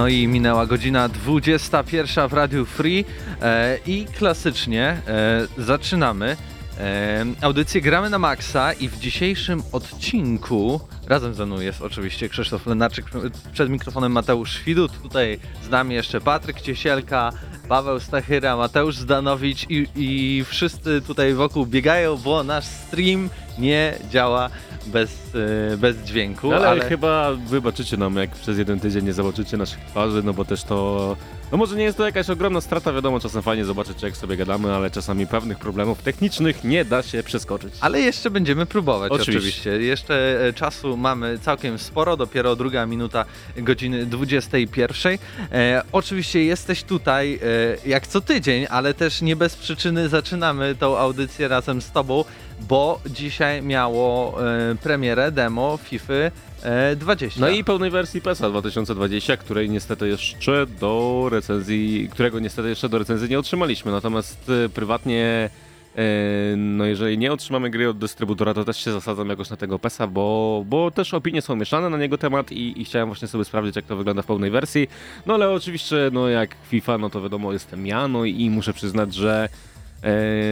No 0.00 0.08
i 0.08 0.28
minęła 0.28 0.66
godzina 0.66 1.08
21 1.08 2.28
w 2.28 2.32
Radiu 2.32 2.66
Free 2.66 3.04
e, 3.42 3.78
i 3.86 4.06
klasycznie 4.18 4.82
e, 4.82 5.46
zaczynamy 5.58 6.36
e, 6.78 7.24
audycję 7.40 7.80
Gramy 7.80 8.10
na 8.10 8.18
Maxa 8.18 8.72
i 8.72 8.88
w 8.88 8.98
dzisiejszym 8.98 9.62
odcinku 9.72 10.80
razem 11.10 11.34
ze 11.34 11.46
mną 11.46 11.60
jest 11.60 11.82
oczywiście 11.82 12.28
Krzysztof 12.28 12.66
Lenarczyk, 12.66 13.06
przed 13.52 13.70
mikrofonem 13.70 14.12
Mateusz 14.12 14.62
Widut, 14.64 15.02
tutaj 15.02 15.38
z 15.62 15.70
nami 15.70 15.94
jeszcze 15.94 16.20
Patryk 16.20 16.60
Ciesielka, 16.60 17.32
Paweł 17.68 18.00
Stachyra, 18.00 18.56
Mateusz 18.56 18.96
Zdanowicz 18.96 19.70
i, 19.70 19.86
i 19.96 20.44
wszyscy 20.44 21.02
tutaj 21.02 21.34
wokół 21.34 21.66
biegają, 21.66 22.16
bo 22.16 22.42
nasz 22.42 22.64
stream 22.64 23.28
nie 23.58 23.94
działa 24.10 24.50
bez, 24.86 25.34
e, 25.72 25.76
bez 25.76 25.96
dźwięku. 25.96 26.52
Ale, 26.52 26.68
ale... 26.68 26.88
chyba 26.88 27.32
wybaczycie 27.32 27.96
nam, 27.96 28.16
jak 28.16 28.30
przez 28.30 28.58
jeden 28.58 28.80
tydzień 28.80 29.04
nie 29.04 29.12
zobaczycie 29.12 29.56
naszych 29.56 29.80
twarzy, 29.80 30.22
no 30.24 30.32
bo 30.32 30.44
też 30.44 30.64
to... 30.64 31.16
No 31.52 31.58
może 31.58 31.76
nie 31.76 31.84
jest 31.84 31.98
to 31.98 32.06
jakaś 32.06 32.30
ogromna 32.30 32.60
strata, 32.60 32.92
wiadomo, 32.92 33.20
czasem 33.20 33.42
fajnie 33.42 33.64
zobaczyć, 33.64 34.02
jak 34.02 34.16
sobie 34.16 34.36
gadamy, 34.36 34.74
ale 34.74 34.90
czasami 34.90 35.26
pewnych 35.26 35.58
problemów 35.58 36.02
technicznych 36.02 36.64
nie 36.64 36.84
da 36.84 37.02
się 37.02 37.22
przeskoczyć. 37.22 37.74
Ale 37.80 38.00
jeszcze 38.00 38.30
będziemy 38.30 38.66
próbować 38.66 39.12
Oczywiście. 39.12 39.38
oczywiście. 39.38 39.70
Jeszcze 39.70 40.46
e, 40.46 40.52
czasu 40.52 40.96
mamy 40.96 41.38
całkiem 41.38 41.78
sporo, 41.78 42.16
dopiero 42.16 42.56
druga 42.56 42.86
minuta 42.86 43.24
godziny 43.56 44.06
21. 44.06 45.18
E, 45.52 45.82
oczywiście 45.92 46.44
jesteś 46.44 46.82
tutaj 46.82 47.34
e, 47.34 47.88
jak 47.88 48.06
co 48.06 48.20
tydzień, 48.20 48.66
ale 48.70 48.94
też 48.94 49.22
nie 49.22 49.36
bez 49.36 49.56
przyczyny 49.56 50.08
zaczynamy 50.08 50.74
tą 50.74 50.98
audycję 50.98 51.48
razem 51.48 51.82
z 51.82 51.90
tobą, 51.90 52.24
bo 52.68 53.00
dzisiaj 53.06 53.62
miało 53.62 54.38
e, 54.46 54.74
premierę 54.74 55.32
demo 55.32 55.76
FIFA 55.76 56.14
e, 56.62 56.96
20. 56.96 57.40
No 57.40 57.48
i 57.48 57.64
pełnej 57.64 57.90
wersji 57.90 58.20
PESA 58.20 58.50
2020, 58.50 59.36
której 59.36 59.70
niestety 59.70 60.08
jeszcze 60.08 60.66
do 60.66 61.26
recenzji, 61.30 62.08
którego 62.12 62.38
niestety 62.38 62.68
jeszcze 62.68 62.88
do 62.88 62.98
recenzji 62.98 63.28
nie 63.28 63.38
otrzymaliśmy. 63.38 63.92
Natomiast 63.92 64.50
e, 64.64 64.68
prywatnie, 64.68 65.50
e, 65.96 66.02
no 66.56 66.84
jeżeli 66.84 67.18
nie 67.18 67.32
otrzymamy 67.32 67.70
gry 67.70 67.88
od 67.88 67.98
dystrybutora, 67.98 68.54
to 68.54 68.64
też 68.64 68.84
się 68.84 68.92
zasadzam 68.92 69.28
jakoś 69.28 69.50
na 69.50 69.56
tego 69.56 69.78
PESA, 69.78 70.06
bo, 70.06 70.64
bo 70.66 70.90
też 70.90 71.14
opinie 71.14 71.42
są 71.42 71.56
mieszane 71.56 71.90
na 71.90 71.98
niego 71.98 72.18
temat 72.18 72.52
i, 72.52 72.80
i 72.80 72.84
chciałem 72.84 73.08
właśnie 73.08 73.28
sobie 73.28 73.44
sprawdzić, 73.44 73.76
jak 73.76 73.84
to 73.84 73.96
wygląda 73.96 74.22
w 74.22 74.26
pełnej 74.26 74.50
wersji. 74.50 74.88
No 75.26 75.34
ale 75.34 75.50
oczywiście, 75.50 75.96
no 76.12 76.28
jak 76.28 76.56
FIFA, 76.68 76.98
no 76.98 77.10
to 77.10 77.22
wiadomo, 77.22 77.52
jestem 77.52 77.86
ja, 77.86 78.08
no 78.08 78.24
i 78.24 78.50
muszę 78.50 78.72
przyznać, 78.72 79.14
że 79.14 79.48
E, 79.48 79.69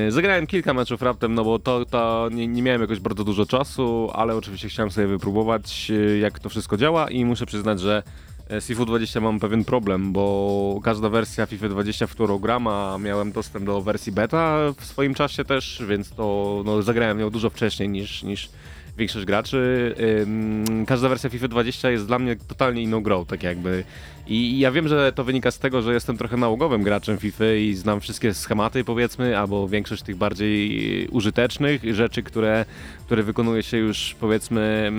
zagrałem 0.08 0.46
kilka 0.46 0.74
meczów 0.74 1.02
raptem, 1.02 1.34
no 1.34 1.44
bo 1.44 1.58
to, 1.58 1.84
to 1.84 2.28
nie, 2.32 2.48
nie 2.48 2.62
miałem 2.62 2.80
jakoś 2.80 3.00
bardzo 3.00 3.24
dużo 3.24 3.46
czasu, 3.46 4.10
ale 4.12 4.36
oczywiście 4.36 4.68
chciałem 4.68 4.90
sobie 4.90 5.06
wypróbować, 5.06 5.90
e, 5.90 6.18
jak 6.18 6.38
to 6.38 6.48
wszystko 6.48 6.76
działa 6.76 7.10
i 7.10 7.24
muszę 7.24 7.46
przyznać, 7.46 7.80
że 7.80 8.02
z 8.50 8.64
FIFA 8.64 8.84
20 8.84 9.20
mam 9.20 9.40
pewien 9.40 9.64
problem, 9.64 10.12
bo 10.12 10.80
każda 10.84 11.08
wersja 11.08 11.46
FIFA 11.46 11.68
20, 11.68 12.06
w 12.06 12.10
którą 12.10 12.38
gram, 12.38 12.66
a 12.66 12.98
miałem 12.98 13.32
dostęp 13.32 13.66
do 13.66 13.82
wersji 13.82 14.12
beta 14.12 14.58
w 14.76 14.84
swoim 14.84 15.14
czasie 15.14 15.44
też, 15.44 15.82
więc 15.88 16.10
to 16.10 16.62
no, 16.64 16.82
zagrałem 16.82 17.20
ją 17.20 17.30
dużo 17.30 17.50
wcześniej 17.50 17.88
niż, 17.88 18.22
niż 18.22 18.50
większość 18.98 19.26
graczy. 19.26 19.94
Ym, 20.22 20.84
każda 20.86 21.08
wersja 21.08 21.30
FIFA 21.30 21.48
20 21.48 21.90
jest 21.90 22.06
dla 22.06 22.18
mnie 22.18 22.36
totalnie 22.48 22.82
inną 22.82 23.00
grą, 23.00 23.24
tak 23.24 23.42
jakby. 23.42 23.84
I 24.26 24.58
ja 24.58 24.72
wiem, 24.72 24.88
że 24.88 25.12
to 25.12 25.24
wynika 25.24 25.50
z 25.50 25.58
tego, 25.58 25.82
że 25.82 25.94
jestem 25.94 26.18
trochę 26.18 26.36
nałogowym 26.36 26.82
graczem 26.82 27.18
FIFA 27.18 27.52
i 27.52 27.74
znam 27.74 28.00
wszystkie 28.00 28.34
schematy, 28.34 28.84
powiedzmy, 28.84 29.38
albo 29.38 29.68
większość 29.68 30.02
tych 30.02 30.16
bardziej 30.16 31.08
użytecznych 31.08 31.94
rzeczy, 31.94 32.22
które, 32.22 32.64
które 33.06 33.22
wykonuje 33.22 33.62
się 33.62 33.76
już, 33.76 34.16
powiedzmy, 34.20 34.92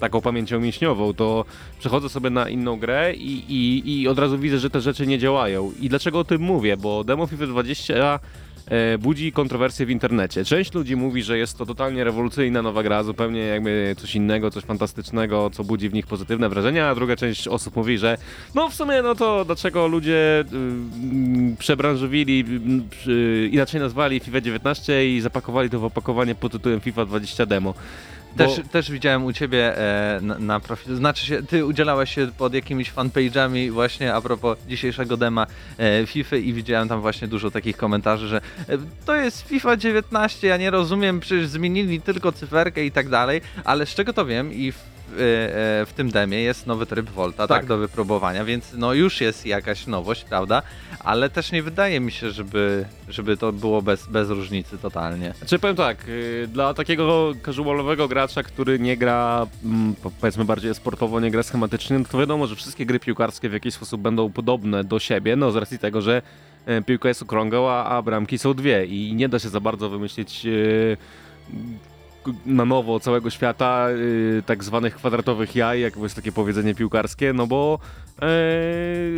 taką 0.00 0.20
pamięcią 0.20 0.60
mięśniową, 0.60 1.14
to 1.14 1.44
przechodzę 1.78 2.08
sobie 2.08 2.30
na 2.30 2.48
inną 2.48 2.78
grę 2.78 3.14
i, 3.14 3.44
i, 3.48 4.00
i 4.00 4.08
od 4.08 4.18
razu 4.18 4.38
widzę, 4.38 4.58
że 4.58 4.70
te 4.70 4.80
rzeczy 4.80 5.06
nie 5.06 5.18
działają. 5.18 5.72
I 5.80 5.88
dlaczego 5.88 6.18
o 6.18 6.24
tym 6.24 6.42
mówię? 6.42 6.76
Bo 6.76 7.04
demo 7.04 7.26
FIFA 7.26 7.46
20 7.46 7.94
e, 7.94 8.18
budzi 8.98 9.32
kontrowersje 9.32 9.86
w 9.86 9.90
internecie. 9.90 10.44
Część 10.44 10.74
ludzi 10.74 10.96
mówi, 10.96 11.22
że 11.22 11.38
jest 11.38 11.58
to 11.58 11.66
totalnie 11.66 12.04
rewolucyjna 12.04 12.62
nowa 12.62 12.82
gra, 12.82 13.02
zupełnie 13.02 13.40
jakby 13.40 13.96
coś 13.98 14.14
innego, 14.14 14.50
coś 14.50 14.64
fantastycznego, 14.64 15.50
co 15.50 15.64
budzi 15.64 15.88
w 15.88 15.94
nich 15.94 16.06
pozytywne 16.06 16.48
wrażenia, 16.48 16.88
a 16.88 16.94
druga 16.94 17.16
część 17.16 17.48
osób 17.48 17.76
mówi, 17.76 17.98
że 17.98 18.18
no 18.54 18.70
w 18.70 18.74
sumie 18.74 19.02
no 19.02 19.14
to 19.14 19.44
dlaczego 19.44 19.86
ludzie 19.86 20.44
y, 20.52 20.56
mm, 20.56 21.56
przebranżowili, 21.56 22.44
y, 23.06 23.10
y, 23.10 23.48
inaczej 23.52 23.80
nazwali 23.80 24.20
FIFA 24.20 24.40
19 24.40 25.16
i 25.16 25.20
zapakowali 25.20 25.70
to 25.70 25.80
w 25.80 25.84
opakowanie 25.84 26.34
pod 26.34 26.52
tytułem 26.52 26.80
FIFA 26.80 27.04
20 27.04 27.46
demo. 27.46 27.74
Bo- 28.36 28.44
Też, 28.56 28.60
też 28.72 28.90
widziałem 28.90 29.24
u 29.24 29.32
ciebie 29.32 29.78
e, 29.78 30.20
na, 30.22 30.38
na 30.38 30.60
profilu, 30.60 30.96
znaczy 30.96 31.26
się, 31.26 31.42
ty 31.42 31.66
udzielałeś 31.66 32.14
się 32.14 32.28
pod 32.38 32.54
jakimiś 32.54 32.92
fanpage'ami 32.92 33.70
właśnie 33.70 34.14
a 34.14 34.20
propos 34.20 34.58
dzisiejszego 34.68 35.16
dema 35.16 35.46
e, 35.78 36.06
FIFA 36.06 36.36
i 36.36 36.52
widziałem 36.52 36.88
tam 36.88 37.00
właśnie 37.00 37.28
dużo 37.28 37.50
takich 37.50 37.76
komentarzy, 37.76 38.28
że 38.28 38.36
e, 38.68 38.78
to 39.06 39.16
jest 39.16 39.48
FIFA 39.48 39.76
19, 39.76 40.48
ja 40.48 40.56
nie 40.56 40.70
rozumiem, 40.70 41.20
przecież 41.20 41.46
zmienili 41.46 42.00
tylko 42.00 42.32
cyferkę 42.32 42.84
i 42.84 42.90
tak 42.92 43.08
dalej, 43.08 43.40
ale 43.64 43.86
z 43.86 43.94
czego 43.94 44.12
to 44.12 44.26
wiem 44.26 44.52
i 44.52 44.72
w, 44.72 44.78
w 45.16 45.90
tym 45.96 46.10
demie 46.10 46.40
jest 46.42 46.66
nowy 46.66 46.86
tryb 46.86 47.10
Volta, 47.10 47.46
tak. 47.48 47.58
Tak. 47.58 47.66
do 47.66 47.78
wypróbowania, 47.78 48.44
więc 48.44 48.72
no 48.76 48.94
już 48.94 49.20
jest 49.20 49.46
jakaś 49.46 49.86
nowość, 49.86 50.24
prawda? 50.24 50.62
Ale 51.00 51.30
też 51.30 51.52
nie 51.52 51.62
wydaje 51.62 52.00
mi 52.00 52.12
się, 52.12 52.30
żeby, 52.30 52.84
żeby 53.08 53.36
to 53.36 53.52
było 53.52 53.82
bez, 53.82 54.06
bez 54.06 54.30
różnicy 54.30 54.78
totalnie. 54.78 55.34
Znaczy 55.38 55.58
powiem 55.58 55.76
tak, 55.76 56.08
y, 56.08 56.48
dla 56.52 56.74
takiego 56.74 57.32
casualowego 57.44 58.08
gracza, 58.08 58.42
który 58.42 58.78
nie 58.78 58.96
gra, 58.96 59.46
mm, 59.64 59.94
po- 59.94 60.10
powiedzmy 60.10 60.44
bardziej 60.44 60.74
sportowo, 60.74 61.20
nie 61.20 61.30
gra 61.30 61.42
schematycznie, 61.42 61.98
no 61.98 62.04
to 62.10 62.18
wiadomo, 62.18 62.46
że 62.46 62.56
wszystkie 62.56 62.86
gry 62.86 63.00
piłkarskie 63.00 63.48
w 63.48 63.52
jakiś 63.52 63.74
sposób 63.74 64.00
będą 64.00 64.32
podobne 64.32 64.84
do 64.84 64.98
siebie, 64.98 65.36
no 65.36 65.50
z 65.50 65.56
racji 65.56 65.78
tego, 65.78 66.02
że 66.02 66.22
e, 66.66 66.82
piłka 66.82 67.08
jest 67.08 67.22
okrągła, 67.22 67.84
a, 67.86 68.02
bramki 68.02 68.38
są 68.38 68.54
dwie 68.54 68.86
i 68.86 69.14
nie 69.14 69.28
da 69.28 69.38
się 69.38 69.48
za 69.48 69.60
bardzo 69.60 69.88
wymyślić 69.88 70.46
e, 70.46 70.96
k- 71.46 71.91
na 72.46 72.64
nowo 72.64 73.00
całego 73.00 73.30
świata 73.30 73.88
e, 74.38 74.42
tak 74.42 74.64
zwanych 74.64 74.94
kwadratowych 74.94 75.56
jaj, 75.56 75.80
jak 75.80 75.96
jest 75.96 76.14
takie 76.14 76.32
powiedzenie 76.32 76.74
piłkarskie, 76.74 77.32
no 77.32 77.46
bo 77.46 77.78
e, 78.22 78.28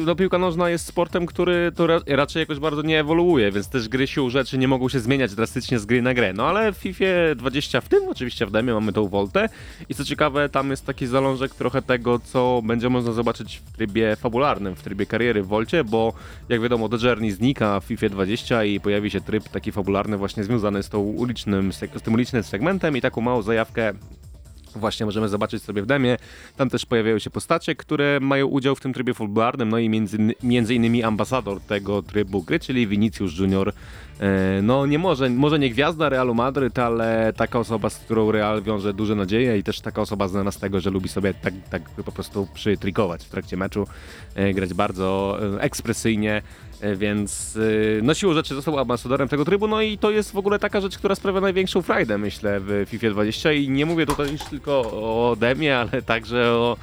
no 0.04 0.14
piłka 0.14 0.38
nożna 0.38 0.70
jest 0.70 0.86
sportem, 0.86 1.26
który 1.26 1.72
to 1.76 1.86
ra 1.86 2.00
raczej 2.06 2.40
jakoś 2.40 2.58
bardzo 2.58 2.82
nie 2.82 3.00
ewoluuje, 3.00 3.52
więc 3.52 3.68
też 3.68 3.88
gry 3.88 4.06
sił 4.06 4.30
rzeczy 4.30 4.58
nie 4.58 4.68
mogą 4.68 4.88
się 4.88 5.00
zmieniać 5.00 5.34
drastycznie 5.34 5.78
z 5.78 5.86
gry 5.86 6.02
na 6.02 6.14
grę. 6.14 6.32
No 6.32 6.46
ale 6.46 6.72
w 6.72 6.76
FIFA 6.76 7.04
20, 7.36 7.80
w 7.80 7.88
tym 7.88 8.08
oczywiście 8.08 8.46
w 8.46 8.50
demie 8.50 8.74
mamy 8.74 8.92
tą 8.92 9.08
Voltę 9.08 9.48
i 9.88 9.94
co 9.94 10.04
ciekawe, 10.04 10.48
tam 10.48 10.70
jest 10.70 10.86
taki 10.86 11.06
zalążek 11.06 11.54
trochę 11.54 11.82
tego, 11.82 12.18
co 12.18 12.62
będzie 12.64 12.88
można 12.88 13.12
zobaczyć 13.12 13.62
w 13.66 13.72
trybie 13.76 14.16
fabularnym, 14.16 14.76
w 14.76 14.82
trybie 14.82 15.06
kariery 15.06 15.42
w 15.42 15.46
Volcie, 15.46 15.84
bo 15.84 16.12
jak 16.48 16.60
wiadomo, 16.60 16.88
The 16.88 17.06
Journey 17.06 17.30
znika 17.30 17.80
w 17.80 17.84
FIFA 17.84 18.08
20 18.08 18.64
i 18.64 18.80
pojawi 18.80 19.10
się 19.10 19.20
tryb 19.20 19.48
taki 19.48 19.72
fabularny 19.72 20.16
właśnie 20.16 20.44
związany 20.44 20.82
z, 20.82 20.88
tą 20.88 20.98
ulicznym, 20.98 21.72
z 21.72 22.02
tym 22.02 22.14
ulicznym 22.14 22.42
segmentem 22.42 22.93
i 22.96 23.00
taką 23.00 23.20
małą 23.20 23.42
zajawkę 23.42 23.92
Właśnie 24.76 25.06
możemy 25.06 25.28
zobaczyć 25.28 25.62
sobie 25.62 25.82
w 25.82 25.86
demie. 25.86 26.16
Tam 26.56 26.70
też 26.70 26.86
pojawiają 26.86 27.18
się 27.18 27.30
postacie, 27.30 27.74
które 27.74 28.18
mają 28.20 28.46
udział 28.46 28.74
w 28.74 28.80
tym 28.80 28.92
trybie 28.92 29.14
fabularnym, 29.14 29.68
no 29.68 29.78
i 29.78 29.88
między, 29.88 30.18
między 30.42 30.74
innymi 30.74 31.02
ambasador 31.02 31.60
tego 31.60 32.02
trybu 32.02 32.42
gry, 32.42 32.60
czyli 32.60 32.86
Vinicius 32.86 33.38
Junior 33.38 33.72
No 34.62 34.86
nie 34.86 34.98
może, 34.98 35.30
może 35.30 35.58
nie 35.58 35.70
gwiazda 35.70 36.08
Realu 36.08 36.34
Madryt, 36.34 36.78
ale 36.78 37.32
taka 37.36 37.58
osoba, 37.58 37.90
z 37.90 37.98
którą 37.98 38.32
Real 38.32 38.62
wiąże 38.62 38.94
duże 38.94 39.14
nadzieje 39.14 39.58
i 39.58 39.62
też 39.62 39.80
taka 39.80 40.02
osoba 40.02 40.28
znana 40.28 40.50
z 40.50 40.58
tego, 40.58 40.80
że 40.80 40.90
lubi 40.90 41.08
sobie 41.08 41.34
tak, 41.34 41.54
tak 41.70 41.82
po 41.90 42.12
prostu 42.12 42.48
przytrikować 42.54 43.24
w 43.24 43.28
trakcie 43.28 43.56
meczu, 43.56 43.86
e, 44.34 44.54
grać 44.54 44.74
bardzo 44.74 45.38
e, 45.56 45.60
ekspresyjnie, 45.60 46.42
e, 46.80 46.96
więc 46.96 47.56
e, 47.56 48.02
no 48.02 48.14
siłą 48.14 48.34
rzeczy 48.34 48.54
został 48.54 48.78
ambasadorem 48.78 49.28
tego 49.28 49.44
trybu, 49.44 49.68
no 49.68 49.82
i 49.82 49.98
to 49.98 50.10
jest 50.10 50.32
w 50.32 50.36
ogóle 50.36 50.58
taka 50.58 50.80
rzecz, 50.80 50.98
która 50.98 51.14
sprawia 51.14 51.40
największą 51.40 51.82
frajdę, 51.82 52.18
myślę, 52.18 52.60
w 52.60 52.86
FIFA 52.88 53.10
20 53.10 53.52
i 53.52 53.68
nie 53.68 53.86
mówię 53.86 54.06
tutaj 54.06 54.32
już 54.32 54.42
tylko 54.42 54.80
o 54.80 55.36
demie, 55.40 55.78
ale 55.78 56.02
także 56.02 56.50
o 56.50 56.76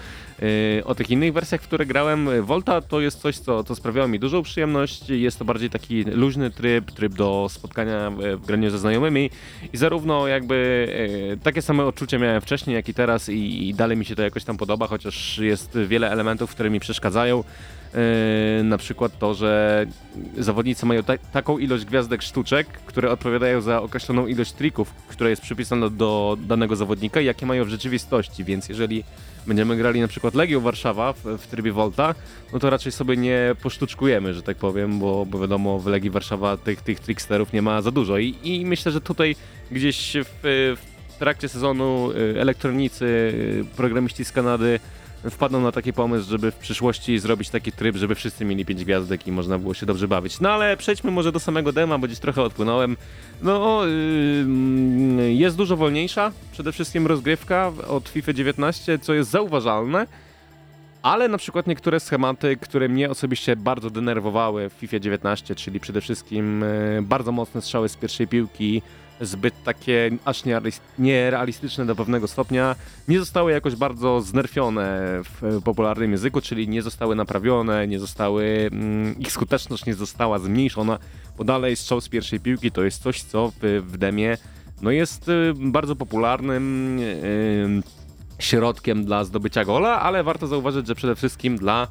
O 0.85 0.95
tych 0.95 1.09
innych 1.09 1.33
wersjach, 1.33 1.61
w 1.61 1.63
które 1.63 1.85
grałem, 1.85 2.45
Volta 2.45 2.81
to 2.81 3.01
jest 3.01 3.21
coś, 3.21 3.37
co, 3.37 3.63
co 3.63 3.75
sprawiało 3.75 4.07
mi 4.07 4.19
dużą 4.19 4.43
przyjemność. 4.43 5.09
Jest 5.09 5.39
to 5.39 5.45
bardziej 5.45 5.69
taki 5.69 6.03
luźny 6.03 6.51
tryb, 6.51 6.91
tryb 6.91 7.13
do 7.13 7.47
spotkania 7.49 8.11
w 8.11 8.41
w 8.41 8.45
graniu 8.45 8.69
ze 8.69 8.79
znajomymi 8.79 9.29
i 9.73 9.77
zarówno 9.77 10.27
jakby 10.27 10.87
yy, 11.29 11.37
takie 11.37 11.61
same 11.61 11.85
odczucie 11.85 12.19
miałem 12.19 12.41
wcześniej, 12.41 12.75
jak 12.75 12.89
i 12.89 12.93
teraz 12.93 13.29
i, 13.29 13.69
i 13.69 13.73
dalej 13.73 13.97
mi 13.97 14.05
się 14.05 14.15
to 14.15 14.21
jakoś 14.21 14.43
tam 14.43 14.57
podoba, 14.57 14.87
chociaż 14.87 15.37
jest 15.37 15.77
wiele 15.87 16.11
elementów, 16.11 16.51
które 16.51 16.69
mi 16.69 16.79
przeszkadzają. 16.79 17.43
Yy, 17.93 18.63
na 18.63 18.77
przykład 18.77 19.19
to, 19.19 19.33
że 19.33 19.85
zawodnicy 20.37 20.85
mają 20.85 21.03
ta 21.03 21.17
taką 21.17 21.57
ilość 21.57 21.85
gwiazdek 21.85 22.21
sztuczek, 22.21 22.67
które 22.67 23.11
odpowiadają 23.11 23.61
za 23.61 23.81
określoną 23.81 24.27
ilość 24.27 24.51
trików, 24.51 24.93
która 25.07 25.29
jest 25.29 25.41
przypisana 25.41 25.89
do 25.89 26.37
danego 26.47 26.75
zawodnika 26.75 27.21
jakie 27.21 27.45
mają 27.45 27.65
w 27.65 27.69
rzeczywistości, 27.69 28.43
więc 28.43 28.69
jeżeli 28.69 29.03
będziemy 29.47 29.77
grali 29.77 30.01
na 30.01 30.07
przykład 30.07 30.35
Legią 30.35 30.59
Warszawa 30.59 31.13
w, 31.13 31.23
w 31.37 31.47
trybie 31.47 31.71
Volta, 31.71 32.15
no 32.53 32.59
to 32.59 32.69
raczej 32.69 32.91
sobie 32.91 33.17
nie 33.17 33.55
posztuczkujemy, 33.63 34.33
że 34.33 34.41
tak 34.41 34.57
powiem, 34.57 34.99
bo, 34.99 35.25
bo 35.25 35.39
wiadomo 35.39 35.79
w 35.79 35.87
Legii 35.87 36.09
Warszawa 36.09 36.57
tych, 36.57 36.81
tych 36.81 36.99
tricksterów 36.99 37.53
nie 37.53 37.61
ma 37.61 37.81
za 37.81 37.91
dużo. 37.91 38.17
I, 38.17 38.35
i 38.43 38.65
myślę, 38.65 38.91
że 38.91 39.01
tutaj 39.01 39.35
gdzieś 39.71 40.13
w, 40.25 40.75
w 41.09 41.17
trakcie 41.19 41.49
sezonu 41.49 42.11
y, 42.11 42.41
elektronicy, 42.41 43.05
y, 43.05 43.65
programiści 43.77 44.25
z 44.25 44.31
Kanady 44.31 44.79
wpadną 45.29 45.61
na 45.61 45.71
taki 45.71 45.93
pomysł, 45.93 46.29
żeby 46.29 46.51
w 46.51 46.55
przyszłości 46.55 47.19
zrobić 47.19 47.49
taki 47.49 47.71
tryb, 47.71 47.95
żeby 47.95 48.15
wszyscy 48.15 48.45
mieli 48.45 48.65
5 48.65 48.85
gwiazdek 48.85 49.27
i 49.27 49.31
można 49.31 49.59
było 49.59 49.73
się 49.73 49.85
dobrze 49.85 50.07
bawić. 50.07 50.39
No 50.39 50.49
ale 50.49 50.77
przejdźmy 50.77 51.11
może 51.11 51.31
do 51.31 51.39
samego 51.39 51.71
dema, 51.71 51.97
bo 51.97 52.07
gdzieś 52.07 52.19
trochę 52.19 52.41
odpłynąłem. 52.41 52.97
No, 53.41 53.81
yy, 53.85 55.33
jest 55.33 55.57
dużo 55.57 55.77
wolniejsza, 55.77 56.31
przede 56.51 56.71
wszystkim 56.71 57.07
rozgrywka 57.07 57.71
od 57.87 58.09
FIFA 58.09 58.33
19, 58.33 58.99
co 58.99 59.13
jest 59.13 59.29
zauważalne. 59.29 60.07
Ale 61.01 61.27
na 61.27 61.37
przykład 61.37 61.67
niektóre 61.67 61.99
schematy, 61.99 62.57
które 62.57 62.89
mnie 62.89 63.09
osobiście 63.09 63.55
bardzo 63.55 63.89
denerwowały 63.89 64.69
w 64.69 64.73
FIFA 64.73 64.99
19, 64.99 65.55
czyli 65.55 65.79
przede 65.79 66.01
wszystkim 66.01 66.63
e, 66.63 66.67
bardzo 67.01 67.31
mocne 67.31 67.61
strzały 67.61 67.89
z 67.89 67.95
pierwszej 67.95 68.27
piłki, 68.27 68.81
zbyt 69.21 69.63
takie 69.63 70.09
aż 70.25 70.43
nierealis- 70.43 70.79
nierealistyczne 70.99 71.85
do 71.85 71.95
pewnego 71.95 72.27
stopnia, 72.27 72.75
nie 73.07 73.19
zostały 73.19 73.51
jakoś 73.51 73.75
bardzo 73.75 74.21
znerfione 74.21 74.99
w 75.23 75.43
e, 75.43 75.61
popularnym 75.61 76.11
języku, 76.11 76.41
czyli 76.41 76.67
nie 76.67 76.81
zostały 76.81 77.15
naprawione, 77.15 77.87
nie 77.87 77.99
zostały, 77.99 78.69
mm, 78.71 79.19
ich 79.19 79.31
skuteczność 79.31 79.85
nie 79.85 79.93
została 79.93 80.39
zmniejszona, 80.39 80.99
bo 81.37 81.43
dalej 81.43 81.75
strzał 81.75 82.01
z 82.01 82.09
pierwszej 82.09 82.39
piłki 82.39 82.71
to 82.71 82.83
jest 82.83 83.03
coś, 83.03 83.23
co 83.23 83.51
w, 83.61 83.83
w 83.87 83.97
demie 83.97 84.37
no 84.81 84.91
jest 84.91 85.29
y, 85.29 85.53
bardzo 85.55 85.95
popularnym 85.95 86.97
y, 86.99 87.81
środkiem 88.39 89.05
dla 89.05 89.23
zdobycia 89.23 89.65
gola, 89.65 90.01
ale 90.01 90.23
warto 90.23 90.47
zauważyć, 90.47 90.87
że 90.87 90.95
przede 90.95 91.15
wszystkim 91.15 91.57
dla 91.57 91.87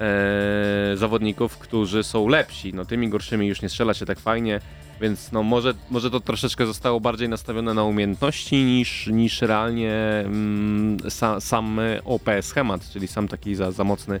e, 0.00 0.96
zawodników, 0.96 1.58
którzy 1.58 2.02
są 2.02 2.28
lepsi. 2.28 2.74
No 2.74 2.84
tymi 2.84 3.08
gorszymi 3.08 3.46
już 3.46 3.62
nie 3.62 3.68
strzela 3.68 3.94
się 3.94 4.06
tak 4.06 4.20
fajnie, 4.20 4.60
więc 5.00 5.32
no 5.32 5.42
może, 5.42 5.74
może 5.90 6.10
to 6.10 6.20
troszeczkę 6.20 6.66
zostało 6.66 7.00
bardziej 7.00 7.28
nastawione 7.28 7.74
na 7.74 7.84
umiejętności 7.84 8.64
niż, 8.64 9.06
niż 9.06 9.42
realnie 9.42 9.94
mm, 10.24 10.96
sa, 10.96 11.40
sam 11.40 11.80
OP 12.04 12.30
schemat, 12.40 12.90
czyli 12.90 13.08
sam 13.08 13.28
taki 13.28 13.54
za, 13.54 13.72
za 13.72 13.84
mocny, 13.84 14.20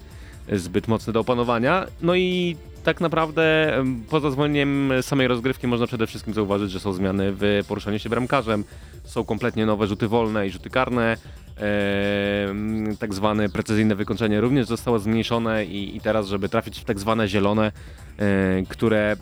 zbyt 0.52 0.88
mocny 0.88 1.12
do 1.12 1.20
opanowania. 1.20 1.86
No 2.02 2.14
i 2.14 2.56
tak 2.84 3.00
naprawdę 3.00 3.72
poza 4.10 4.30
zwolnieniem 4.30 4.92
samej 5.02 5.28
rozgrywki 5.28 5.66
można 5.66 5.86
przede 5.86 6.06
wszystkim 6.06 6.34
zauważyć, 6.34 6.70
że 6.70 6.80
są 6.80 6.92
zmiany 6.92 7.32
w 7.32 7.64
poruszaniu 7.68 7.98
się 7.98 8.08
bramkarzem, 8.08 8.64
są 9.04 9.24
kompletnie 9.24 9.66
nowe 9.66 9.86
rzuty 9.86 10.08
wolne 10.08 10.46
i 10.46 10.50
rzuty 10.50 10.70
karne. 10.70 11.16
Em, 11.56 12.96
tak 12.96 13.14
zwane 13.14 13.48
precyzyjne 13.48 13.94
wykończenie 13.94 14.40
również 14.40 14.66
zostało 14.66 14.98
zmniejszone 14.98 15.64
i, 15.64 15.96
i 15.96 16.00
teraz, 16.00 16.28
żeby 16.28 16.48
trafić 16.48 16.80
w 16.80 16.84
tak 16.84 16.98
zwane 16.98 17.28
zielone, 17.28 17.72
e, 18.18 18.62
które 18.68 19.16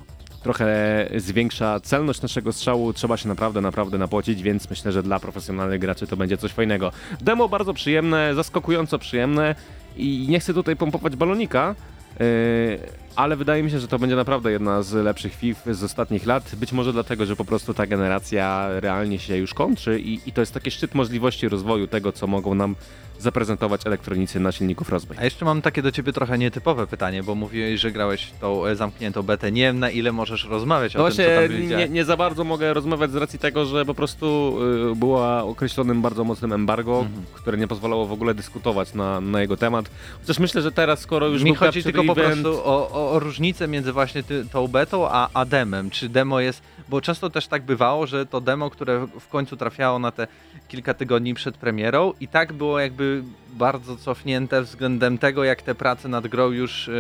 trochę 0.47 1.09
zwiększa 1.17 1.81
celność 1.81 2.23
naszego 2.23 2.53
strzału, 2.53 2.93
trzeba 2.93 3.17
się 3.17 3.29
naprawdę, 3.29 3.61
naprawdę 3.61 3.99
napocić, 3.99 4.43
więc 4.43 4.71
myślę, 4.71 4.93
że 4.93 5.03
dla 5.03 5.21
profesjonalnych 5.21 5.81
graczy 5.81 6.07
to 6.07 6.17
będzie 6.17 6.37
coś 6.37 6.53
fajnego. 6.53 6.93
Demo 7.21 7.49
bardzo 7.49 7.75
przyjemne, 7.75 8.35
zaskakująco 8.35 8.99
przyjemne 8.99 9.55
i 9.97 10.27
nie 10.29 10.41
chcę 10.41 10.55
tutaj 10.55 10.77
pompować 10.77 11.17
balonika, 11.17 11.75
Yy, 12.21 13.06
ale 13.17 13.37
wydaje 13.37 13.63
mi 13.63 13.71
się, 13.71 13.79
że 13.79 13.89
to 13.89 13.99
będzie 13.99 14.17
naprawdę 14.17 14.53
jedna 14.53 14.83
z 14.83 14.93
lepszych 14.95 15.35
FIFA 15.35 15.75
z 15.75 15.83
ostatnich 15.85 16.27
lat. 16.27 16.55
Być 16.57 16.73
może 16.73 16.93
dlatego, 16.93 17.27
że 17.27 17.37
po 17.37 17.45
prostu 17.45 17.75
ta 17.75 17.87
generacja 17.87 18.69
realnie 18.81 19.19
się 19.19 19.37
już 19.37 19.55
kończy 19.55 20.01
i, 20.01 20.21
i 20.27 20.33
to 20.33 20.41
jest 20.43 20.55
taki 20.55 20.71
szczyt 20.71 20.95
możliwości 20.95 21.49
rozwoju 21.49 21.87
tego, 21.87 22.13
co 22.13 22.27
mogą 22.27 22.55
nam 22.55 22.77
zaprezentować 23.19 23.87
elektronicy 23.87 24.41
na 24.41 24.53
silników 24.53 24.89
rozwój. 24.89 25.17
A 25.21 25.25
jeszcze 25.25 25.45
mam 25.45 25.63
takie 25.63 25.83
do 25.83 25.93
ciebie 25.93 26.13
trochę 26.13 26.39
nietypowe 26.39 26.87
pytanie, 26.87 27.23
bo 27.23 27.35
mówiłeś, 27.35 27.81
że 27.81 27.91
grałeś 27.93 28.23
w 28.25 28.39
tą 28.41 28.67
e, 28.67 28.77
zamkniętą 28.77 29.23
betę. 29.23 29.53
Nie 29.53 29.63
wiem 29.63 29.79
na 29.79 29.91
ile 29.91 30.13
możesz 30.13 30.45
rozmawiać 30.45 30.95
No 30.95 31.05
o 31.05 31.09
tym, 31.09 31.17
co 31.17 31.23
właśnie 31.23 31.35
tam 31.49 31.53
nie, 31.57 31.63
widziałeś. 31.63 31.91
nie 31.91 32.05
za 32.05 32.17
bardzo 32.17 32.45
mogę 32.45 32.75
rozmawiać 32.75 33.11
z 33.11 33.15
racji 33.17 33.39
tego, 33.39 33.65
że 33.67 33.85
po 33.85 33.95
prostu 33.95 34.57
y, 34.93 34.97
była 34.97 35.43
określonym 35.43 36.03
bardzo 36.03 36.25
mocnym 36.25 36.53
embargo, 36.53 36.99
Mhm. 37.01 37.25
które 37.35 37.59
nie 37.59 37.69
pozwalało 37.69 38.07
w 38.07 38.13
ogóle 38.13 38.35
dyskutować 38.35 38.95
na, 38.95 39.21
na 39.21 39.41
jego 39.41 39.57
temat. 39.57 39.91
Chociaż 40.21 40.39
myślę, 40.39 40.63
że 40.63 40.73
teraz, 40.73 41.01
skoro 41.01 41.27
już 41.29 41.43
Mi 41.43 41.51
był 41.53 41.59
chodzi 41.61 41.83
tylko 41.83 42.05
po 42.05 42.13
event, 42.13 42.43
prostu 42.43 42.61
o, 42.65 42.91
o, 42.91 43.06
o 43.11 43.19
różnicę 43.19 43.69
między 43.69 43.93
właśnie 43.93 44.23
ty, 44.23 44.45
tą 44.53 44.69
betą 44.69 45.09
a, 45.09 45.29
a 45.35 45.45
demem. 45.45 45.91
Czy 45.91 46.09
demo 46.09 46.41
jest, 46.41 46.63
bo 46.89 47.01
często 47.01 47.31
też 47.31 47.47
tak 47.47 47.63
bywało, 47.63 48.07
że 48.07 48.27
to 48.27 48.41
demo, 48.41 48.71
które 48.71 49.07
w 49.21 49.29
końcu 49.29 49.57
trafiało 49.57 49.99
na 49.99 50.11
te 50.11 50.27
kilka 50.69 50.95
tygodni 50.95 51.35
przed 51.35 51.57
premierą 51.57 52.13
i 52.21 52.29
tak 52.29 52.53
było 52.53 52.81
jakby 52.81 53.23
bardzo 53.51 53.97
cofnięte 53.97 54.63
względem 54.63 55.19
tego, 55.19 55.45
jak 55.45 55.63
te 55.63 55.75
prace 55.75 56.09
nad 56.09 56.27
grą 56.27 56.51
już 56.51 56.89
e, 56.89 56.93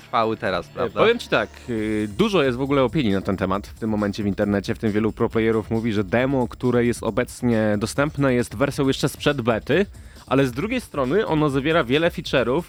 trwały 0.00 0.36
teraz, 0.36 0.68
prawda? 0.68 1.00
Powiem 1.00 1.18
ci 1.18 1.28
tak, 1.28 1.48
y, 1.68 2.08
dużo 2.18 2.42
jest 2.42 2.58
w 2.58 2.60
ogóle 2.60 2.82
opinii 2.82 3.12
na 3.12 3.20
ten 3.20 3.36
temat 3.36 3.66
w 3.66 3.78
tym 3.78 3.90
momencie 3.90 4.22
w 4.22 4.26
internecie, 4.26 4.74
w 4.74 4.78
tym 4.78 4.92
wielu 4.92 5.12
proplayerów 5.12 5.70
mówi, 5.70 5.92
że 5.92 6.04
demo, 6.04 6.48
które 6.48 6.84
jest 6.84 7.02
obecnie 7.02 7.76
dostępne 7.78 8.34
jest 8.34 8.56
wersją 8.56 8.88
jeszcze 8.88 9.08
sprzed 9.08 9.40
bety, 9.40 9.86
ale 10.26 10.46
z 10.46 10.52
drugiej 10.52 10.80
strony 10.80 11.26
ono 11.26 11.50
zawiera 11.50 11.84
wiele 11.84 12.10
feature'ów, 12.10 12.62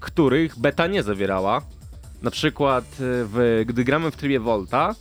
których 0.00 0.58
beta 0.58 0.86
nie 0.86 1.02
zawierała. 1.02 1.62
Na 2.22 2.30
przykład 2.30 2.84
y, 2.84 2.96
w, 3.00 3.62
gdy 3.66 3.84
gramy 3.84 4.10
w 4.10 4.16
trybie 4.16 4.40
Volta, 4.40 4.90
e, 4.90 4.94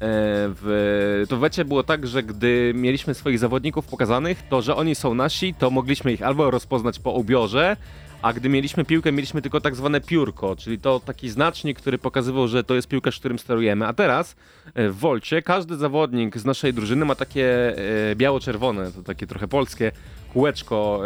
w, 0.00 1.24
to 1.28 1.36
w 1.36 1.40
becie 1.40 1.64
było 1.64 1.82
tak, 1.82 2.06
że 2.06 2.22
gdy 2.22 2.72
mieliśmy 2.74 3.14
swoich 3.14 3.38
zawodników 3.38 3.86
pokazanych, 3.86 4.42
to 4.48 4.62
że 4.62 4.76
oni 4.76 4.94
są 4.94 5.14
nasi, 5.14 5.54
to 5.54 5.70
mogliśmy 5.70 6.12
ich 6.12 6.22
albo 6.22 6.50
rozpoznać 6.50 6.98
po 6.98 7.10
ubiorze, 7.12 7.76
a 8.22 8.32
gdy 8.32 8.48
mieliśmy 8.48 8.84
piłkę, 8.84 9.12
mieliśmy 9.12 9.42
tylko 9.42 9.60
tak 9.60 9.76
zwane 9.76 10.00
piórko, 10.00 10.56
czyli 10.56 10.78
to 10.78 11.00
taki 11.00 11.28
znacznik, 11.30 11.78
który 11.78 11.98
pokazywał, 11.98 12.48
że 12.48 12.64
to 12.64 12.74
jest 12.74 12.88
piłkarz, 12.88 13.18
którym 13.18 13.38
sterujemy. 13.38 13.86
A 13.86 13.92
teraz 13.92 14.36
e, 14.74 14.88
w 14.88 14.96
Wolcie 14.98 15.42
każdy 15.42 15.76
zawodnik 15.76 16.38
z 16.38 16.44
naszej 16.44 16.74
drużyny 16.74 17.04
ma 17.04 17.14
takie 17.14 17.76
e, 18.10 18.16
biało-czerwone, 18.16 18.92
to 18.92 19.02
takie 19.02 19.26
trochę 19.26 19.48
polskie 19.48 19.92
kółeczko 20.32 21.02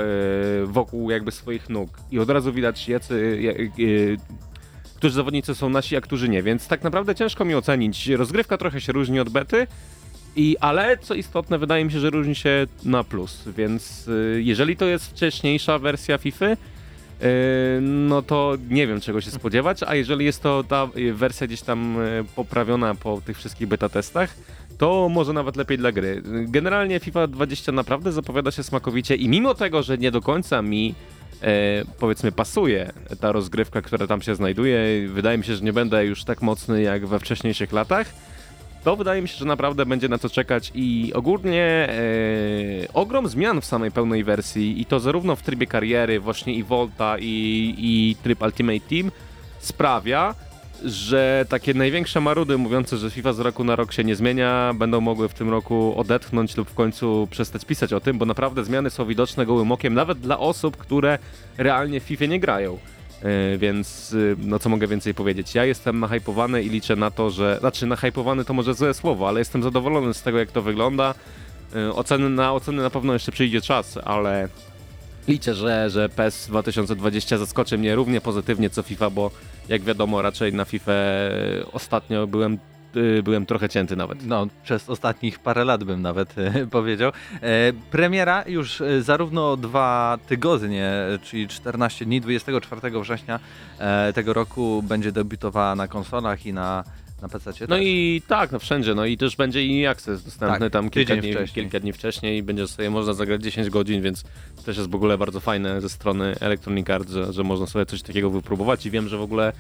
e, 0.63 0.67
wokół 0.67 1.11
jakby 1.11 1.33
swoich 1.33 1.69
nóg. 1.69 1.91
I 2.11 2.19
od 2.19 2.31
razu 2.31 2.53
widać, 2.53 2.89
jacy, 2.89 3.39
ja- 3.41 3.53
e, 3.53 4.41
którzy 5.01 5.15
zawodnicy 5.15 5.55
są 5.55 5.69
nasi, 5.69 5.97
a 5.97 6.01
którzy 6.01 6.29
nie. 6.29 6.43
Więc 6.43 6.69
tak 6.69 6.83
naprawdę 6.83 7.15
ciężko 7.15 7.45
mi 7.45 7.55
ocenić. 7.55 8.09
Rozgrywka 8.09 8.59
trochę 8.59 8.81
się 8.81 8.93
różni 8.93 9.21
od 9.21 9.29
bety. 9.29 9.67
I, 10.37 10.57
ale 10.61 10.99
co 10.99 11.15
istotne, 11.15 11.59
wydaje 11.59 11.85
mi 11.85 11.93
się, 11.93 12.01
że 12.01 12.11
różni 12.11 12.35
się 12.35 12.67
na 12.85 13.05
plus, 13.05 13.45
więc 13.57 14.09
y, 14.09 14.43
jeżeli 14.45 14.77
to 14.77 14.85
jest 14.85 15.07
wcześniejsza 15.07 15.79
wersja 15.79 16.19
FIFA, 16.19 16.47
y, 16.47 16.57
no 17.81 18.23
to 18.23 18.57
nie 18.69 18.87
wiem 18.87 19.01
czego 19.01 19.21
się 19.21 19.31
spodziewać, 19.31 19.83
a 19.83 19.95
jeżeli 19.95 20.25
jest 20.25 20.43
to 20.43 20.65
ta 20.65 20.89
y, 20.97 21.15
wersja 21.15 21.47
gdzieś 21.47 21.63
tam 21.63 21.97
poprawiona 22.37 22.95
po 22.95 23.21
tych 23.27 23.39
wszystkich 23.39 23.69
beta 23.69 23.89
testach, 23.89 24.37
to 24.79 25.09
może 25.09 25.33
nawet 25.33 25.57
lepiej 25.57 25.79
dla 25.79 25.93
gry. 25.93 26.23
Generalnie 26.25 27.01
FIFA 27.01 27.27
20 27.27 27.73
naprawdę 27.73 28.13
zapowiada 28.13 28.51
się 28.51 28.63
smakowicie 28.63 29.15
i 29.17 29.29
mimo 29.29 29.55
tego, 29.55 29.83
że 29.83 29.99
nie 29.99 30.11
do 30.11 30.21
końca 30.21 30.63
mi 30.63 30.95
powiedzmy 31.99 32.33
pasuje 32.33 32.93
ta 33.21 33.33
rozgrywka, 33.33 33.83
która 33.83 34.07
tam 34.07 34.23
się 34.23 34.35
znajduje, 34.35 35.09
wydaje 35.09 35.39
mi 35.39 35.45
się, 35.45 35.57
że 35.57 35.65
nie 35.65 35.73
będę 35.73 36.05
już 36.05 36.25
tak 36.25 36.43
mocny 36.43 36.83
jak 36.83 37.07
we 37.07 37.19
wcześniejszych 37.19 37.73
latach, 37.73 38.07
to 38.85 38.97
wydaje 38.97 39.23
mi 39.23 39.29
się, 39.29 39.37
że 39.37 39.45
naprawdę 39.45 39.87
będzie 39.87 40.09
na 40.09 40.19
co 40.19 40.29
czekać 40.29 40.73
i 40.75 41.13
ogólnie 41.15 41.63
e, 41.63 42.93
ogrom 42.95 43.29
zmian 43.29 43.61
w 43.61 43.65
samej 43.65 43.91
pełnej 43.91 44.25
wersji 44.25 44.81
i 44.81 44.85
to 44.87 45.01
zarówno 45.01 45.37
w 45.37 45.43
trybie 45.43 45.67
kariery, 45.67 46.21
właśnie 46.21 46.55
i 46.55 46.63
Volta 46.63 47.17
i, 47.19 47.75
i 47.79 48.17
tryb 48.23 48.43
Ultimate 48.43 48.81
Team 48.81 49.11
sprawia, 49.59 50.35
że 50.85 51.47
takie 51.49 51.75
największe 51.75 52.21
marudy 52.21 52.59
mówiące, 52.59 52.97
że 52.97 53.11
FIFA 53.11 53.33
z 53.33 53.41
roku 53.41 53.65
na 53.65 53.77
rok 53.77 53.93
się 53.93 54.05
nie 54.05 54.17
zmienia, 54.17 54.75
będą 54.75 55.01
mogły 55.01 55.29
w 55.29 55.35
tym 55.35 55.51
roku 55.51 55.95
odetchnąć 55.97 56.57
lub 56.57 56.71
w 56.71 56.75
końcu 56.75 57.29
przestać 57.31 57.65
pisać 57.65 57.93
o 57.93 58.01
tym, 58.01 58.19
bo 58.19 58.27
naprawdę 58.27 58.65
zmiany 58.65 58.91
są 58.91 59.07
widoczne 59.07 59.47
gołym 59.47 59.73
okiem, 59.73 59.95
nawet 59.95 60.19
dla 60.19 60.39
osób, 60.39 60.77
które 60.77 61.19
realnie 61.59 62.01
w 62.01 62.03
FIFA 62.03 62.27
nie 62.27 62.41
grają. 62.41 62.79
Yy, 63.23 63.59
więc 63.59 64.13
yy, 64.13 64.37
no 64.39 64.59
co 64.59 64.69
mogę 64.69 64.87
więcej 64.87 65.15
powiedzieć? 65.15 65.55
Ja 65.55 65.65
jestem 65.65 66.01
nahypowany 66.01 66.63
i 66.63 66.69
liczę 66.69 66.97
na 66.97 67.11
to, 67.11 67.31
że. 67.31 67.57
Znaczy, 67.61 67.87
nahypowany 67.87 68.45
to 68.45 68.55
może 68.55 68.75
złe 68.75 68.95
słowo, 68.95 69.29
ale 69.29 69.41
jestem 69.41 69.63
zadowolony 69.63 70.15
z 70.15 70.23
tego, 70.23 70.39
jak 70.39 70.53
to 70.53 70.63
wygląda. 70.63 71.15
Yy, 71.75 71.95
Oceny, 71.95 72.31
na 72.31 72.53
oceny 72.53 72.83
na 72.83 72.91
pewno 72.91 73.13
jeszcze 73.13 73.33
przyjdzie 73.33 73.61
czas, 73.61 73.99
ale 74.05 74.49
liczę, 75.29 75.55
że, 75.55 75.91
że 75.91 76.09
PES 76.09 76.47
2020 76.47 77.39
zaskoczy 77.39 77.79
mnie 77.79 77.95
równie 77.95 78.21
pozytywnie 78.21 78.71
co 78.71 78.83
FIFA, 78.83 79.11
bo 79.11 79.31
jak 79.71 79.83
wiadomo, 79.83 80.23
raczej 80.23 80.53
na 80.53 80.65
FIFA 80.65 80.93
ostatnio 81.73 82.27
byłem, 82.27 82.59
yy, 82.95 83.23
byłem 83.23 83.47
trochę 83.47 83.69
cięty 83.69 83.97
nawet. 83.97 84.27
No, 84.27 84.47
przez 84.65 84.91
ostatnich 84.91 85.39
parę 85.39 85.65
lat 85.65 85.85
bym 85.85 86.03
nawet 86.03 86.39
e, 86.39 86.67
powiedział. 86.77 87.13
E, 87.43 87.73
premiera 87.91 88.45
już 88.47 88.81
e, 88.81 89.03
zarówno 89.03 89.57
dwa 89.57 90.19
tygodnie, 90.29 90.93
czyli 91.23 91.49
14 91.49 92.05
dni, 92.05 92.21
24 92.21 93.01
września 93.01 93.41
e, 93.79 94.13
tego 94.13 94.33
roku 94.33 94.83
będzie 94.83 95.13
debiutowała 95.13 95.75
na 95.75 95.89
konsolach 95.89 96.47
i 96.47 96.53
na, 96.53 96.85
na 97.23 97.29
PC. 97.29 97.53
No 97.69 97.79
i 97.79 98.23
tak, 98.29 98.53
no 98.53 98.59
wszędzie, 98.59 98.95
no 98.95 99.07
i 99.07 99.17
też 99.17 99.37
będzie 99.37 99.67
i 99.67 99.87
Access 99.87 100.25
dostępny 100.25 100.59
Tak, 100.59 100.73
tam 100.73 100.91
kilka 100.91 101.17
dni, 101.17 101.33
wcześniej. 101.33 101.65
kilka 101.65 101.81
dni 101.81 101.93
wcześniej 101.93 102.39
i 102.39 102.43
będzie 102.43 102.69
sobie 102.69 102.91
można 102.91 103.13
zagrać 103.13 103.43
10 103.43 103.71
godzin, 103.71 104.03
więc 104.03 104.23
to 104.57 104.63
też 104.63 104.77
jest 104.77 104.91
w 104.91 104.95
ogóle 104.95 105.19
bardzo 105.19 105.41
fajne 105.41 105.81
ze 105.81 105.89
strony 105.89 106.35
Electronic 106.41 106.91
Arts, 106.91 107.13
że, 107.13 107.33
że 107.33 107.43
można 107.45 107.67
sobie 107.67 107.87
coś 107.87 108.03
takiego 108.03 108.31
wypróbować 108.31 108.87
i 108.87 108.91
wiem, 108.91 109.09
że 109.09 109.19
w 109.19 109.23
ogóle 109.23 109.53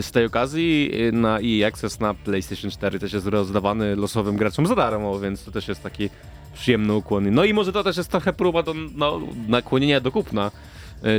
z 0.00 0.10
tej 0.10 0.26
okazji 0.26 0.90
na 1.12 1.38
EA 1.40 1.68
Access 1.68 2.00
na 2.00 2.14
PlayStation 2.14 2.70
4 2.70 2.98
też 2.98 3.12
jest 3.12 3.26
rozdawany 3.26 3.96
losowym 3.96 4.36
graczom 4.36 4.66
za 4.66 4.74
darmo, 4.74 5.20
więc 5.20 5.44
to 5.44 5.50
też 5.50 5.68
jest 5.68 5.82
taki 5.82 6.10
przyjemny 6.54 6.94
ukłon. 6.94 7.34
No 7.34 7.44
i 7.44 7.54
może 7.54 7.72
to 7.72 7.84
też 7.84 7.96
jest 7.96 8.10
trochę 8.10 8.32
próba 8.32 8.62
do 8.62 8.74
no, 8.94 9.20
nakłonienia 9.48 10.00
do 10.00 10.12
kupna 10.12 10.50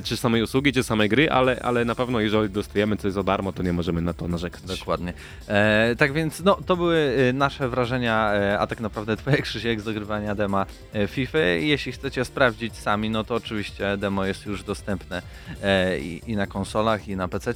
czy 0.03 0.17
samej 0.17 0.43
usługi, 0.43 0.74
czy 0.74 0.84
samej 0.84 1.10
gry, 1.10 1.31
ale, 1.31 1.60
ale 1.63 1.86
na 1.86 1.96
pewno 1.96 2.19
jeżeli 2.19 2.50
dostajemy 2.50 2.98
coś 2.98 3.13
za 3.13 3.24
darmo, 3.24 3.51
to 3.53 3.63
nie 3.63 3.74
możemy 3.74 4.01
na 4.01 4.13
to 4.13 4.27
narzekać. 4.27 4.62
Dokładnie. 4.79 5.13
E, 5.48 5.96
tak 5.98 6.13
więc, 6.13 6.39
no, 6.39 6.57
to 6.65 6.77
były 6.77 6.98
e, 7.29 7.34
nasze 7.34 7.69
wrażenia, 7.69 8.34
e, 8.34 8.60
a 8.60 8.67
tak 8.67 8.79
naprawdę 8.79 9.17
twoje 9.17 9.38
Krzysiek 9.48 9.81
z 9.81 9.84
dogrywania 9.84 10.36
dema 10.36 10.65
e, 10.93 11.07
FIFA. 11.07 11.38
Jeśli 11.39 11.91
chcecie 11.91 12.25
sprawdzić 12.25 12.75
sami, 12.75 13.10
no 13.10 13.24
to 13.24 13.36
oczywiście 13.36 13.98
demo 13.98 14.25
jest 14.25 14.46
już 14.46 14.63
dostępne 14.63 15.22
e, 15.63 16.00
i, 16.00 16.31
i 16.31 16.36
na 16.36 16.48
konsolach, 16.48 17.07
i 17.07 17.15
na 17.15 17.27
PC. 17.27 17.53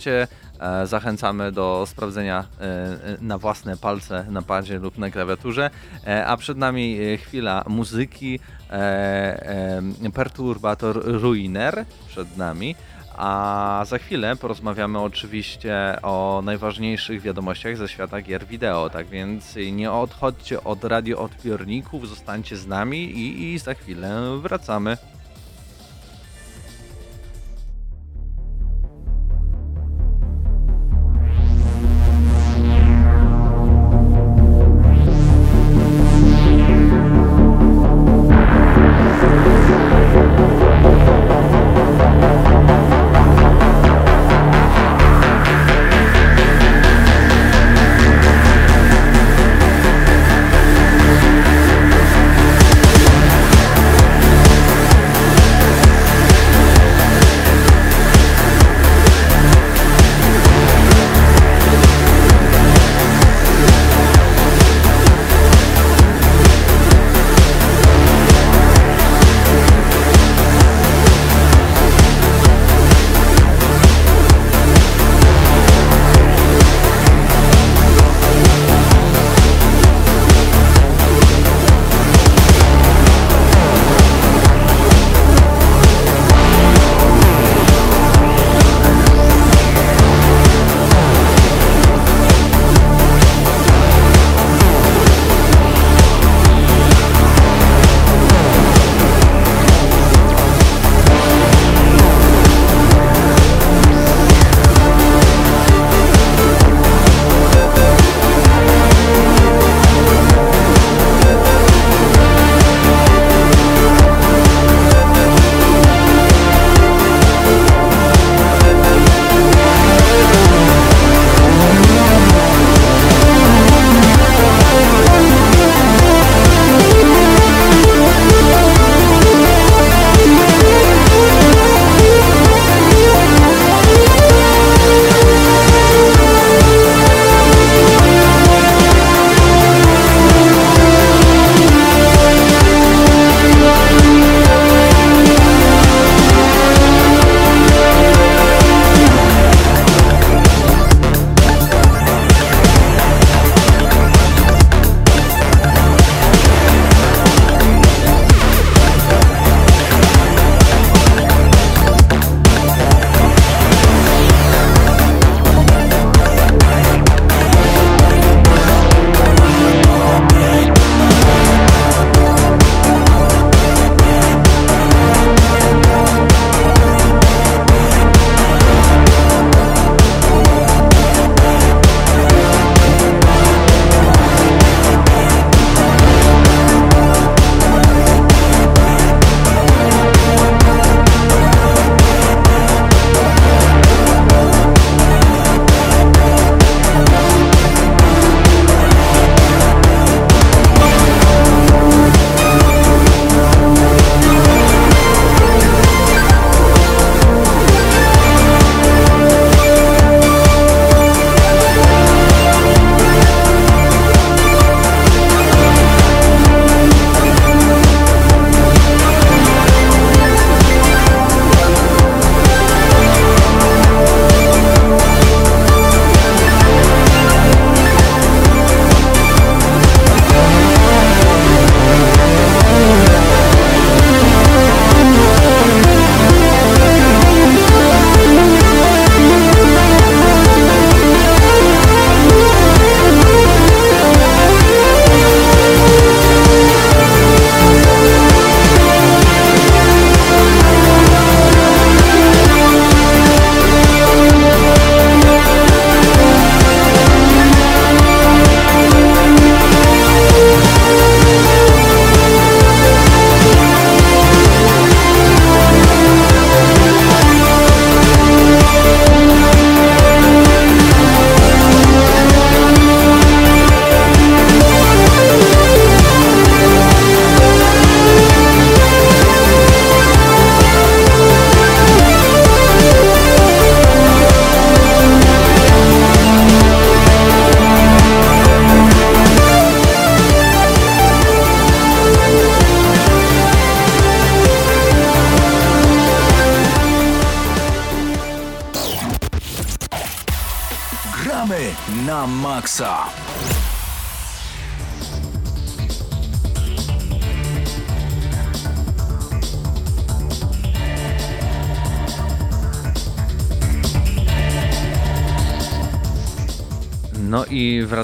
E, 0.59 0.87
zachęcamy 0.87 1.51
do 1.51 1.85
sprawdzenia 1.87 2.45
e, 2.59 2.63
e, 2.63 2.97
na 3.21 3.37
własne 3.37 3.77
palce 3.77 4.25
na 4.29 4.41
padzie 4.41 4.79
lub 4.79 4.97
na 4.97 5.09
klawiaturze. 5.09 5.69
E, 6.07 6.25
a 6.25 6.37
przed 6.37 6.57
nami 6.57 6.99
e, 6.99 7.17
chwila 7.17 7.63
muzyki. 7.67 8.39
E, 8.71 9.81
e, 10.03 10.11
Perturbator 10.13 11.21
Ruiner 11.21 11.85
przed 12.07 12.37
nami. 12.37 12.75
A 13.17 13.83
za 13.87 13.97
chwilę 13.97 14.35
porozmawiamy 14.35 14.99
oczywiście 14.99 15.97
o 16.01 16.41
najważniejszych 16.45 17.21
wiadomościach 17.21 17.77
ze 17.77 17.87
świata 17.87 18.21
gier 18.21 18.45
wideo. 18.45 18.89
Tak 18.89 19.07
więc 19.07 19.55
nie 19.71 19.91
odchodźcie 19.91 20.63
od 20.63 20.83
radioodbiorników, 20.83 22.09
zostańcie 22.09 22.57
z 22.57 22.67
nami 22.67 22.97
i, 22.97 23.53
i 23.53 23.59
za 23.59 23.73
chwilę 23.73 24.39
wracamy. 24.41 24.97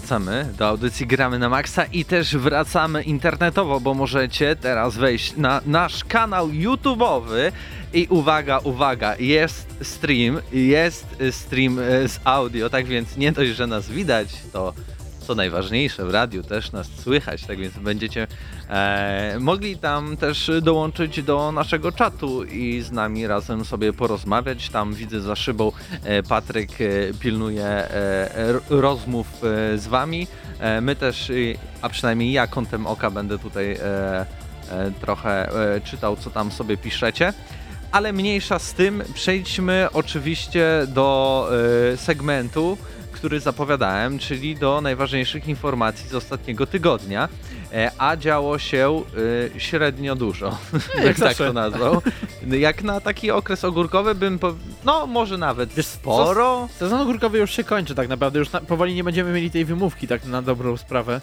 Wracamy 0.08 0.54
do 0.58 0.68
audycji 0.68 1.08
Gramy 1.08 1.40
na 1.40 1.50
Maxa 1.50 1.86
i 1.86 2.06
też 2.06 2.38
wracamy 2.38 3.04
internetowo, 3.04 3.80
bo 3.80 3.94
możecie 3.94 4.56
teraz 4.56 4.98
wejść 4.98 5.38
na 5.38 5.62
nasz 5.66 6.04
kanał 6.04 6.50
YouTube'owy. 6.50 7.52
I 7.94 8.08
uwaga, 8.10 8.58
uwaga, 8.58 9.16
jest 9.20 9.68
stream, 9.82 10.40
jest 10.54 11.06
stream 11.32 11.80
e, 11.80 12.08
z 12.08 12.20
audio, 12.24 12.70
tak 12.70 12.86
więc 12.86 13.18
nie 13.18 13.32
dość, 13.32 13.52
że 13.52 13.68
nas 13.68 13.90
widać, 13.90 14.28
to 14.54 14.74
co 15.28 15.36
najważniejsze, 15.36 16.06
w 16.06 16.10
radiu 16.10 16.44
też 16.44 16.72
nas 16.72 16.88
słychać, 17.04 17.44
tak 17.44 17.58
więc 17.58 17.78
będziecie 17.78 18.28
e, 18.70 19.38
mogli 19.40 19.78
tam 19.78 20.18
też 20.18 20.52
dołączyć 20.62 21.24
do 21.24 21.52
naszego 21.52 21.92
czatu 21.92 22.44
i 22.44 22.82
z 22.82 22.92
nami 22.92 23.28
razem 23.28 23.66
sobie 23.66 23.94
porozmawiać. 23.94 24.70
Tam 24.70 24.94
widzę 24.94 25.22
za 25.22 25.36
szybą 25.36 25.72
e, 26.04 26.24
Patryk 26.24 26.72
e, 26.72 27.14
pilnuje 27.20 27.66
e, 27.66 28.30
rozmów 28.70 29.28
e, 29.28 29.78
z 29.78 29.88
wami. 29.88 30.28
E, 30.60 30.82
my 30.82 30.96
też, 30.96 31.30
y, 31.30 31.58
a 31.82 31.90
przynajmniej 31.90 32.32
ja 32.32 32.48
kątem 32.48 32.88
oka 32.88 33.12
będę 33.12 33.40
tutaj 33.40 33.72
e, 33.72 34.26
e, 34.72 34.92
trochę 35.02 35.50
e, 35.76 35.82
czytał, 35.82 36.16
co 36.16 36.30
tam 36.30 36.52
sobie 36.52 36.78
piszecie. 36.78 37.34
Ale 37.92 38.14
mniejsza 38.14 38.60
z 38.60 38.74
tym, 38.74 39.04
przejdźmy 39.14 39.88
oczywiście 39.94 40.66
do 40.88 41.50
e, 41.94 41.98
segmentu, 41.98 42.78
który 43.18 43.40
zapowiadałem, 43.40 44.20
czyli 44.20 44.56
do 44.56 44.82
najważniejszych 44.82 45.48
informacji 45.48 46.10
z 46.10 46.16
ostatniego 46.16 46.66
tygodnia. 46.68 47.30
E, 47.74 47.92
A 47.98 48.16
działo 48.16 48.60
się 48.60 49.04
e, 49.56 49.60
średnio 49.60 50.16
dużo, 50.16 50.58
jak 51.06 51.18
tak 51.20 51.38
to 51.38 51.54
nazwał. 51.54 52.02
Jak 52.48 52.84
na 52.84 53.02
taki 53.02 53.32
okres 53.32 53.64
ogórkowy 53.64 54.16
bym, 54.16 54.40
po... 54.40 54.54
no 54.86 55.08
może 55.08 55.38
nawet 55.38 55.74
Wiesz, 55.74 55.86
sporo. 55.86 56.70
Sezon 56.78 57.02
ogórkowy 57.02 57.38
już 57.38 57.52
się 57.52 57.64
kończy 57.64 57.96
tak 57.96 58.08
naprawdę, 58.08 58.40
już 58.40 58.52
na, 58.52 58.62
powoli 58.62 58.96
nie 58.96 59.04
będziemy 59.04 59.32
mieli 59.34 59.52
tej 59.52 59.66
wymówki 59.66 60.08
tak 60.08 60.26
na 60.26 60.42
dobrą 60.42 60.78
sprawę. 60.78 61.22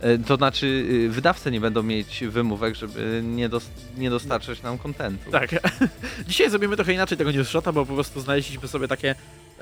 E, 0.00 0.18
To 0.18 0.36
znaczy 0.36 0.66
y, 0.66 1.08
wydawcy 1.08 1.50
nie 1.50 1.60
będą 1.60 1.82
mieć 1.82 2.24
wymówek, 2.28 2.74
żeby 2.74 3.20
nie, 3.24 3.48
dos- 3.48 3.70
nie 3.96 4.10
dostarczać 4.10 4.62
nam 4.62 4.78
kontentu. 4.78 5.30
Tak. 5.30 5.50
Dzisiaj 6.28 6.50
zrobimy 6.50 6.76
trochę 6.76 6.92
inaczej 6.92 7.18
tego 7.18 7.30
newsshota, 7.30 7.72
bo 7.72 7.86
po 7.86 7.94
prostu 7.94 8.20
znaleźliśmy 8.20 8.68
sobie 8.68 8.88
takie 8.88 9.14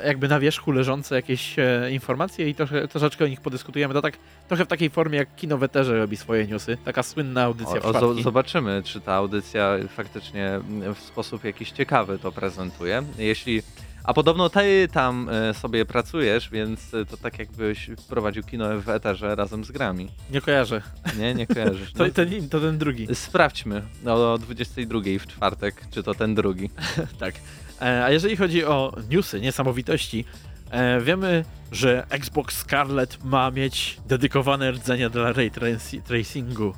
jakby 0.04 0.28
na 0.28 0.40
wierzchu 0.40 0.72
leżące 0.72 1.14
jakieś 1.14 1.58
e, 1.58 1.90
informacje 1.90 2.48
i 2.48 2.54
trochę, 2.54 2.88
troszeczkę 2.88 3.24
o 3.24 3.28
nich 3.28 3.40
podyskutujemy. 3.40 3.94
To 3.94 4.02
tak 4.02 4.16
trochę 4.48 4.64
w 4.64 4.68
takiej 4.68 4.90
formie 4.90 5.18
jak 5.18 5.36
Kino 5.36 5.58
Weterze 5.58 5.98
robi 5.98 6.16
swoje 6.16 6.46
newsy. 6.46 6.78
Taka 6.84 7.02
słynna 7.02 7.42
audycja 7.42 7.82
O, 7.82 8.08
o, 8.08 8.14
zobaczymy, 8.14 8.82
czy 8.84 9.00
ta 9.00 9.14
audycja 9.14 9.76
faktycznie 9.88 10.48
mm, 10.48 10.94
w 10.94 10.98
sposób 10.98 11.44
jakiś 11.44 11.70
ciekawy 11.70 12.18
to 12.18 12.32
prezentuje. 12.32 13.02
Jeśli. 13.18 13.62
A 14.04 14.14
podobno 14.14 14.50
ty 14.50 14.88
tam 14.92 15.28
e, 15.28 15.54
sobie 15.54 15.84
pracujesz, 15.84 16.50
więc 16.50 16.94
e, 16.94 17.06
to 17.06 17.16
tak 17.16 17.38
jakbyś 17.38 17.90
wprowadził 17.98 18.42
kino 18.42 18.80
w 18.80 18.88
eterze 18.88 19.34
razem 19.34 19.64
z 19.64 19.70
grami. 19.70 20.08
Nie 20.30 20.40
kojarzę. 20.40 20.82
Nie, 21.18 21.34
nie 21.34 21.46
kojarzysz. 21.46 21.92
To, 21.98 22.04
No, 22.04 22.10
to, 22.10 22.22
to 22.50 22.60
ten 22.60 22.78
drugi. 22.78 23.06
Sprawdźmy 23.14 23.82
o 24.06 24.38
22 24.38 25.00
w 25.20 25.26
czwartek, 25.26 25.82
czy 25.90 26.02
to 26.02 26.14
ten 26.14 26.34
drugi. 26.34 26.70
Tak. 27.20 27.34
E, 27.80 28.04
a 28.04 28.10
jeżeli 28.10 28.36
chodzi 28.36 28.64
o 28.64 28.92
newsy, 29.10 29.40
niesamowitości, 29.40 30.24
e, 30.70 31.00
wiemy, 31.00 31.44
że 31.72 32.06
Xbox 32.10 32.56
Scarlet 32.58 33.24
ma 33.24 33.50
mieć 33.50 34.00
dedykowane 34.06 34.70
rdzenie 34.72 35.10
dla 35.10 35.32
ray 35.32 35.50
traci- 35.50 36.02
tracingu, 36.02 36.74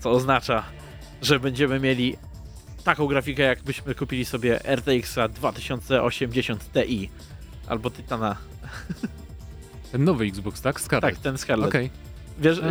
co 0.00 0.10
oznacza, 0.10 0.62
że 1.22 1.40
będziemy 1.40 1.80
mieli 1.80 2.16
taką 2.84 3.06
grafikę, 3.06 3.42
jakbyśmy 3.42 3.94
kupili 3.94 4.24
sobie 4.24 4.60
RTX 4.76 5.14
2080 5.34 6.72
Ti 6.72 7.10
albo 7.68 7.90
Titana. 7.90 8.36
Ten 9.92 10.04
nowy 10.04 10.24
Xbox, 10.24 10.60
tak? 10.60 10.80
Scarlet. 10.80 11.14
Tak, 11.14 11.22
ten 11.22 11.38
Scarlet. 11.38 11.68
Okej. 11.68 11.90
Wiesz, 12.38 12.58
Eee, 12.58 12.64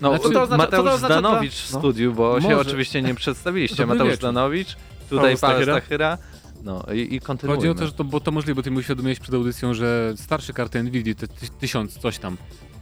No, 0.00 0.08
Znaczy, 0.16 0.22
to 0.34 0.42
oznacza- 0.42 0.46
co 0.46 0.46
to 0.48 0.56
Mateusz 0.56 0.88
oznacza 0.94 1.18
Zdanowicz 1.20 1.52
dla- 1.54 1.68
w 1.68 1.72
no. 1.72 1.78
studiu, 1.78 2.12
bo 2.14 2.40
się 2.40 2.56
oczywiście 2.58 3.02
nie 3.02 3.14
przedstawiliście. 3.14 3.86
Mateusz 3.86 4.04
wieczór. 4.10 4.18
Zdanowicz, 4.18 4.76
tutaj 5.10 5.36
Paweł 5.36 5.62
Stachyra. 5.62 6.18
No 6.64 6.84
i, 6.94 7.14
i 7.14 7.20
kontynuujmy. 7.20 7.60
Chodzi 7.60 7.68
o 7.68 7.74
to, 7.74 7.86
że 7.86 7.92
to, 7.92 8.04
bo 8.04 8.20
to 8.20 8.30
możliwe, 8.30 8.54
bo 8.54 8.62
ty 8.62 8.70
mi 8.70 8.78
uświadomiłeś 8.78 9.18
przed 9.18 9.34
audycją, 9.34 9.74
że 9.74 10.14
starsze 10.16 10.52
karty 10.52 10.82
Nvidia, 10.82 11.14
te 11.14 11.28
ty- 11.28 11.48
1000 11.60 11.98
coś 11.98 12.18
tam, 12.18 12.36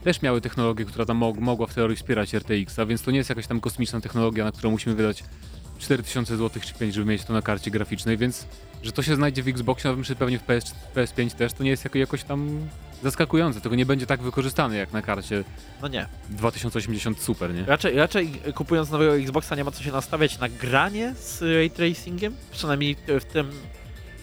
też 0.05 0.23
miały 0.23 0.41
technologię, 0.41 0.85
która 0.85 1.05
tam 1.05 1.17
mog, 1.17 1.39
mogła 1.39 1.67
w 1.67 1.75
teorii 1.75 1.97
wspierać 1.97 2.35
RTX-a, 2.35 2.87
więc 2.87 3.03
to 3.03 3.11
nie 3.11 3.19
jest 3.19 3.29
jakaś 3.31 3.47
tam 3.47 3.61
kosmiczna 3.61 4.01
technologia, 4.01 4.45
na 4.45 4.53
którą 4.53 4.71
musimy 4.71 4.95
wydać 4.95 5.25
4000 5.79 6.37
zł 6.37 6.63
czy 6.65 6.75
5, 6.75 6.95
żeby 6.95 7.07
mieć 7.11 7.25
to 7.25 7.33
na 7.33 7.43
karcie 7.43 7.71
graficznej, 7.71 8.17
więc 8.17 8.47
że 8.83 8.93
to 8.93 9.03
się 9.03 9.15
znajdzie 9.17 9.43
w 9.43 9.49
Xboxie, 9.49 9.91
a 9.91 9.97
myślę 9.97 10.17
pewnie 10.17 10.39
w 10.39 10.43
PS, 10.43 10.75
PS5 10.95 11.31
też, 11.31 11.53
to 11.53 11.65
nie 11.65 11.71
jest 11.71 11.85
jako, 11.85 11.99
jakoś 11.99 12.25
tam 12.25 12.69
zaskakujące, 13.03 13.61
tego 13.61 13.75
nie 13.75 13.87
będzie 13.87 14.07
tak 14.07 14.23
wykorzystane 14.23 14.77
jak 14.77 14.93
na 14.93 15.03
karcie 15.03 15.45
no 15.83 15.89
nie. 15.89 16.07
2080 16.29 17.21
Super, 17.21 17.55
nie? 17.55 17.65
Raczej, 17.65 17.97
raczej 17.97 18.33
kupując 18.55 18.91
nowego 18.91 19.17
Xboxa 19.17 19.57
nie 19.57 19.65
ma 19.65 19.71
co 19.71 19.83
się 19.83 19.93
nastawiać 19.93 20.39
na 20.39 20.49
granie 20.49 21.15
z 21.15 21.43
ray 21.43 21.71
tracingiem, 21.71 22.35
przynajmniej 22.53 22.97
w 23.21 23.25
tym, 23.25 23.51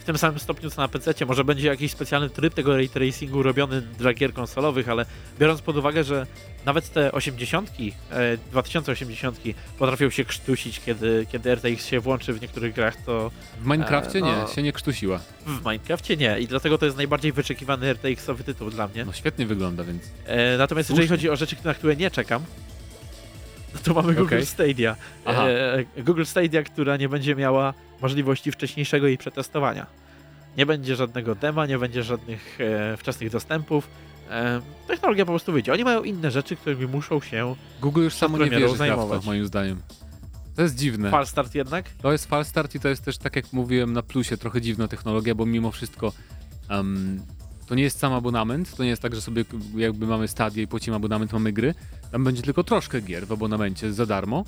tym 0.08 0.18
samym 0.18 0.38
stopniu 0.38 0.70
co 0.70 0.82
na 0.82 0.88
PC. 0.88 1.26
Może 1.26 1.44
będzie 1.44 1.68
jakiś 1.68 1.92
specjalny 1.92 2.30
tryb 2.30 2.54
tego 2.54 2.76
ray 2.76 2.88
tracingu 2.88 3.42
robiony 3.42 3.80
dla 3.80 4.12
gier 4.12 4.32
konsolowych, 4.32 4.88
ale 4.88 5.06
biorąc 5.38 5.62
pod 5.62 5.76
uwagę, 5.76 6.04
że 6.04 6.26
nawet 6.64 6.92
te 6.92 7.12
80, 7.12 7.70
e, 8.10 8.36
2080 8.36 9.54
potrafią 9.78 10.10
się 10.10 10.24
krztusić, 10.24 10.80
kiedy, 10.80 11.26
kiedy 11.32 11.50
RTX 11.50 11.86
się 11.86 12.00
włączy 12.00 12.32
w 12.32 12.42
niektórych 12.42 12.74
grach, 12.74 12.96
to 12.96 13.30
W 13.60 13.66
Minecrafcie 13.66 14.22
nie, 14.22 14.32
no. 14.32 14.48
się 14.48 14.62
nie 14.62 14.72
krztusiła. 14.72 15.20
w 15.46 15.58
Minecrafcie 15.66 16.16
nie. 16.16 16.40
I 16.40 16.46
dlatego 16.46 16.78
to 16.78 16.84
jest 16.84 16.96
najbardziej 16.96 17.32
wyczekiwany 17.32 17.94
RTX-owy 17.94 18.44
tytuł 18.44 18.70
dla 18.70 18.88
mnie. 18.88 19.04
No 19.04 19.12
świetnie 19.12 19.46
wygląda, 19.46 19.84
więc... 19.84 20.02
E, 20.26 20.58
natomiast 20.58 20.86
Słusznie. 20.86 21.02
jeżeli 21.02 21.18
chodzi 21.18 21.30
o 21.30 21.36
rzeczy, 21.36 21.56
na 21.64 21.74
które 21.74 21.96
nie 21.96 22.10
czekam, 22.10 22.42
no 23.74 23.80
to 23.84 23.94
mamy 23.94 24.14
Google 24.14 24.34
Okej. 24.34 24.46
Stadia. 24.46 24.96
Aha. 25.24 25.48
E, 25.96 26.02
Google 26.02 26.24
Stadia, 26.24 26.62
która 26.62 26.96
nie 26.96 27.08
będzie 27.08 27.36
miała 27.36 27.74
możliwości 28.02 28.52
wcześniejszego 28.52 29.06
jej 29.06 29.18
przetestowania. 29.18 29.86
Nie 30.56 30.66
będzie 30.66 30.96
żadnego 30.96 31.34
dema, 31.34 31.66
nie 31.66 31.78
będzie 31.78 32.02
żadnych 32.02 32.58
e, 32.60 32.96
wczesnych 32.96 33.30
dostępów. 33.30 33.88
E, 34.30 34.60
technologia 34.86 35.24
po 35.24 35.32
prostu 35.32 35.52
wyjdzie. 35.52 35.72
Oni 35.72 35.84
mają 35.84 36.02
inne 36.02 36.30
rzeczy, 36.30 36.56
którymi 36.56 36.86
muszą 36.86 37.20
się 37.20 37.54
Google 37.80 38.02
już 38.02 38.14
samo 38.14 38.38
nie 38.38 38.50
wierzy 38.50 38.66
w 38.66 38.70
to, 38.70 38.76
zajmować. 38.76 39.26
moim 39.26 39.46
zdaniem. 39.46 39.80
To 40.56 40.62
jest 40.62 40.74
dziwne. 40.76 41.10
fal 41.10 41.26
start 41.26 41.54
jednak. 41.54 41.84
To 42.02 42.12
jest 42.12 42.26
fal 42.26 42.44
start 42.44 42.74
i 42.74 42.80
to 42.80 42.88
jest 42.88 43.04
też, 43.04 43.18
tak 43.18 43.36
jak 43.36 43.52
mówiłem, 43.52 43.92
na 43.92 44.02
plusie 44.02 44.36
trochę 44.36 44.60
dziwna 44.60 44.88
technologia, 44.88 45.34
bo 45.34 45.46
mimo 45.46 45.70
wszystko 45.70 46.12
em, 46.68 47.22
to 47.68 47.74
nie 47.74 47.82
jest 47.82 47.98
sam 47.98 48.12
abonament, 48.12 48.76
to 48.76 48.82
nie 48.82 48.88
jest 48.88 49.02
tak, 49.02 49.14
że 49.14 49.20
sobie 49.20 49.44
jakby 49.76 50.06
mamy 50.06 50.28
stadię 50.28 50.62
i 50.62 50.66
płacimy 50.66 50.96
abonament, 50.96 51.32
mamy 51.32 51.52
gry. 51.52 51.74
Tam 52.12 52.24
będzie 52.24 52.42
tylko 52.42 52.64
troszkę 52.64 53.00
gier 53.00 53.26
w 53.26 53.32
abonamencie 53.32 53.92
za 53.92 54.06
darmo 54.06 54.44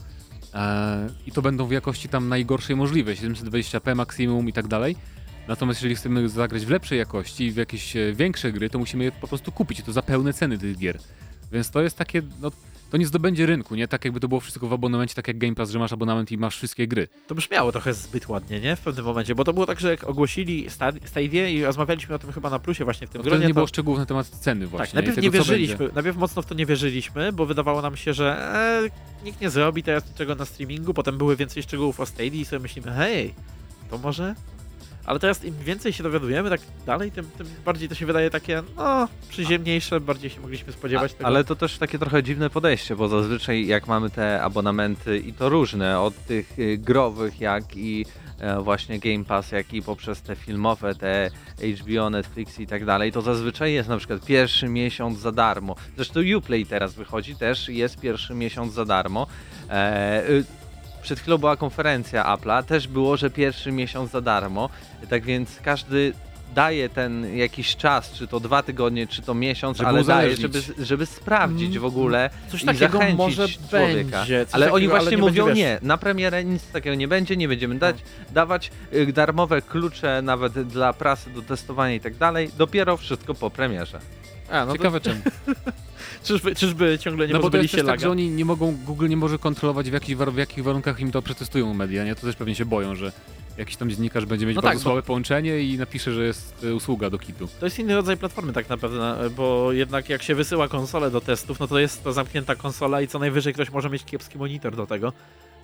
e, 0.54 1.08
i 1.26 1.32
to 1.32 1.42
będą 1.42 1.66
w 1.66 1.70
jakości 1.70 2.08
tam 2.08 2.28
najgorszej 2.28 2.76
możliwej, 2.76 3.16
720p 3.16 3.96
maksimum 3.96 4.48
i 4.48 4.52
tak 4.52 4.68
dalej. 4.68 4.96
Natomiast 5.48 5.80
jeżeli 5.80 5.94
chcemy 5.94 6.28
zagrać 6.28 6.66
w 6.66 6.70
lepszej 6.70 6.98
jakości 6.98 7.52
w 7.52 7.56
jakieś 7.56 7.96
e, 7.96 8.12
większe 8.12 8.52
gry, 8.52 8.70
to 8.70 8.78
musimy 8.78 9.04
je 9.04 9.12
po 9.12 9.28
prostu 9.28 9.52
kupić 9.52 9.82
to 9.82 9.92
za 9.92 10.02
pełne 10.02 10.32
ceny 10.32 10.58
tych 10.58 10.78
gier. 10.78 10.98
Więc 11.52 11.70
to 11.70 11.82
jest 11.82 11.98
takie, 11.98 12.22
no 12.40 12.50
to 12.90 12.96
nie 12.96 13.06
zdobędzie 13.06 13.46
rynku, 13.46 13.74
nie? 13.74 13.88
Tak 13.88 14.04
jakby 14.04 14.20
to 14.20 14.28
było 14.28 14.40
wszystko 14.40 14.68
w 14.68 14.72
abonamencie, 14.72 15.14
tak 15.14 15.28
jak 15.28 15.38
Game 15.38 15.54
Pass, 15.54 15.70
że 15.70 15.78
masz 15.78 15.92
abonament 15.92 16.32
i 16.32 16.38
masz 16.38 16.56
wszystkie 16.56 16.88
gry. 16.88 17.08
To 17.26 17.34
brzmiało 17.34 17.72
trochę 17.72 17.94
zbyt 17.94 18.28
ładnie, 18.28 18.60
nie? 18.60 18.76
W 18.76 18.80
pewnym 18.80 19.04
momencie, 19.04 19.34
bo 19.34 19.44
to 19.44 19.52
było 19.52 19.66
tak, 19.66 19.80
że 19.80 19.90
jak 19.90 20.04
ogłosili 20.04 20.70
Sta- 20.70 20.92
Stadia 21.04 21.48
i 21.48 21.62
rozmawialiśmy 21.64 22.14
o 22.14 22.18
tym 22.18 22.32
chyba 22.32 22.50
na 22.50 22.58
plusie 22.58 22.84
właśnie 22.84 23.06
w 23.06 23.10
tym 23.10 23.18
No 23.18 23.24
gronie, 23.24 23.42
nie 23.42 23.48
to... 23.48 23.54
było 23.54 23.66
szczegółów 23.66 23.98
na 23.98 24.06
temat 24.06 24.26
ceny 24.28 24.66
właśnie. 24.66 24.86
Tak, 24.86 24.94
najpierw 24.94 25.16
nie 25.16 25.22
tego, 25.30 25.44
co 25.44 25.50
wierzyliśmy, 25.50 25.90
najpierw 25.94 26.16
mocno 26.16 26.42
w 26.42 26.46
to 26.46 26.54
nie 26.54 26.66
wierzyliśmy, 26.66 27.32
bo 27.32 27.46
wydawało 27.46 27.82
nam 27.82 27.96
się, 27.96 28.14
że 28.14 28.54
e, 28.54 29.24
nikt 29.24 29.40
nie 29.40 29.50
zrobi 29.50 29.82
teraz 29.82 30.08
niczego 30.08 30.34
na 30.34 30.44
streamingu, 30.44 30.94
potem 30.94 31.18
były 31.18 31.36
więcej 31.36 31.62
szczegółów 31.62 32.00
o 32.00 32.06
Stadia 32.06 32.40
i 32.40 32.44
sobie 32.44 32.60
myślimy, 32.60 32.92
hej, 32.92 33.34
to 33.90 33.98
może? 33.98 34.34
Ale 35.04 35.18
teraz 35.18 35.44
im 35.44 35.54
więcej 35.64 35.92
się 35.92 36.02
dowiadujemy 36.02 36.50
tak 36.50 36.60
dalej, 36.86 37.12
tym, 37.12 37.30
tym 37.38 37.46
bardziej 37.64 37.88
to 37.88 37.94
się 37.94 38.06
wydaje 38.06 38.30
takie, 38.30 38.62
no, 38.76 39.08
przyziemniejsze, 39.28 40.00
bardziej 40.00 40.30
się 40.30 40.40
mogliśmy 40.40 40.72
spodziewać 40.72 41.14
tego. 41.14 41.26
Ale 41.26 41.44
to 41.44 41.56
też 41.56 41.78
takie 41.78 41.98
trochę 41.98 42.22
dziwne 42.22 42.50
podejście, 42.50 42.96
bo 42.96 43.08
zazwyczaj 43.08 43.66
jak 43.66 43.86
mamy 43.86 44.10
te 44.10 44.42
abonamenty 44.42 45.18
i 45.18 45.32
to 45.32 45.48
różne, 45.48 46.00
od 46.00 46.24
tych 46.26 46.58
y, 46.58 46.78
growych 46.78 47.40
jak 47.40 47.76
i 47.76 48.06
e, 48.38 48.60
właśnie 48.62 48.98
Game 48.98 49.24
Pass, 49.24 49.52
jak 49.52 49.72
i 49.72 49.82
poprzez 49.82 50.22
te 50.22 50.36
filmowe, 50.36 50.94
te 50.94 51.30
HBO, 51.80 52.10
Netflix 52.10 52.60
i 52.60 52.66
tak 52.66 52.84
dalej, 52.84 53.12
to 53.12 53.22
zazwyczaj 53.22 53.72
jest 53.72 53.88
na 53.88 53.96
przykład 53.96 54.24
pierwszy 54.24 54.68
miesiąc 54.68 55.18
za 55.18 55.32
darmo. 55.32 55.76
Zresztą 55.96 56.20
Uplay 56.36 56.66
teraz 56.66 56.94
wychodzi, 56.94 57.36
też 57.36 57.68
jest 57.68 58.00
pierwszy 58.00 58.34
miesiąc 58.34 58.72
za 58.72 58.84
darmo. 58.84 59.26
E, 59.70 60.28
y, 60.28 60.59
przed 61.02 61.20
chwilą 61.20 61.38
była 61.38 61.56
konferencja 61.56 62.36
Apple'a, 62.36 62.62
też 62.62 62.88
było, 62.88 63.16
że 63.16 63.30
pierwszy 63.30 63.72
miesiąc 63.72 64.10
za 64.10 64.20
darmo, 64.20 64.68
tak 65.08 65.24
więc 65.24 65.60
każdy 65.62 66.12
daje 66.54 66.88
ten 66.88 67.36
jakiś 67.36 67.76
czas, 67.76 68.12
czy 68.12 68.26
to 68.26 68.40
dwa 68.40 68.62
tygodnie, 68.62 69.06
czy 69.06 69.22
to 69.22 69.34
miesiąc, 69.34 69.76
Żeby 69.78 69.88
ale 69.88 70.04
daje, 70.04 70.36
żeby, 70.36 70.62
żeby 70.78 71.06
sprawdzić 71.06 71.78
w 71.78 71.84
ogóle 71.84 72.30
Coś 72.48 72.64
i 72.64 72.76
zachęcić 72.76 73.18
może 73.18 73.48
człowieka. 73.48 74.18
będzie. 74.18 74.46
Ale 74.52 74.72
oni 74.72 74.88
właśnie 74.88 75.10
nie 75.10 75.16
mówią 75.16 75.46
będzie, 75.46 75.62
nie, 75.62 75.78
na 75.82 75.96
premierę 75.98 76.44
nic 76.44 76.66
takiego 76.66 76.96
nie 76.96 77.08
będzie, 77.08 77.36
nie 77.36 77.48
będziemy 77.48 77.78
dać, 77.78 77.96
dawać 78.30 78.70
y, 78.94 79.12
darmowe 79.12 79.62
klucze 79.62 80.22
nawet 80.22 80.52
dla 80.52 80.92
prasy 80.92 81.30
do 81.30 81.42
testowania 81.42 81.94
i 81.94 82.00
tak 82.00 82.14
dalej, 82.14 82.50
dopiero 82.58 82.96
wszystko 82.96 83.34
po 83.34 83.50
premierze. 83.50 84.00
A, 84.50 84.66
no 84.66 84.72
Ciekawe 84.72 85.00
czemu. 85.00 85.20
to, 85.46 85.52
czyżby, 86.24 86.54
czyżby 86.54 86.98
ciągle 86.98 87.26
nie 87.26 87.32
no 87.32 87.40
bo 87.40 87.50
to 87.50 87.56
jest 87.56 87.70
się 87.70 87.76
tak, 87.76 87.86
laga? 87.86 88.00
że 88.00 88.10
oni 88.10 88.30
nie 88.30 88.44
mogą, 88.44 88.76
Google 88.86 89.08
nie 89.08 89.16
może 89.16 89.38
kontrolować 89.38 89.90
w 89.90 89.92
jakich, 89.92 90.18
w 90.18 90.36
jakich 90.36 90.64
warunkach 90.64 91.00
im 91.00 91.12
to 91.12 91.22
przetestują 91.22 91.74
media, 91.74 92.04
nie? 92.04 92.14
To 92.14 92.20
też 92.20 92.36
pewnie 92.36 92.54
się 92.54 92.64
boją, 92.64 92.94
że 92.94 93.12
jakiś 93.58 93.76
tam 93.76 93.90
dziennikarz 93.90 94.26
będzie 94.26 94.46
mieć 94.46 94.56
No 94.56 94.62
bardzo 94.62 94.78
tak, 94.78 94.82
słabe 94.82 95.02
połączenie 95.02 95.60
i 95.60 95.78
napisze, 95.78 96.12
że 96.12 96.24
jest 96.24 96.64
e, 96.64 96.74
usługa 96.74 97.10
do 97.10 97.18
kitu. 97.18 97.48
To 97.60 97.66
jest 97.66 97.78
inny 97.78 97.94
rodzaj 97.94 98.16
platformy 98.16 98.52
tak 98.52 98.68
naprawdę, 98.68 99.30
bo 99.36 99.72
jednak 99.72 100.08
jak 100.08 100.22
się 100.22 100.34
wysyła 100.34 100.68
konsolę 100.68 101.10
do 101.10 101.20
testów, 101.20 101.60
no 101.60 101.66
to 101.66 101.78
jest 101.78 102.04
to 102.04 102.12
zamknięta 102.12 102.54
konsola 102.54 103.00
i 103.00 103.08
co 103.08 103.18
najwyżej 103.18 103.54
ktoś 103.54 103.70
może 103.70 103.90
mieć 103.90 104.04
kiepski 104.04 104.38
monitor 104.38 104.76
do 104.76 104.86
tego. 104.86 105.12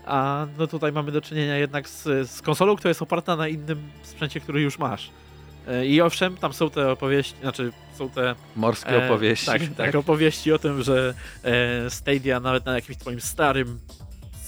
A 0.07 0.47
no 0.59 0.67
tutaj 0.67 0.93
mamy 0.93 1.13
do 1.13 1.21
czynienia 1.21 1.57
jednak 1.57 1.89
z, 1.89 2.31
z 2.31 2.43
konsolą, 2.43 2.77
która 2.77 2.89
jest 2.89 3.03
oparta 3.03 3.37
na 3.37 3.49
innym 3.49 3.79
sprzęcie, 4.03 4.41
który 4.41 4.61
już 4.61 4.79
masz. 4.79 5.11
E, 5.69 5.87
I 5.87 6.01
owszem, 6.01 6.37
tam 6.37 6.53
są 6.53 6.71
te 6.71 6.91
opowieści, 6.91 7.35
znaczy 7.41 7.73
są 7.99 8.09
te 8.11 8.35
Morskie 8.57 9.03
e, 9.03 9.07
opowieści. 9.07 9.47
Tak, 9.47 9.63
tak, 9.77 9.95
opowieści 9.95 10.53
o 10.53 10.59
tym, 10.59 10.83
że 10.83 11.15
e, 11.45 11.91
Stadia 11.91 12.41
nawet 12.41 12.67
na 12.67 12.75
jakimś 12.75 12.99
twoim 12.99 13.21
starym, 13.21 13.79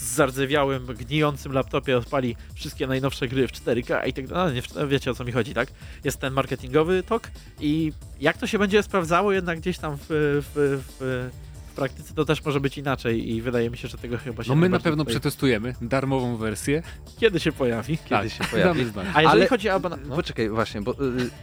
zardzewiałym, 0.01 0.87
gnijącym 0.87 1.53
laptopie 1.53 1.97
odpali 1.99 2.37
wszystkie 2.55 2.87
najnowsze 2.87 3.29
gry 3.29 3.49
w 3.49 3.53
4K 3.53 4.09
i 4.09 4.13
tak 4.13 4.27
dalej. 4.27 4.55
Nie, 4.55 4.63
w- 4.63 4.89
wiecie 4.89 5.11
o 5.11 5.15
co 5.15 5.25
mi 5.25 5.33
chodzi, 5.33 5.55
tak? 5.55 5.69
Jest 6.05 6.21
ten 6.21 6.33
marketingowy 6.33 7.03
tok 7.03 7.31
i 7.61 7.93
jak 8.21 8.37
to 8.39 8.47
się 8.47 8.59
będzie 8.59 8.83
sprawdzało 8.83 9.33
jednak 9.33 9.59
gdzieś 9.59 9.79
tam 9.79 9.97
w, 9.97 10.07
w, 10.09 10.83
w 10.99 11.31
praktyce, 11.79 12.15
to 12.15 12.25
też 12.25 12.45
może 12.45 12.61
być 12.61 12.79
inaczej 12.79 13.31
i 13.33 13.43
wydaje 13.43 13.71
mi 13.71 13.77
się, 13.77 13.89
że 13.89 13.99
tego 13.99 14.19
chyba 14.19 14.43
się 14.45 14.49
No 14.51 14.57
my 14.57 14.69
na 14.69 14.79
pewno 14.81 15.05
tutaj- 15.05 15.15
przetestujemy 15.15 15.75
darmową 15.83 16.37
wersję. 16.37 16.83
Kiedy 17.21 17.41
się 17.41 17.53
pojawi? 17.53 17.99
Kiedy 18.09 18.31
się 18.31 18.39
damy 18.45 18.53
pojawi. 18.53 18.91
A 19.15 19.23
jeżeli 19.23 19.27
Ale- 19.27 19.47
chodzi 19.49 19.71
o 19.71 19.75
abona... 19.75 19.97
no. 20.09 20.17
Poczekaj, 20.17 20.49
właśnie, 20.49 20.81
bo. 20.83 20.93
y, 20.93 20.97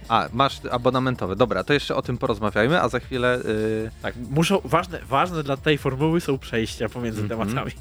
a, 0.10 0.30
masz 0.34 0.60
abonamentowe. 0.72 1.36
Dobra, 1.36 1.64
to 1.64 1.74
jeszcze 1.74 1.96
o 1.96 2.02
tym 2.02 2.18
porozmawiajmy, 2.18 2.82
a 2.82 2.90
za 2.90 3.00
chwilę. 3.00 3.40
Y, 3.46 3.92
Tak, 4.02 4.16
muszą, 4.30 4.62
ważne, 4.64 5.00
ważne 5.10 5.44
dla 5.44 5.58
tej 5.58 5.78
formuły 5.78 6.22
są 6.22 6.38
przejścia 6.38 6.90
pomiędzy 6.90 7.22
Mhm. 7.22 7.40
tematami. 7.40 7.72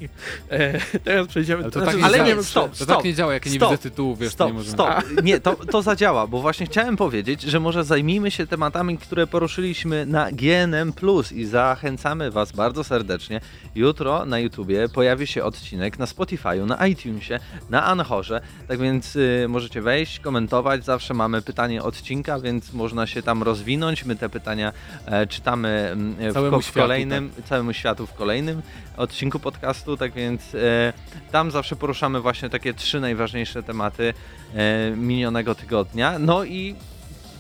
E, 0.51 0.81
teraz 1.05 1.27
przejdziemy... 1.29 1.63
Ale 1.63 1.73
to 1.73 1.79
znaczy, 1.81 1.93
tak 1.93 2.01
nie 2.01 2.05
ale 2.07 2.17
działa. 2.19 2.29
nie, 2.29 2.43
stop, 2.43 2.71
prze- 2.71 2.79
To 2.79 2.85
stop. 2.85 2.97
tak 2.97 3.05
nie 3.05 3.15
działa, 3.15 3.35
jak 3.35 3.47
ja 3.47 3.53
nie 3.53 3.59
Stop. 3.59 3.71
widzę 3.71 3.83
tytułu, 3.83 4.17
wiesz, 4.17 4.29
to 4.29 4.35
Stop, 4.35 4.49
nie 4.49 4.55
możemy... 4.55 4.73
stop. 4.75 5.23
Nie, 5.25 5.41
to, 5.41 5.55
to 5.71 5.83
zadziała, 5.83 6.27
bo 6.27 6.41
właśnie 6.41 6.67
chciałem 6.67 6.97
powiedzieć, 6.97 7.43
że 7.43 7.61
może 7.61 7.85
zajmijmy 7.85 8.31
się 8.31 8.47
tematami, 8.47 8.99
które 8.99 9.27
poruszyliśmy 9.27 10.07
na 10.07 10.33
GNM 10.33 10.93
Plus 10.93 11.33
i 11.33 11.45
zachęcamy 11.45 12.31
Was 12.31 12.44
bardzo 12.53 12.85
serdecznie. 12.85 13.41
Jutro 13.75 14.27
na 14.27 14.39
YouTubie 14.39 14.89
pojawi 14.89 15.27
się 15.27 15.45
odcinek 15.45 15.99
na 15.99 16.05
Spotify'u, 16.05 16.67
na 16.67 16.87
iTunesie, 16.87 17.41
na 17.71 17.85
Anchorze, 17.85 18.41
tak 18.69 18.79
więc 18.79 19.17
y, 19.17 19.47
możecie 19.49 19.83
wejść, 19.83 20.21
komentować. 20.21 20.85
Zawsze 20.85 21.15
mamy 21.15 21.43
pytanie 21.43 21.83
odcinka, 21.83 22.41
więc 22.41 22.73
można 22.73 23.07
się 23.07 23.23
tam 23.23 23.43
rozwinąć. 23.43 24.05
My 24.05 24.17
te 24.17 24.29
pytania 24.29 24.73
e, 25.07 25.27
czytamy 25.27 25.69
mm, 25.69 26.33
w, 26.33 26.51
ko- 26.51 26.61
w 26.61 26.65
światu, 26.65 26.81
kolejnym, 26.81 27.31
całemu 27.45 27.73
światu 27.73 28.07
w 28.07 28.15
kolejnym 28.15 28.63
odcinku 28.97 29.39
podcastu, 29.39 29.97
tak 29.97 30.13
więc 30.13 30.55
e, 30.55 30.93
tam 31.33 31.51
zawsze 31.51 31.77
poruszamy 31.77 32.21
właśnie 32.21 32.51
takie 32.51 32.75
trzy 32.75 33.01
najważniejsze 33.01 33.63
tematy 33.63 34.15
e, 34.55 34.91
minionego 34.97 35.55
tygodnia. 35.55 36.19
No 36.19 36.45
i 36.45 36.77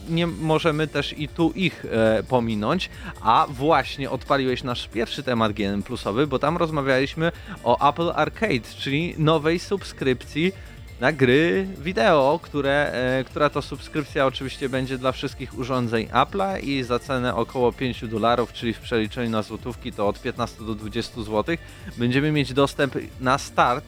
nie 0.08 0.26
możemy 0.26 0.86
też 0.86 1.18
i 1.18 1.28
tu 1.28 1.52
ich 1.54 1.84
e, 1.84 2.22
pominąć, 2.22 2.90
a 3.20 3.46
właśnie 3.50 4.10
odpaliłeś 4.10 4.62
nasz 4.62 4.88
pierwszy 4.88 5.22
temat 5.22 5.52
GN 5.52 5.82
Plusowy, 5.82 6.26
bo 6.26 6.38
tam 6.38 6.56
rozmawialiśmy 6.56 7.32
o 7.64 7.90
Apple 7.90 8.10
Arcade, 8.14 8.74
czyli 8.78 9.14
nowej 9.18 9.58
subskrypcji 9.58 10.52
na 11.00 11.12
gry 11.12 11.66
wideo, 11.78 12.40
które, 12.42 12.92
e, 12.92 13.24
która 13.24 13.50
to 13.50 13.62
subskrypcja 13.62 14.26
oczywiście 14.26 14.68
będzie 14.68 14.98
dla 14.98 15.12
wszystkich 15.12 15.58
urządzeń 15.58 16.06
Apple'a 16.06 16.62
i 16.62 16.82
za 16.82 16.98
cenę 16.98 17.34
około 17.34 17.72
5 17.72 18.08
dolarów, 18.08 18.52
czyli 18.52 18.72
w 18.72 18.80
przeliczeniu 18.80 19.30
na 19.30 19.42
złotówki 19.42 19.92
to 19.92 20.08
od 20.08 20.22
15 20.22 20.64
do 20.64 20.74
20 20.74 21.22
zł, 21.22 21.56
będziemy 21.96 22.32
mieć 22.32 22.52
dostęp 22.52 22.94
na 23.20 23.38
start 23.38 23.84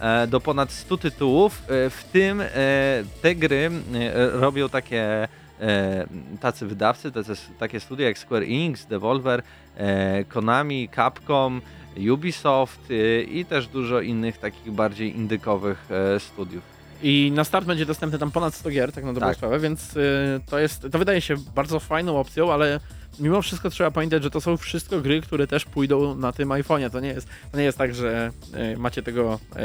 e, 0.00 0.26
do 0.26 0.40
ponad 0.40 0.72
100 0.72 0.96
tytułów, 0.96 1.62
e, 1.62 1.90
w 1.90 2.04
tym 2.12 2.40
e, 2.40 2.46
te 3.22 3.34
gry 3.34 3.70
robią 4.32 4.68
takie 4.68 5.28
tacy 6.40 6.66
wydawcy, 6.66 7.12
tacy, 7.12 7.36
takie 7.58 7.80
studia 7.80 8.06
jak 8.06 8.18
Square 8.18 8.42
Enix, 8.42 8.86
Devolver, 8.86 9.42
e, 9.76 10.24
Konami, 10.24 10.88
Capcom, 10.94 11.60
Ubisoft 12.12 12.90
e, 12.90 13.22
i 13.22 13.44
też 13.44 13.68
dużo 13.68 14.00
innych 14.00 14.38
takich 14.38 14.72
bardziej 14.72 15.16
indykowych 15.16 15.88
e, 15.90 16.20
studiów. 16.20 16.76
I 17.02 17.32
na 17.34 17.44
start 17.44 17.66
będzie 17.66 17.86
dostępny 17.86 18.18
tam 18.18 18.30
ponad 18.30 18.54
100 18.54 18.70
gier, 18.70 18.92
tak 18.92 19.04
na 19.04 19.12
dobrą 19.12 19.28
Tak. 19.28 19.36
sprawę, 19.36 19.60
więc 19.60 19.96
y, 19.96 20.40
to 20.46 20.58
jest, 20.58 20.86
to 20.92 20.98
wydaje 20.98 21.20
się 21.20 21.34
bardzo 21.54 21.80
fajną 21.80 22.20
opcją, 22.20 22.52
ale 22.52 22.80
mimo 23.20 23.42
wszystko 23.42 23.70
trzeba 23.70 23.90
pamiętać, 23.90 24.22
że 24.22 24.30
to 24.30 24.40
są 24.40 24.56
wszystko 24.56 25.00
gry, 25.00 25.20
które 25.20 25.46
też 25.46 25.64
pójdą 25.64 26.14
na 26.14 26.32
tym 26.32 26.48
iPhone'ie. 26.48 26.90
To 26.90 27.00
nie 27.00 27.08
jest, 27.08 27.28
to 27.52 27.58
nie 27.58 27.64
jest 27.64 27.78
tak, 27.78 27.94
że 27.94 28.30
y, 28.74 28.78
macie 28.78 29.02
tego 29.02 29.38
y, 29.56 29.58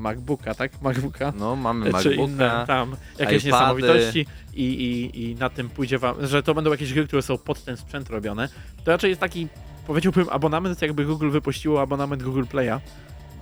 MacBooka, 0.00 0.54
tak? 0.54 0.82
MacBooka. 0.82 1.32
No, 1.38 1.56
mamy 1.56 1.92
Czy 2.02 2.14
inne 2.14 2.26
MacBooka, 2.26 2.66
tam 2.66 2.96
jakieś 3.18 3.44
iPady. 3.44 3.46
niesamowitości 3.46 4.26
i, 4.54 4.64
i, 4.64 5.22
i 5.30 5.34
na 5.34 5.50
tym 5.50 5.68
pójdzie 5.68 5.98
wam, 5.98 6.26
że 6.26 6.42
to 6.42 6.54
będą 6.54 6.70
jakieś 6.70 6.94
gry, 6.94 7.06
które 7.06 7.22
są 7.22 7.38
pod 7.38 7.64
ten 7.64 7.76
sprzęt 7.76 8.10
robione. 8.10 8.48
To 8.84 8.90
raczej 8.90 9.08
jest 9.08 9.20
taki, 9.20 9.48
powiedziałbym, 9.86 10.26
abonament, 10.30 10.82
jakby 10.82 11.04
Google 11.04 11.30
wypuściło 11.30 11.82
abonament 11.82 12.22
Google 12.22 12.42
Play'a, 12.44 12.80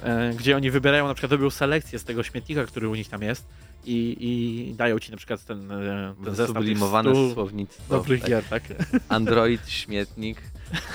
e, 0.02 0.32
gdzie 0.36 0.56
oni 0.56 0.70
wybierają, 0.70 1.08
na 1.08 1.14
przykład 1.14 1.32
robią 1.32 1.50
selekcję 1.50 1.98
z 1.98 2.04
tego 2.04 2.22
śmietnika, 2.22 2.64
który 2.64 2.88
u 2.88 2.94
nich 2.94 3.08
tam 3.08 3.22
jest 3.22 3.46
i, 3.86 4.16
i 4.20 4.74
dają 4.74 4.98
ci 4.98 5.10
na 5.10 5.16
przykład 5.16 5.44
ten, 5.44 5.72
e, 5.72 6.14
ten 6.24 6.34
zestaw 6.34 6.56
sublimowane 6.56 7.10
100 7.10 7.34
słownictwo. 7.34 7.82
dobrych 7.96 8.20
tak. 8.20 8.30
gier, 8.30 8.44
tak? 8.44 8.62
Android, 9.08 9.68
śmietnik, 9.68 10.42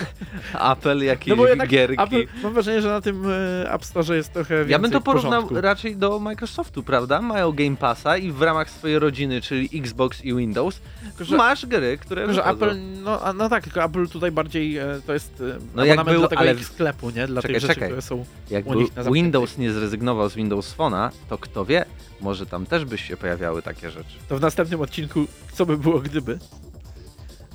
Apple, 0.71 1.03
jakieś 1.03 1.27
No 1.27 1.35
bo 1.35 1.47
jednak 1.47 1.69
gierki. 1.69 2.03
Apple, 2.03 2.23
mam 2.43 2.53
wrażenie, 2.53 2.81
że 2.81 2.87
na 2.87 3.01
tym 3.01 3.23
e, 3.29 3.71
App 3.73 3.85
Store 3.85 4.15
jest 4.17 4.33
trochę 4.33 4.55
więcej 4.57 4.71
Ja 4.71 4.79
bym 4.79 4.91
to 4.91 5.01
porównał 5.01 5.31
porządku. 5.41 5.61
raczej 5.61 5.95
do 5.95 6.19
Microsoftu, 6.19 6.83
prawda? 6.83 7.21
Mają 7.21 7.51
Game 7.51 7.75
Passa 7.75 8.17
i 8.17 8.31
w 8.31 8.41
ramach 8.41 8.69
swojej 8.69 8.99
rodziny, 8.99 9.41
czyli 9.41 9.69
Xbox 9.73 10.25
i 10.25 10.35
Windows, 10.35 10.81
że- 11.21 11.37
masz 11.37 11.65
gry, 11.65 11.97
które 11.97 12.21
Tylko, 12.25 12.33
że. 12.33 12.45
Apple, 12.45 12.75
no, 13.03 13.19
no 13.33 13.49
tak, 13.49 13.63
tylko 13.63 13.83
Apple 13.83 14.07
tutaj 14.07 14.31
bardziej 14.31 14.77
e, 14.77 15.01
to 15.07 15.13
jest 15.13 15.43
No 15.75 15.85
jak 15.85 16.03
był, 16.05 16.19
dla 16.19 16.27
tego 16.27 16.41
ale- 16.41 16.59
sklepu, 16.63 17.09
nie? 17.09 17.27
Dla 17.27 17.41
Czekaj, 17.41 17.53
tych 17.53 17.61
rzeczy, 17.61 17.73
czekaj. 17.73 17.89
które 17.89 18.01
są 18.01 18.25
Jak 18.49 18.65
u 18.67 18.69
był 18.71 18.79
nich 18.81 18.95
na 18.95 19.03
zamkniętej. 19.03 19.23
Windows 19.23 19.57
nie 19.57 19.71
zrezygnował 19.71 20.29
z 20.29 20.35
Windows 20.35 20.75
Phone'a, 20.77 21.09
to 21.29 21.37
kto 21.37 21.65
wie, 21.65 21.85
może 22.23 22.45
tam 22.45 22.65
też 22.65 22.85
by 22.85 22.97
się 22.97 23.17
pojawiały 23.17 23.61
takie 23.61 23.91
rzeczy. 23.91 24.15
To 24.29 24.37
w 24.37 24.41
następnym 24.41 24.81
odcinku, 24.81 25.25
co 25.53 25.65
by 25.65 25.77
było 25.77 25.99
gdyby. 25.99 26.39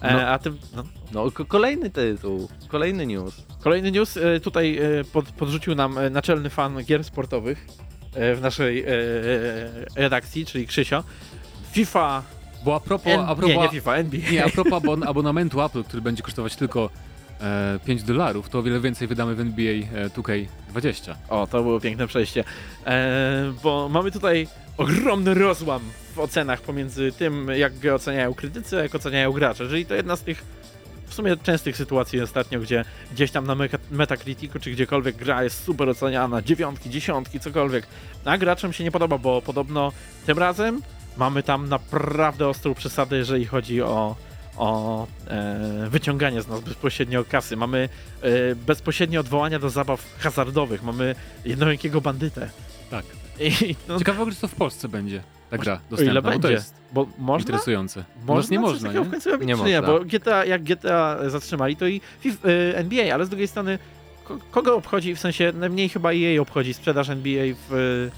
E, 0.03 0.13
No. 0.15 0.21
A 0.29 0.39
tym, 0.39 0.59
no. 0.77 0.85
No, 1.13 1.31
ko- 1.31 1.45
kolejny 1.45 1.91
tytuł, 1.91 2.49
kolejny 2.69 3.07
news. 3.07 3.43
Kolejny 3.61 3.91
news, 3.91 4.17
e, 4.17 4.41
tutaj 4.41 4.79
e, 4.79 5.05
pod, 5.05 5.31
podrzucił 5.33 5.75
nam 5.75 5.99
e, 5.99 6.11
naczelny 6.11 6.51
fan 6.51 6.85
gier 6.85 7.05
sportowych 7.05 7.67
e, 8.15 8.35
w 8.35 8.41
naszej 8.41 8.83
e, 8.83 8.87
e, 8.89 8.95
redakcji, 9.97 10.47
czyli 10.47 10.67
Krzysio. 10.67 11.05
FIFA, 11.73 12.23
Bo 12.65 12.75
a 12.75 12.81
propos, 12.81 13.13
N- 13.13 13.21
a 13.21 13.35
propos, 13.35 13.57
nie, 13.57 13.63
nie 13.63 13.69
FIFA, 13.69 13.95
NBA. 13.97 14.31
nie, 14.33 14.45
a 14.45 14.49
propos 14.49 14.73
abon 14.83 15.03
abonamentu 15.09 15.63
Apple, 15.63 15.85
który 15.85 16.03
będzie 16.03 16.23
kosztować 16.23 16.57
tylko 16.57 16.91
e, 17.41 17.79
5 17.85 18.03
dolarów, 18.03 18.49
to 18.49 18.59
o 18.59 18.63
wiele 18.63 18.81
więcej 18.81 19.09
wydamy 19.09 19.35
w 19.35 19.41
NBA 19.41 19.73
e, 19.73 20.09
2K20. 20.09 21.15
O, 21.29 21.47
to 21.47 21.63
było 21.63 21.81
piękne 21.81 22.07
przejście. 22.07 22.45
E, 22.87 23.53
bo 23.63 23.89
mamy 23.89 24.11
tutaj 24.11 24.49
ogromny 24.77 25.35
rozłam 25.35 25.81
w 26.15 26.19
ocenach 26.19 26.61
pomiędzy 26.61 27.13
tym, 27.13 27.49
jak 27.57 27.79
go 27.79 27.95
oceniają 27.95 28.35
krytycy, 28.35 28.79
a 28.79 28.83
jak 28.83 28.95
oceniają 28.95 29.33
gracze. 29.33 29.69
Czyli 29.69 29.87
to 29.87 29.95
jedna 29.95 30.17
z 30.17 30.23
tych 30.23 30.45
w 31.07 31.15
sumie 31.15 31.37
częstych 31.37 31.77
sytuacji 31.77 32.21
ostatnio, 32.21 32.61
gdzie 32.61 32.85
gdzieś 33.13 33.31
tam 33.31 33.47
na 33.47 33.55
Meta- 33.55 33.79
Metacriticu 33.91 34.59
czy 34.59 34.71
gdziekolwiek 34.71 35.17
gra 35.17 35.45
jest 35.45 35.65
super 35.65 35.89
oceniana, 35.89 36.43
dziewiątki, 36.43 36.91
dziesiątki, 36.91 37.41
cokolwiek. 37.41 37.87
A 38.25 38.39
graczom 38.39 38.73
się 38.73 38.85
nie 38.85 38.91
podoba, 38.91 39.19
bo 39.19 39.43
podobno 39.43 39.93
tym 40.27 40.39
razem 40.39 40.83
mamy 41.17 41.43
tam 41.43 41.69
naprawdę 41.69 42.49
ostrą 42.49 42.75
przesadę, 42.75 43.17
jeżeli 43.17 43.47
chodzi 43.47 43.83
o, 43.83 44.17
o 44.59 45.07
e, 45.27 45.87
wyciąganie 45.91 46.43
z 46.43 46.49
nas 46.49 46.61
bezpośrednio 46.61 47.25
kasy. 47.25 47.57
Mamy 47.57 47.89
e, 48.23 48.55
bezpośrednie 48.55 49.21
odwołania 49.21 49.59
do 49.59 49.71
zabaw 49.71 50.17
hazardowych, 50.19 50.83
mamy 50.83 51.15
jednorękiego 51.45 52.01
bandytę. 52.01 52.51
Tak. 52.91 53.05
I, 53.41 53.77
no, 53.89 53.99
Ciekawe, 53.99 54.31
czy 54.33 54.41
to 54.41 54.49
w 54.49 54.55
Polsce 54.55 54.89
będzie 54.89 55.23
ta 55.51 55.59
gra 55.59 55.75
o 55.75 55.79
dostępna, 55.91 56.13
ile 56.13 56.23
bo 56.23 56.29
to 56.29 56.39
będzie, 56.39 56.51
jest 56.51 56.75
bo 56.93 57.07
można? 57.19 57.43
interesujące. 57.47 58.05
Można 58.27 58.53
nie 58.55 58.61
można, 58.61 58.93
nie? 58.93 59.01
w 59.01 59.11
końcu 59.11 59.31
robić, 59.31 59.49
Nie 59.49 59.57
czy 59.57 59.63
nie? 59.63 59.81
można. 59.81 59.93
Bo 59.99 60.05
GTA, 60.05 60.45
jak 60.45 60.63
GTA 60.63 61.31
zatrzymali, 61.31 61.77
to 61.77 61.87
i 61.87 62.01
y, 62.27 62.77
NBA, 62.77 63.15
ale 63.15 63.27
z 63.27 63.29
drugiej 63.29 63.49
strony 63.49 63.79
ko- 64.25 64.39
kogo 64.51 64.77
obchodzi, 64.77 65.15
w 65.15 65.21
sensie 65.21 65.53
najmniej 65.55 65.89
chyba 65.89 66.13
EA 66.13 66.41
obchodzi 66.43 66.75
sprzedaż 66.75 67.09
NBA 67.11 67.45
w, 67.69 68.11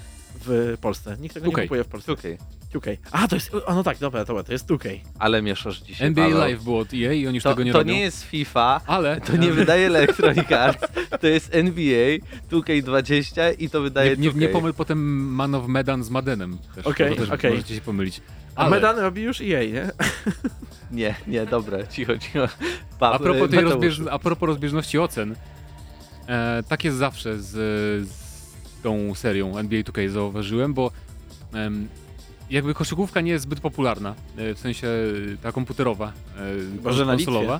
w 0.45 0.77
Polsce. 0.81 1.17
Nikt 1.19 1.33
tego 1.33 1.47
nie 1.47 1.53
Okej. 1.53 1.67
kupuje 1.67 1.83
w 1.83 1.87
Polsce. 1.87 2.11
Okej. 2.11 2.37
2K. 2.73 2.97
A, 3.11 3.27
to 3.27 3.35
jest, 3.35 3.55
o 3.65 3.75
no 3.75 3.83
tak, 3.83 3.97
dobra, 3.97 4.25
dobra, 4.25 4.43
to 4.43 4.51
jest 4.51 4.67
2K. 4.67 4.99
Ale 5.19 5.41
mieszasz 5.41 5.79
dzisiaj, 5.81 6.07
NBA 6.07 6.25
Paweł. 6.25 6.39
Live 6.39 6.63
było 6.63 6.79
od 6.79 6.93
EA 6.93 7.13
i 7.13 7.27
oni 7.27 7.35
już 7.35 7.43
To, 7.43 7.49
tego 7.49 7.63
nie 7.63 7.71
to 7.71 7.77
robią. 7.77 7.93
nie 7.93 7.99
jest 8.01 8.23
FIFA, 8.23 8.81
Ale 8.87 9.21
to 9.21 9.37
nie 9.37 9.51
wydaje 9.51 9.87
Electronic 9.87 10.51
Arts, 10.65 10.87
to 11.21 11.27
jest 11.27 11.55
NBA 11.55 12.17
2K20 12.51 13.41
i 13.59 13.69
to 13.69 13.81
wydaje 13.81 14.09
nie, 14.17 14.23
nie, 14.27 14.31
2K. 14.31 14.37
nie 14.37 14.49
pomyl 14.49 14.73
potem 14.73 14.99
Man 15.35 15.55
of 15.55 15.67
Medan 15.67 16.03
z 16.03 16.09
Madenem. 16.09 16.57
Też, 16.75 16.85
Okej, 16.85 17.15
to 17.15 17.33
okej. 17.33 17.51
Możecie 17.51 17.75
się 17.75 17.81
pomylić. 17.81 18.21
A 18.55 18.61
Ale 18.61 18.69
Medan 18.71 18.99
robi 18.99 19.21
już 19.21 19.41
EA, 19.41 19.63
nie? 19.63 19.91
Nie, 20.91 21.15
nie, 21.27 21.45
dobra, 21.45 21.87
cicho, 21.87 22.17
cicho. 22.17 22.47
Pa, 22.99 23.11
a 23.11 23.19
propos, 23.19 23.49
tej 23.51 23.61
rozbież, 23.61 24.01
a 24.11 24.19
propos 24.19 24.47
rozbieżności 24.47 24.99
ocen, 24.99 25.35
e, 26.27 26.63
tak 26.67 26.83
jest 26.83 26.97
zawsze 26.97 27.39
z, 27.39 27.47
z 28.07 28.81
tą 28.83 29.15
serią 29.15 29.57
NBA 29.57 29.81
2K 29.81 30.09
zauważyłem, 30.09 30.73
bo 30.73 30.91
jakby 32.51 32.73
koszykówka 32.73 33.21
nie 33.21 33.31
jest 33.31 33.43
zbyt 33.43 33.59
popularna, 33.59 34.15
e, 34.37 34.53
w 34.53 34.59
sensie 34.59 34.87
e, 34.87 35.37
ta 35.37 35.51
komputerowa, 35.51 36.13
e, 36.37 36.83
Może 36.83 37.05
konsolowa. 37.05 37.59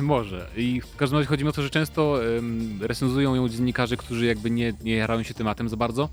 Może. 0.00 0.46
I 0.56 0.80
w 0.80 0.96
każdym 0.96 1.18
razie 1.18 1.28
chodzi 1.28 1.44
mi 1.44 1.50
o 1.50 1.52
to, 1.52 1.62
że 1.62 1.70
często 1.70 2.26
em, 2.36 2.78
recenzują 2.82 3.34
ją 3.34 3.48
dziennikarze, 3.48 3.96
którzy 3.96 4.26
jakby 4.26 4.50
nie, 4.50 4.72
nie 4.84 4.94
jarają 4.94 5.22
się 5.22 5.34
tematem 5.34 5.68
za 5.68 5.76
bardzo, 5.76 6.08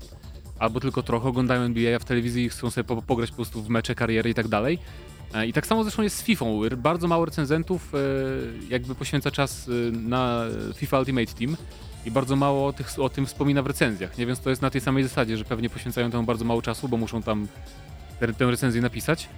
albo 0.58 0.80
tylko 0.80 1.02
trochę 1.02 1.28
oglądają 1.28 1.62
NBA 1.62 1.98
w 1.98 2.04
telewizji 2.04 2.44
i 2.44 2.48
chcą 2.48 2.70
sobie 2.70 2.84
po, 2.84 3.02
pograć 3.02 3.30
po 3.30 3.36
prostu 3.36 3.62
w 3.62 3.68
mecze, 3.68 3.94
kariery 3.94 4.30
i 4.30 4.34
tak 4.34 4.48
dalej. 4.48 4.78
I 5.46 5.52
tak 5.52 5.66
samo 5.66 5.84
zresztą 5.84 6.02
jest 6.02 6.16
z 6.16 6.22
FIFA. 6.22 6.44
Bardzo 6.76 7.08
mało 7.08 7.24
recenzentów 7.24 7.94
e, 7.94 7.98
jakby 8.70 8.94
poświęca 8.94 9.30
czas 9.30 9.70
na 9.92 10.44
FIFA 10.74 10.98
Ultimate 10.98 11.32
Team 11.32 11.56
i 12.08 12.10
bardzo 12.10 12.36
mało 12.36 12.66
o, 12.66 12.72
tych, 12.72 12.98
o 12.98 13.08
tym 13.08 13.26
wspomina 13.26 13.62
w 13.62 13.66
recenzjach. 13.66 14.18
Nie 14.18 14.26
więc 14.26 14.40
to 14.40 14.50
jest 14.50 14.62
na 14.62 14.70
tej 14.70 14.80
samej 14.80 15.02
zasadzie, 15.02 15.36
że 15.36 15.44
pewnie 15.44 15.70
poświęcają 15.70 16.10
temu 16.10 16.24
bardzo 16.24 16.44
mało 16.44 16.62
czasu, 16.62 16.88
bo 16.88 16.96
muszą 16.96 17.22
tam 17.22 17.48
tę, 18.20 18.34
tę 18.34 18.50
recenzję 18.50 18.82
napisać. 18.82 19.28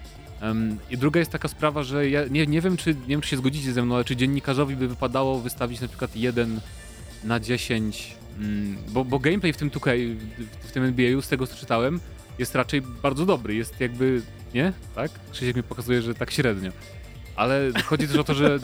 Em, 0.40 0.78
I 0.90 0.98
druga 0.98 1.20
jest 1.20 1.32
taka 1.32 1.48
sprawa, 1.48 1.82
że 1.82 2.10
ja 2.10 2.24
nie, 2.30 2.46
nie, 2.46 2.60
wiem, 2.60 2.76
czy, 2.76 2.94
nie 2.94 3.08
wiem, 3.08 3.20
czy 3.20 3.28
się 3.28 3.36
zgodzicie 3.36 3.72
ze 3.72 3.82
mną, 3.82 3.94
ale 3.94 4.04
czy 4.04 4.16
dziennikarzowi 4.16 4.76
by 4.76 4.88
wypadało 4.88 5.40
wystawić 5.40 5.80
na 5.80 5.88
przykład 5.88 6.16
1 6.16 6.60
na 7.24 7.40
10, 7.40 8.16
mm, 8.38 8.76
bo, 8.88 9.04
bo 9.04 9.18
gameplay 9.18 9.52
w 9.52 9.56
tym 9.56 9.70
2K, 9.70 10.16
w, 10.60 10.72
tym 10.72 10.84
NBA-u, 10.84 11.22
z 11.22 11.28
tego 11.28 11.46
co 11.46 11.56
czytałem, 11.56 12.00
jest 12.38 12.54
raczej 12.54 12.82
bardzo 12.82 13.26
dobry. 13.26 13.54
Jest 13.54 13.80
jakby, 13.80 14.22
nie? 14.54 14.72
Tak? 14.94 15.10
Krzysiek 15.32 15.56
mi 15.56 15.62
pokazuje, 15.62 16.02
że 16.02 16.14
tak 16.14 16.30
średnio. 16.30 16.70
Ale 17.36 17.70
chodzi 17.84 18.08
też 18.08 18.16
o 18.16 18.24
to, 18.24 18.34
że 18.34 18.58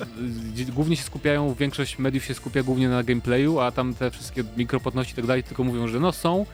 y, 0.58 0.72
głównie 0.72 0.96
się 0.96 1.02
skupiają, 1.02 1.54
większość 1.54 1.98
mediów 1.98 2.24
się 2.24 2.34
skupia 2.34 2.62
głównie 2.62 2.88
na 2.88 3.02
gameplayu, 3.02 3.60
a 3.60 3.70
tam 3.70 3.94
te 3.94 4.10
wszystkie 4.10 4.44
mikropłatności 4.56 5.12
i 5.12 5.16
tak 5.16 5.26
dalej 5.26 5.42
tylko 5.42 5.64
mówią, 5.64 5.88
że 5.88 6.00
no 6.00 6.12
są, 6.12 6.46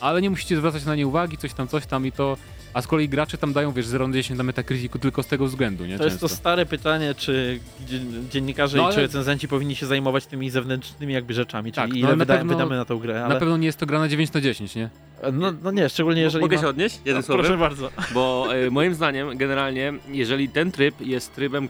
ale 0.00 0.22
nie 0.22 0.30
musicie 0.30 0.56
zwracać 0.56 0.84
na 0.84 0.94
nie 0.96 1.06
uwagi, 1.06 1.36
coś 1.36 1.52
tam, 1.54 1.68
coś 1.68 1.86
tam 1.86 2.06
i 2.06 2.12
to... 2.12 2.36
A 2.74 2.82
z 2.82 2.86
kolei 2.86 3.08
gracze 3.08 3.38
tam 3.38 3.52
dają, 3.52 3.72
wiesz, 3.72 3.86
0 3.86 4.08
na 4.08 4.14
10 4.14 4.38
na 4.38 4.44
Metacriticu 4.44 4.98
tylko 4.98 5.22
z 5.22 5.26
tego 5.26 5.46
względu, 5.46 5.86
nie? 5.86 5.98
To 5.98 6.04
jest 6.04 6.16
to 6.20 6.28
Często. 6.28 6.36
stare 6.40 6.66
pytanie, 6.66 7.14
czy 7.14 7.60
dzien- 7.88 8.28
dziennikarze 8.30 8.76
No 8.76 8.82
i 8.82 8.86
ale- 8.86 8.94
czy 8.94 9.00
recenzenci 9.00 9.48
powinni 9.48 9.76
się 9.76 9.86
zajmować 9.86 10.26
tymi 10.26 10.50
zewnętrznymi 10.50 11.14
jakby 11.14 11.34
rzeczami, 11.34 11.72
czyli 11.72 11.82
Tak, 11.82 11.90
no 11.90 11.96
ile 11.98 12.08
na 12.16 12.24
wyda- 12.24 12.36
pewno- 12.38 12.52
wydamy 12.54 12.76
na 12.76 12.84
tą 12.84 12.98
grę, 12.98 13.14
Na 13.14 13.24
ale... 13.26 13.38
pewno 13.38 13.56
nie 13.56 13.66
jest 13.66 13.78
to 13.78 13.86
gra 13.86 13.98
na 13.98 14.08
9 14.08 14.32
na 14.32 14.40
10, 14.40 14.74
nie? 14.74 14.90
No, 15.32 15.52
no 15.62 15.70
nie, 15.70 15.88
szczególnie 15.88 16.20
jeżeli 16.22 16.42
Mogę 16.44 16.56
ma... 16.56 16.62
się 16.62 16.68
odnieść? 16.68 16.94
Jednym 16.96 17.16
No, 17.16 17.22
słowem? 17.22 17.44
Proszę 17.44 17.58
bardzo. 17.58 17.90
Bo 18.14 18.48
e, 18.66 18.70
moim 18.70 18.94
zdaniem, 18.94 19.36
generalnie, 19.38 19.92
jeżeli 20.08 20.48
ten 20.48 20.72
tryb 20.72 21.00
jest 21.00 21.34
trybem, 21.34 21.68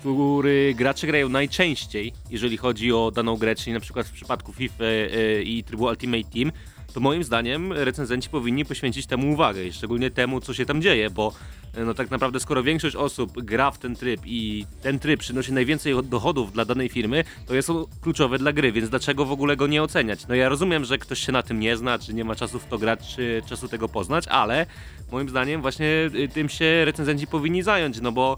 który 0.00 0.74
gracze 0.74 1.06
grają 1.06 1.28
najczęściej, 1.28 2.12
jeżeli 2.30 2.56
chodzi 2.56 2.92
o 2.92 3.10
daną 3.14 3.36
grę, 3.36 3.54
czyli 3.54 3.72
na 3.72 3.80
przykład 3.80 4.06
w 4.06 4.12
przypadku 4.12 4.52
FIFA 4.52 4.84
e, 4.84 5.42
i 5.42 5.64
trybu 5.64 5.84
Ultimate 5.84 6.24
Team, 6.34 6.52
to 6.92 7.00
moim 7.00 7.24
zdaniem 7.24 7.72
recenzenci 7.72 8.28
powinni 8.28 8.64
poświęcić 8.64 9.06
temu 9.06 9.32
uwagę 9.32 9.64
i 9.64 9.72
szczególnie 9.72 10.10
temu, 10.10 10.40
co 10.40 10.54
się 10.54 10.66
tam 10.66 10.82
dzieje, 10.82 11.10
bo 11.10 11.32
e, 11.74 11.84
no 11.84 11.94
tak 11.94 12.10
naprawdę 12.10 12.40
skoro 12.40 12.62
większość 12.62 12.96
osób 12.96 13.42
gra 13.42 13.70
w 13.70 13.78
ten 13.78 13.96
tryb 13.96 14.20
i 14.24 14.66
ten 14.82 14.98
tryb 14.98 15.20
przynosi 15.20 15.52
najwięcej 15.52 15.94
dochodów 16.04 16.52
dla 16.52 16.64
danej 16.64 16.88
firmy, 16.88 17.24
to 17.46 17.54
jest 17.54 17.70
on 17.70 17.84
kluczowe 18.00 18.38
dla 18.38 18.52
gry, 18.52 18.72
więc 18.72 18.90
dlaczego 18.90 19.24
w 19.24 19.32
ogóle 19.32 19.56
go 19.56 19.66
nie 19.66 19.82
oceniać? 19.82 20.26
No 20.28 20.34
ja 20.34 20.48
rozumiem, 20.48 20.84
że 20.84 20.98
ktoś 20.98 21.18
się 21.26 21.32
na 21.32 21.42
tym 21.42 21.60
nie 21.60 21.76
zna, 21.76 21.98
czy 21.98 22.14
nie 22.14 22.24
ma 22.24 22.34
czasu 22.34 22.58
w 22.58 22.64
to 22.64 22.78
grać, 22.78 23.14
czy 23.16 23.42
czasu 23.48 23.68
tego 23.68 23.88
poznać, 23.88 24.28
ale 24.28 24.66
moim 25.12 25.28
zdaniem 25.28 25.62
właśnie 25.62 26.10
y, 26.14 26.28
tym 26.28 26.48
się 26.48 26.84
recenzenci 26.84 27.26
powinni 27.26 27.62
zająć, 27.62 28.00
no 28.00 28.12
bo 28.12 28.36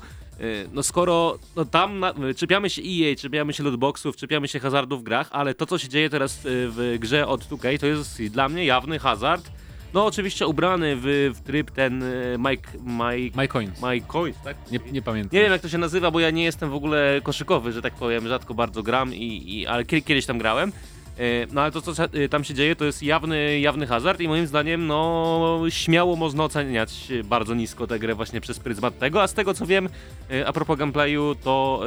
no 0.73 0.83
skoro 0.83 1.38
no 1.57 1.64
tam 1.64 2.01
na, 2.01 2.11
y, 2.31 2.35
czepiamy 2.35 2.70
się 2.70 2.83
EA, 2.83 3.16
czepiamy 3.16 3.53
się 3.53 3.62
lootboxów, 3.62 4.16
czepiamy 4.16 4.49
się 4.49 4.61
hazardów 4.61 5.01
w 5.01 5.03
grach, 5.03 5.29
ale 5.33 5.55
to 5.55 5.66
co 5.66 5.79
się 5.79 5.88
dzieje 5.88 6.11
teraz 6.11 6.37
y, 6.37 6.40
w 6.44 6.97
grze 6.99 7.27
od 7.27 7.44
2K 7.44 7.79
to 7.79 7.87
jest 7.87 8.23
dla 8.23 8.49
mnie 8.49 8.64
jawny 8.64 8.99
hazard. 8.99 9.51
No 9.94 10.07
oczywiście 10.07 10.47
ubrany 10.47 10.97
w, 10.97 11.33
w 11.35 11.40
tryb 11.40 11.70
ten 11.70 12.03
y, 12.03 12.37
Mike, 12.38 12.70
Mike, 12.85 13.37
My 13.37 13.49
Coins. 13.49 13.83
Mike 13.83 14.07
Coins, 14.07 14.37
tak? 14.44 14.57
Nie, 14.70 14.81
nie 14.92 15.03
pamiętam. 15.03 15.31
Nie 15.37 15.42
wiem 15.42 15.53
jak 15.53 15.61
to 15.62 15.68
się 15.68 15.79
nazywa, 15.79 16.11
bo 16.11 16.20
ja 16.20 16.31
nie 16.31 16.44
jestem 16.44 16.70
w 16.70 16.75
ogóle 16.75 17.20
koszykowy, 17.23 17.73
że 17.73 17.83
tak 17.83 17.94
powiem, 17.94 18.29
rzadko 18.29 18.55
bardzo 18.55 18.83
gram, 18.83 19.14
i, 19.14 19.59
i, 19.61 19.66
ale 19.66 19.85
kie- 19.85 20.03
kiedyś 20.03 20.27
tam 20.27 20.38
grałem. 20.38 20.73
E, 21.18 21.46
No 21.53 21.61
ale 21.61 21.72
to, 21.72 21.83
co 21.83 22.05
e, 22.05 22.29
tam 22.29 22.44
się 22.44 22.55
dzieje, 22.55 22.77
to 22.77 22.85
jest 22.85 23.03
jawny, 23.03 23.61
jawny 23.61 23.87
hazard 23.87 24.20
i 24.20 24.29
moim 24.29 24.46
zdaniem, 24.46 24.87
no, 24.87 25.62
śmiało 25.68 26.16
można 26.16 26.44
oceniać 26.44 27.09
bardzo 27.24 27.55
nisko 27.55 27.87
tę 27.87 27.98
grę 27.98 28.14
właśnie 28.14 28.40
przez 28.40 28.59
pryzmat 28.61 28.98
tego, 28.98 29.22
a 29.22 29.27
z 29.27 29.35
tego 29.35 29.55
co 29.55 29.66
wiem, 29.66 29.88
e, 30.31 30.46
a 30.46 30.53
propos 30.53 30.79
gameplayu, 30.79 31.35
to 31.44 31.83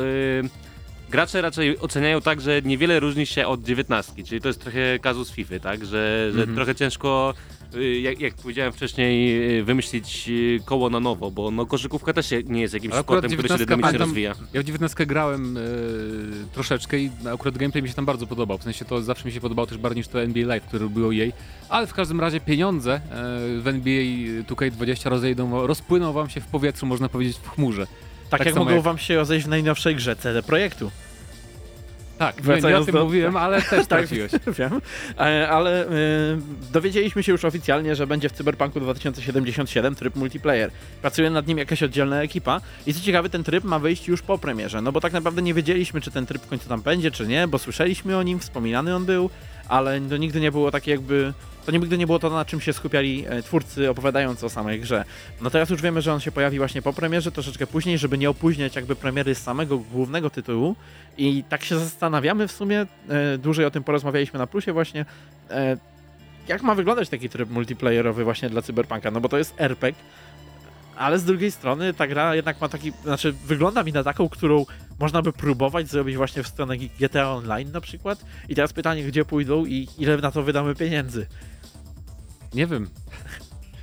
e, 0.45 1.09
gracze 1.09 1.41
raczej 1.41 1.79
oceniają 1.79 2.21
tak, 2.21 2.41
że 2.41 2.61
niewiele 2.61 2.99
różni 2.99 3.25
się 3.25 3.47
od 3.47 3.63
19, 3.63 4.23
czyli 4.23 4.41
to 4.41 4.47
jest 4.47 4.61
trochę 4.61 4.99
kazus 4.99 5.31
FIFA, 5.31 5.59
tak, 5.59 5.85
że, 5.85 6.29
że 6.33 6.39
Mhm. 6.39 6.55
trochę 6.55 6.75
ciężko, 6.75 7.33
jak, 8.01 8.19
jak 8.21 8.33
powiedziałem 8.33 8.73
wcześniej, 8.73 9.57
e, 9.59 9.63
wymyślić 9.63 10.29
e, 10.29 10.63
koło 10.65 10.89
na 10.89 10.99
nowo, 10.99 11.31
bo 11.31 11.51
no, 11.51 11.65
koszykówka 11.65 12.13
też 12.13 12.31
nie 12.45 12.61
jest 12.61 12.73
jakimś 12.73 12.93
sportem, 12.93 13.31
który 13.31 13.47
się 13.49 13.55
19 13.57 13.65
dynamicznie 13.65 13.99
pamiętam- 13.99 14.07
rozwija. 14.07 14.35
Ja 14.53 14.61
w 14.61 14.65
19 14.65 15.05
grałem 15.05 15.57
e, 15.57 15.61
troszeczkę 16.53 16.99
i 16.99 17.09
akurat 17.33 17.57
gameplay 17.57 17.83
mi 17.83 17.89
się 17.89 17.95
tam 17.95 18.05
bardzo 18.05 18.27
podobał. 18.27 18.57
W 18.57 18.63
sensie 18.63 18.85
to 18.85 19.01
zawsze 19.01 19.25
mi 19.25 19.31
się 19.31 19.41
podobało 19.41 19.67
też 19.67 19.77
bardziej 19.77 19.97
niż 19.99 20.07
to 20.07 20.21
NBA 20.21 20.45
Live, 20.47 20.63
które 20.63 20.83
robiło 20.83 21.11
jej. 21.11 21.33
Ale 21.69 21.87
w 21.87 21.93
każdym 21.93 22.19
razie 22.19 22.39
pieniądze 22.39 22.93
e, 22.93 22.99
w 23.61 23.67
NBA 23.67 24.03
2K20 24.43 25.09
rozejdą, 25.09 25.67
rozpłyną 25.67 26.13
wam 26.13 26.29
się 26.29 26.41
w 26.41 26.45
powietrzu, 26.47 26.85
można 26.85 27.09
powiedzieć 27.09 27.37
w 27.37 27.49
chmurze. 27.49 27.87
Tak, 28.29 28.37
Tak 28.39 28.45
jak 28.47 28.55
mogą 28.55 28.71
jak- 28.71 28.81
wam 28.83 28.97
się 28.97 29.15
rozejść 29.15 29.45
w 29.45 29.49
najnowszej 29.49 29.95
grze 29.95 30.15
CD 30.15 30.43
Projektu. 30.43 30.91
Tak, 32.17 32.35
nie, 32.37 32.43
nie 32.43 32.49
o 32.49 32.53
Wracając 32.53 32.85
tym 32.85 32.95
do- 32.95 33.05
mówiłem, 33.05 33.37
ale 33.37 33.61
też 33.61 33.69
Tak, 33.87 33.99
trafiłeś. 33.99 34.31
Wiem, 34.59 34.81
E, 35.19 35.49
ale 35.49 35.85
e, 35.85 35.89
dowiedzieliśmy 36.73 37.23
się 37.23 37.31
już 37.31 37.45
oficjalnie, 37.45 37.95
że 37.95 38.07
będzie 38.07 38.29
w 38.29 38.31
Cyberpunku 38.31 38.79
2077 38.79 39.95
tryb 39.95 40.15
multiplayer. 40.15 40.71
Pracuje 41.01 41.29
nad 41.29 41.47
nim 41.47 41.57
jakaś 41.57 41.83
oddzielna 41.83 42.21
ekipa 42.21 42.61
i 42.87 42.93
co 42.93 43.01
ciekawe, 43.01 43.29
ten 43.29 43.43
tryb 43.43 43.63
ma 43.63 43.79
wyjść 43.79 44.07
już 44.07 44.21
po 44.21 44.37
premierze, 44.37 44.81
no 44.81 44.91
bo 44.91 45.01
tak 45.01 45.13
naprawdę 45.13 45.41
nie 45.41 45.53
wiedzieliśmy, 45.53 46.01
czy 46.01 46.11
ten 46.11 46.25
tryb 46.25 46.41
w 46.41 46.47
końcu 46.47 46.69
tam 46.69 46.81
będzie, 46.81 47.11
czy 47.11 47.27
nie, 47.27 47.47
bo 47.47 47.57
słyszeliśmy 47.59 48.17
o 48.17 48.23
nim, 48.23 48.39
wspominany 48.39 48.95
on 48.95 49.05
był, 49.05 49.29
ale 49.67 50.01
to 50.01 50.17
nigdy 50.17 50.39
nie 50.39 50.51
było 50.51 50.71
takie 50.71 50.91
jakby... 50.91 51.33
To 51.67 51.71
nigdy 51.71 51.97
nie 51.97 52.05
było 52.05 52.19
to, 52.19 52.29
na 52.29 52.45
czym 52.45 52.61
się 52.61 52.73
skupiali 52.73 53.25
e, 53.27 53.43
twórcy 53.43 53.89
opowiadając 53.89 54.43
o 54.43 54.49
samej 54.49 54.79
grze. 54.79 55.05
No 55.41 55.49
teraz 55.49 55.69
już 55.69 55.81
wiemy, 55.81 56.01
że 56.01 56.13
on 56.13 56.19
się 56.19 56.31
pojawi 56.31 56.57
właśnie 56.57 56.81
po 56.81 56.93
premierze, 56.93 57.31
troszeczkę 57.31 57.67
później, 57.67 57.97
żeby 57.97 58.17
nie 58.17 58.29
opóźniać 58.29 58.75
jakby 58.75 58.95
premiery 58.95 59.35
samego 59.35 59.77
głównego 59.77 60.29
tytułu. 60.29 60.75
I 61.17 61.43
tak 61.49 61.63
się 61.63 61.79
zastanawiamy 61.79 62.47
w 62.47 62.51
sumie, 62.51 62.85
e, 63.09 63.37
dłużej 63.37 63.65
o 63.65 63.71
tym 63.71 63.83
porozmawialiśmy 63.83 64.39
na 64.39 64.47
plusie 64.47 64.73
właśnie, 64.73 65.05
e, 65.49 65.77
jak 66.47 66.63
ma 66.63 66.75
wyglądać 66.75 67.09
taki 67.09 67.29
tryb 67.29 67.49
multiplayerowy 67.49 68.23
właśnie 68.23 68.49
dla 68.49 68.61
Cyberpunka, 68.61 69.11
no 69.11 69.21
bo 69.21 69.29
to 69.29 69.37
jest 69.37 69.53
RPG, 69.57 70.03
ale 70.97 71.19
z 71.19 71.23
drugiej 71.23 71.51
strony 71.51 71.93
ta 71.93 72.07
gra 72.07 72.35
jednak 72.35 72.61
ma 72.61 72.69
taki, 72.69 72.93
znaczy 73.03 73.33
wygląda 73.45 73.83
mi 73.83 73.93
na 73.93 74.03
taką, 74.03 74.29
którą 74.29 74.65
można 74.99 75.21
by 75.21 75.33
próbować 75.33 75.87
zrobić 75.87 76.17
właśnie 76.17 76.43
w 76.43 76.47
stronę 76.47 76.77
GTA 76.77 77.31
Online 77.31 77.71
na 77.71 77.81
przykład. 77.81 78.25
I 78.49 78.55
teraz 78.55 78.73
pytanie, 78.73 79.03
gdzie 79.03 79.25
pójdą 79.25 79.65
i 79.65 79.87
ile 79.97 80.17
na 80.17 80.31
to 80.31 80.43
wydamy 80.43 80.75
pieniędzy. 80.75 81.27
Nie 82.53 82.67
wiem. 82.67 82.87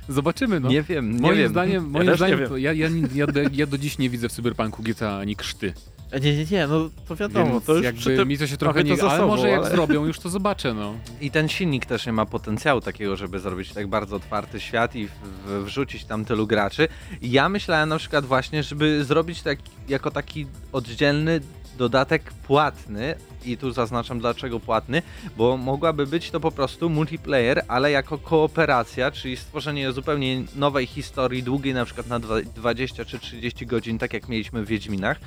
Zobaczymy, 0.09 0.59
no. 0.59 0.69
Nie 0.69 0.83
wiem, 0.83 1.11
nie 1.15 1.21
moim 1.21 1.37
wiem. 1.37 1.49
zdaniem, 1.49 1.89
moim 1.89 2.07
nie 2.09 2.15
zdaniem 2.15 2.47
to 2.47 2.57
ja, 2.57 2.73
ja, 2.73 2.87
ja, 3.15 3.27
do, 3.27 3.39
ja 3.53 3.65
do 3.65 3.77
dziś 3.77 3.97
nie 3.97 4.09
widzę 4.09 4.29
w 4.29 4.31
Cyberpunku 4.31 4.83
GTA 4.83 5.17
ani 5.17 5.35
krzty. 5.35 5.73
Nie, 6.21 6.37
nie, 6.37 6.45
nie, 6.51 6.67
no 6.67 6.89
to 7.07 7.15
wiadomo, 7.15 7.51
Więc 7.51 7.65
to 7.65 7.73
już 7.73 7.83
jakby 7.83 7.99
przy 8.01 8.15
tym, 8.15 8.27
mi 8.27 8.37
to 8.37 8.47
się 8.47 8.57
trochę 8.57 8.81
to 8.81 8.87
nie... 8.87 8.97
za 8.97 9.09
Ale 9.09 9.17
sobą, 9.17 9.27
może 9.35 9.49
jak 9.49 9.59
ale- 9.59 9.69
zrobią, 9.69 10.05
już 10.05 10.19
to 10.19 10.29
zobaczę, 10.29 10.73
no. 10.73 10.93
I 11.21 11.31
ten 11.31 11.49
silnik 11.49 11.85
też 11.85 12.05
nie 12.05 12.13
ma 12.13 12.25
potencjału 12.25 12.81
takiego, 12.81 13.15
żeby 13.15 13.39
zrobić 13.39 13.73
tak 13.73 13.87
bardzo 13.87 14.15
otwarty 14.15 14.59
świat 14.59 14.95
i 14.95 15.07
w, 15.07 15.11
w, 15.45 15.63
wrzucić 15.65 16.05
tam 16.05 16.25
tylu 16.25 16.47
graczy. 16.47 16.87
I 17.21 17.31
ja 17.31 17.49
myślałem 17.49 17.89
na 17.89 17.97
przykład 17.97 18.25
właśnie, 18.25 18.63
żeby 18.63 19.05
zrobić 19.05 19.41
tak 19.41 19.59
jako 19.89 20.11
taki 20.11 20.47
oddzielny 20.71 21.41
dodatek 21.77 22.33
płatny 22.33 23.15
i 23.45 23.57
tu 23.57 23.71
zaznaczam 23.71 24.19
dlaczego 24.19 24.59
płatny, 24.59 25.01
bo 25.37 25.57
mogłaby 25.57 26.07
być 26.07 26.31
to 26.31 26.39
po 26.39 26.51
prostu 26.51 26.89
multiplayer, 26.89 27.63
ale 27.67 27.91
jako 27.91 28.17
kooperacja, 28.17 29.11
czyli 29.11 29.37
stworzenie 29.37 29.91
zupełnie 29.91 30.43
nowej 30.55 30.85
historii, 30.85 31.43
długiej 31.43 31.73
na 31.73 31.85
przykład 31.85 32.07
na 32.07 32.19
dwa- 32.19 32.41
20 32.55 33.05
czy 33.05 33.19
30 33.19 33.65
godzin, 33.65 33.97
tak 33.97 34.13
jak 34.13 34.29
mieliśmy 34.29 34.63
w 34.63 34.67
Wiedźminach. 34.67 35.19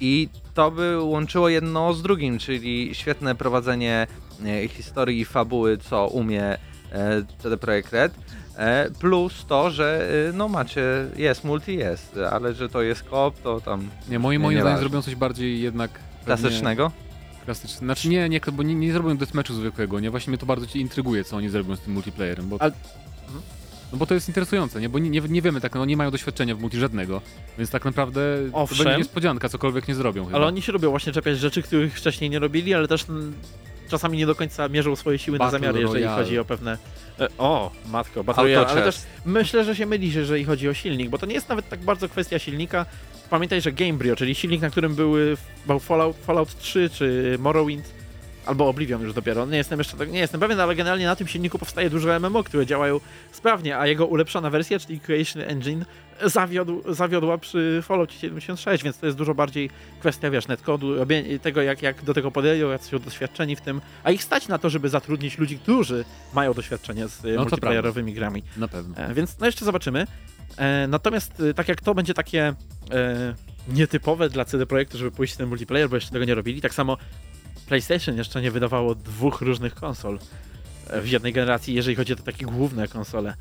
I 0.00 0.28
to 0.54 0.70
by 0.70 1.00
łączyło 1.02 1.48
jedno 1.48 1.94
z 1.94 2.02
drugim, 2.02 2.38
czyli 2.38 2.94
świetne 2.94 3.34
prowadzenie 3.34 4.06
e, 4.44 4.68
historii 4.68 5.20
i 5.20 5.24
fabuły, 5.24 5.78
co 5.78 6.06
umie 6.06 6.42
e, 6.42 6.58
CD 7.42 7.56
Projekt 7.56 7.92
Red. 7.92 8.14
E, 8.58 8.90
plus 9.00 9.44
to, 9.48 9.70
że 9.70 10.08
y, 10.30 10.32
no 10.32 10.48
macie, 10.48 10.82
jest 11.16 11.44
multi, 11.44 11.76
jest, 11.76 12.16
ale 12.30 12.54
że 12.54 12.68
to 12.68 12.82
jest 12.82 13.02
kop, 13.02 13.38
to 13.42 13.60
tam 13.60 13.88
Nie, 14.08 14.18
moim, 14.18 14.40
Nie, 14.40 14.44
moim 14.46 14.56
nie 14.56 14.62
zdaniem 14.62 14.80
zrobią 14.80 15.02
coś 15.02 15.14
bardziej 15.14 15.60
jednak... 15.60 15.90
klasycznego. 16.24 16.92
Klasyczne. 17.44 17.78
Znaczy 17.78 18.08
nie, 18.08 18.28
nie, 18.28 18.40
bo 18.52 18.62
nie, 18.62 18.74
nie 18.74 18.92
zrobią 18.92 19.16
deathmatchu 19.16 19.54
zwykłego, 19.54 20.00
nie? 20.00 20.10
Właśnie 20.10 20.30
mnie 20.30 20.38
to 20.38 20.46
bardzo 20.46 20.66
ci 20.66 20.80
intryguje, 20.80 21.24
co 21.24 21.36
oni 21.36 21.48
zrobią 21.48 21.76
z 21.76 21.80
tym 21.80 21.92
multiplayerem, 21.92 22.48
bo... 22.48 22.56
Ale- 22.60 22.72
No 23.92 23.98
bo 23.98 24.06
to 24.06 24.14
jest 24.14 24.28
interesujące, 24.28 24.80
nie? 24.80 24.88
Bo 24.88 24.98
nie, 24.98 25.10
nie, 25.10 25.20
nie 25.20 25.42
wiemy 25.42 25.60
tak, 25.60 25.74
no 25.74 25.84
nie 25.84 25.96
mają 25.96 26.10
doświadczenia 26.10 26.54
w 26.54 26.60
multi 26.60 26.78
żadnego, 26.78 27.20
więc 27.58 27.70
tak 27.70 27.84
naprawdę 27.84 28.20
to 28.52 28.56
Owszem. 28.58 28.84
będzie 28.84 28.98
niespodzianka, 28.98 29.48
cokolwiek 29.48 29.88
nie 29.88 29.94
zrobią 29.94 30.24
chyba. 30.24 30.36
Ale 30.38 30.46
oni 30.46 30.62
się 30.62 30.72
lubią 30.72 30.90
właśnie 30.90 31.12
czepiać 31.12 31.38
rzeczy, 31.38 31.62
których 31.62 31.98
wcześniej 31.98 32.30
nie 32.30 32.38
robili, 32.38 32.74
ale 32.74 32.88
też 32.88 33.06
czasami 33.88 34.18
nie 34.18 34.26
do 34.26 34.34
końca 34.34 34.68
mierzą 34.68 34.96
swoje 34.96 35.18
siły 35.18 35.38
na 35.38 35.44
Battle 35.44 35.60
zamiary, 35.60 35.80
jeżeli 35.80 36.04
Royale. 36.04 36.22
chodzi 36.24 36.38
o 36.38 36.44
pewne... 36.44 36.78
E, 37.20 37.28
o, 37.38 37.70
matko, 37.86 38.24
Battle 38.24 38.42
Royale, 38.42 38.66
ale 38.66 38.82
też 38.82 38.96
myślę, 39.24 39.64
że 39.64 39.76
się 39.76 39.86
mylisz, 39.86 40.14
jeżeli 40.14 40.44
chodzi 40.44 40.68
o 40.68 40.74
silnik, 40.74 41.08
bo 41.08 41.18
to 41.18 41.26
nie 41.26 41.34
jest 41.34 41.48
nawet 41.48 41.68
tak 41.68 41.80
bardzo 41.80 42.08
kwestia 42.08 42.38
silnika. 42.38 42.86
Pamiętaj, 43.30 43.60
że 43.60 43.72
Gamebryo, 43.72 44.16
czyli 44.16 44.34
silnik, 44.34 44.60
na 44.60 44.70
którym 44.70 44.94
były 44.94 45.36
był 45.66 45.78
Fallout, 45.78 46.16
Fallout 46.16 46.58
3 46.58 46.90
czy 46.90 47.36
Morrowind, 47.38 47.97
albo 48.48 48.68
Oblivion 48.68 49.02
już 49.02 49.12
dopiero, 49.12 49.46
nie 49.46 49.56
jestem 49.56 49.78
jeszcze 49.78 49.96
tak, 49.96 50.12
nie 50.12 50.18
jestem 50.18 50.40
pewien, 50.40 50.60
ale 50.60 50.74
generalnie 50.74 51.06
na 51.06 51.16
tym 51.16 51.26
silniku 51.26 51.58
powstaje 51.58 51.90
dużo 51.90 52.20
MMO, 52.20 52.44
które 52.44 52.66
działają 52.66 53.00
sprawnie, 53.32 53.78
a 53.78 53.86
jego 53.86 54.06
ulepszona 54.06 54.50
wersja, 54.50 54.78
czyli 54.78 55.00
Creation 55.00 55.42
Engine, 55.42 55.84
zawiodł, 56.24 56.94
zawiodła 56.94 57.38
przy 57.38 57.80
Falloutie 57.82 58.18
76, 58.18 58.84
więc 58.84 58.98
to 58.98 59.06
jest 59.06 59.18
dużo 59.18 59.34
bardziej 59.34 59.70
kwestia, 60.00 60.30
wiesz, 60.30 60.48
netkodu, 60.48 60.94
tego 61.42 61.62
jak, 61.62 61.82
jak 61.82 62.02
do 62.04 62.14
tego 62.14 62.30
podejdą, 62.30 62.70
jak 62.70 62.84
są 62.84 62.98
doświadczeni 62.98 63.56
w 63.56 63.60
tym, 63.60 63.80
a 64.04 64.10
ich 64.10 64.24
stać 64.24 64.48
na 64.48 64.58
to, 64.58 64.70
żeby 64.70 64.88
zatrudnić 64.88 65.38
ludzi, 65.38 65.58
którzy 65.58 66.04
mają 66.34 66.54
doświadczenie 66.54 67.08
z 67.08 67.22
No 67.24 67.30
to 67.30 67.40
multiplayerowymi 67.40 68.14
grami. 68.14 68.42
Na 68.56 68.68
pewno. 68.68 68.96
E, 68.96 69.14
Więc 69.14 69.38
no 69.38 69.46
jeszcze 69.46 69.64
zobaczymy. 69.64 70.06
E, 70.56 70.86
Natomiast 70.86 71.40
e, 71.40 71.54
tak 71.54 71.68
jak 71.68 71.80
to 71.80 71.94
będzie 71.94 72.14
takie 72.14 72.54
e, 72.90 73.34
nietypowe 73.68 74.28
dla 74.28 74.44
CD 74.44 74.66
Projektu, 74.66 74.98
żeby 74.98 75.10
pójść 75.10 75.34
w 75.34 75.36
ten 75.36 75.48
multiplayer, 75.48 75.88
bo 75.88 75.96
jeszcze 75.96 76.10
tego 76.10 76.24
nie 76.24 76.34
robili, 76.34 76.60
tak 76.60 76.74
samo 76.74 76.96
PlayStation 77.68 78.16
jeszcze 78.16 78.42
nie 78.42 78.50
wydawało 78.50 78.94
dwóch 78.94 79.40
różnych 79.40 79.74
konsol 79.74 80.18
e, 80.90 81.00
w 81.00 81.08
jednej 81.08 81.32
generacji, 81.32 81.74
jeżeli 81.74 81.96
chodzi 81.96 82.12
o 82.12 82.16
te 82.16 82.22
takie 82.22 82.46
główne 82.46 82.88
konsole. 82.88 83.34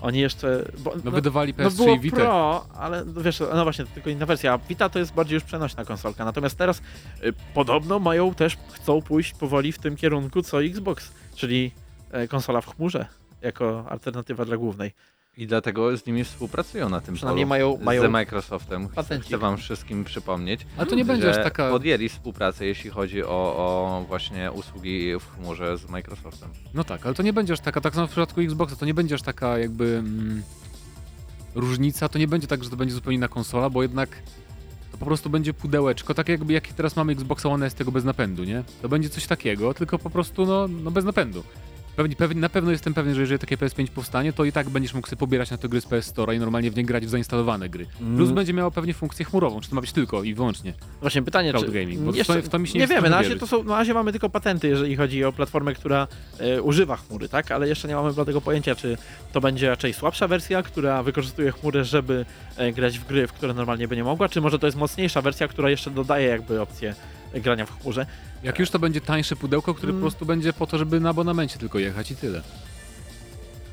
Oni 0.00 0.20
jeszcze... 0.20 0.64
Bo, 0.78 0.94
No, 1.04 1.10
wydawali 1.10 1.54
no 1.58 1.64
PS3 1.64 1.76
było 1.76 1.94
i 1.94 2.00
Vita. 2.00 2.16
Pro, 2.16 2.66
ale 2.74 3.04
no 3.04 3.20
wiesz, 3.20 3.40
no 3.40 3.62
właśnie, 3.62 3.84
to 3.84 3.90
tylko 3.94 4.10
inna 4.10 4.26
wersja. 4.26 4.52
A 4.52 4.58
Vita 4.58 4.88
to 4.88 4.98
jest 4.98 5.14
bardziej 5.14 5.34
już 5.34 5.44
przenośna 5.44 5.84
konsolka. 5.84 6.24
Natomiast 6.24 6.58
teraz 6.58 6.82
y, 7.24 7.32
podobno 7.54 7.98
mają 7.98 8.34
też, 8.34 8.58
chcą 8.72 9.02
pójść 9.02 9.32
powoli 9.32 9.72
w 9.72 9.78
tym 9.78 9.96
kierunku 9.96 10.42
co 10.42 10.62
Xbox, 10.62 11.12
czyli 11.34 11.72
e, 12.10 12.28
konsola 12.28 12.60
w 12.60 12.76
chmurze 12.76 13.06
jako 13.42 13.84
alternatywa 13.88 14.44
dla 14.44 14.56
głównej. 14.56 14.92
I 15.36 15.46
dlatego 15.46 15.96
z 15.96 16.06
nimi 16.06 16.24
współpracują 16.24 16.88
na 16.88 17.00
tym 17.00 17.14
Przynajmniej 17.14 17.44
polu. 17.44 17.48
mają- 17.48 17.78
mają 17.84 18.02
z 18.02 18.10
Microsoftem. 18.10 18.86
Chcę, 18.86 18.94
patencik. 18.96 19.26
chcę 19.26 19.38
wam 19.38 19.56
wszystkim 19.56 20.04
przypomnieć, 20.04 20.66
Ale 20.76 20.86
to 20.86 20.94
nie 20.94 21.04
będzie 21.04 21.30
aż 21.30 21.36
że 21.36 21.42
taka... 21.44 21.70
podjęli 21.70 22.08
współpracę, 22.08 22.66
jeśli 22.66 22.90
chodzi 22.90 23.24
o, 23.24 23.28
o 23.28 24.04
właśnie 24.08 24.52
usługi 24.52 25.12
w 25.20 25.34
chmurze 25.36 25.78
z 25.78 25.88
Microsoftem. 25.88 26.48
No 26.74 26.84
tak, 26.84 27.06
ale 27.06 27.14
to 27.14 27.22
nie 27.22 27.32
będzie 27.32 27.52
aż 27.52 27.60
taka, 27.60 27.80
tak 27.80 27.94
samo 27.94 28.06
w 28.06 28.10
przypadku 28.10 28.40
Xboxa, 28.40 28.76
to 28.76 28.86
nie 28.86 28.94
będzie 28.94 29.14
aż 29.14 29.22
taka 29.22 29.58
jakby 29.58 29.84
mm, 29.96 30.42
różnica, 31.54 32.08
to 32.08 32.18
nie 32.18 32.28
będzie 32.28 32.46
tak, 32.46 32.64
że 32.64 32.70
to 32.70 32.76
będzie 32.76 32.94
zupełnie 32.94 33.16
inna 33.16 33.28
konsola, 33.28 33.70
bo 33.70 33.82
jednak 33.82 34.08
to 34.92 34.98
po 34.98 35.06
prostu 35.06 35.30
będzie 35.30 35.54
pudełeczko, 35.54 36.14
tak 36.14 36.28
jakby 36.28 36.52
jak 36.52 36.68
teraz 36.68 36.96
mamy 36.96 37.12
Xboxa 37.12 37.48
One 37.48 37.66
S 37.66 37.74
tego 37.74 37.92
bez 37.92 38.04
napędu, 38.04 38.44
nie? 38.44 38.64
To 38.82 38.88
będzie 38.88 39.08
coś 39.08 39.26
takiego, 39.26 39.74
tylko 39.74 39.98
po 39.98 40.10
prostu 40.10 40.46
no, 40.46 40.68
no 40.68 40.90
bez 40.90 41.04
napędu. 41.04 41.42
Pewnie, 41.96 42.16
pewnie, 42.16 42.40
na 42.40 42.48
pewno 42.48 42.70
jestem 42.70 42.94
pewien, 42.94 43.14
że 43.14 43.20
jeżeli 43.20 43.38
takie 43.38 43.56
PS5 43.56 43.86
powstanie, 43.88 44.32
to 44.32 44.44
i 44.44 44.52
tak 44.52 44.70
będziesz 44.70 44.94
mógł 44.94 45.08
sobie 45.08 45.18
pobierać 45.20 45.50
na 45.50 45.58
te 45.58 45.68
gry 45.68 45.80
z 45.80 45.86
PS 45.86 46.14
Store'a 46.14 46.36
i 46.36 46.38
normalnie 46.38 46.70
w 46.70 46.76
nie 46.76 46.84
grać 46.84 47.06
w 47.06 47.08
zainstalowane 47.08 47.68
gry. 47.68 47.86
Plus 47.86 48.02
Mm. 48.20 48.34
będzie 48.34 48.52
miało 48.52 48.70
pewnie 48.70 48.94
funkcję 48.94 49.24
chmurową, 49.24 49.60
czy 49.60 49.68
to 49.68 49.74
ma 49.74 49.80
być 49.80 49.92
tylko 49.92 50.22
i 50.22 50.34
wyłącznie. 50.34 50.72
Właśnie 51.00 51.22
pytanie, 51.22 51.50
Cloud 51.50 51.66
czy... 51.66 51.72
gaming, 51.72 52.00
bo 52.00 52.12
w 52.12 52.16
jeszcze, 52.16 52.34
to- 52.34 52.42
w 52.42 52.48
to 52.48 52.58
mi 52.58 52.68
się 52.68 52.74
nie 52.74 52.80
nie 52.80 52.86
wiemy, 52.86 53.10
na 53.10 53.16
razie, 53.16 53.36
to 53.36 53.46
są, 53.46 53.64
na 53.64 53.76
razie 53.76 53.94
mamy 53.94 54.12
tylko 54.12 54.30
patenty, 54.30 54.68
jeżeli 54.68 54.96
chodzi 54.96 55.24
o 55.24 55.32
platformę, 55.32 55.74
która 55.74 56.08
e, 56.38 56.62
używa 56.62 56.96
chmury, 56.96 57.28
tak? 57.28 57.50
Ale 57.50 57.68
jeszcze 57.68 57.88
nie 57.88 57.94
mamy 57.94 58.14
tego 58.24 58.40
pojęcia, 58.40 58.74
czy 58.74 58.96
to 59.32 59.40
będzie 59.40 59.68
raczej 59.68 59.92
słabsza 59.94 60.28
wersja, 60.28 60.62
która 60.62 61.02
wykorzystuje 61.02 61.52
chmurę, 61.52 61.84
żeby 61.84 62.24
e, 62.56 62.72
grać 62.72 62.98
w 62.98 63.06
gry, 63.06 63.26
w 63.26 63.32
które 63.32 63.54
normalnie 63.54 63.88
by 63.88 63.96
nie 63.96 64.04
mogła, 64.04 64.28
czy 64.28 64.40
może 64.40 64.58
to 64.58 64.66
jest 64.66 64.78
mocniejsza 64.78 65.22
wersja, 65.22 65.48
która 65.48 65.70
jeszcze 65.70 65.90
dodaje 65.90 66.28
jakby 66.28 66.60
opcję 66.60 66.94
e, 67.32 67.40
grania 67.40 67.66
w 67.66 67.80
chmurze. 67.80 68.06
Jak 68.42 68.58
już 68.58 68.70
to 68.70 68.78
będzie 68.78 69.00
tańsze 69.00 69.36
pudełko, 69.36 69.74
które 69.74 69.90
Mm. 69.90 70.00
po 70.00 70.04
prostu 70.04 70.26
będzie 70.26 70.52
po 70.52 70.66
to, 70.66 70.78
żeby 70.78 71.00
na 71.00 71.10
abonamencie 71.10 71.58
tylko 71.58 71.78
jechać 71.78 72.10
i 72.10 72.16
tyle. 72.16 72.42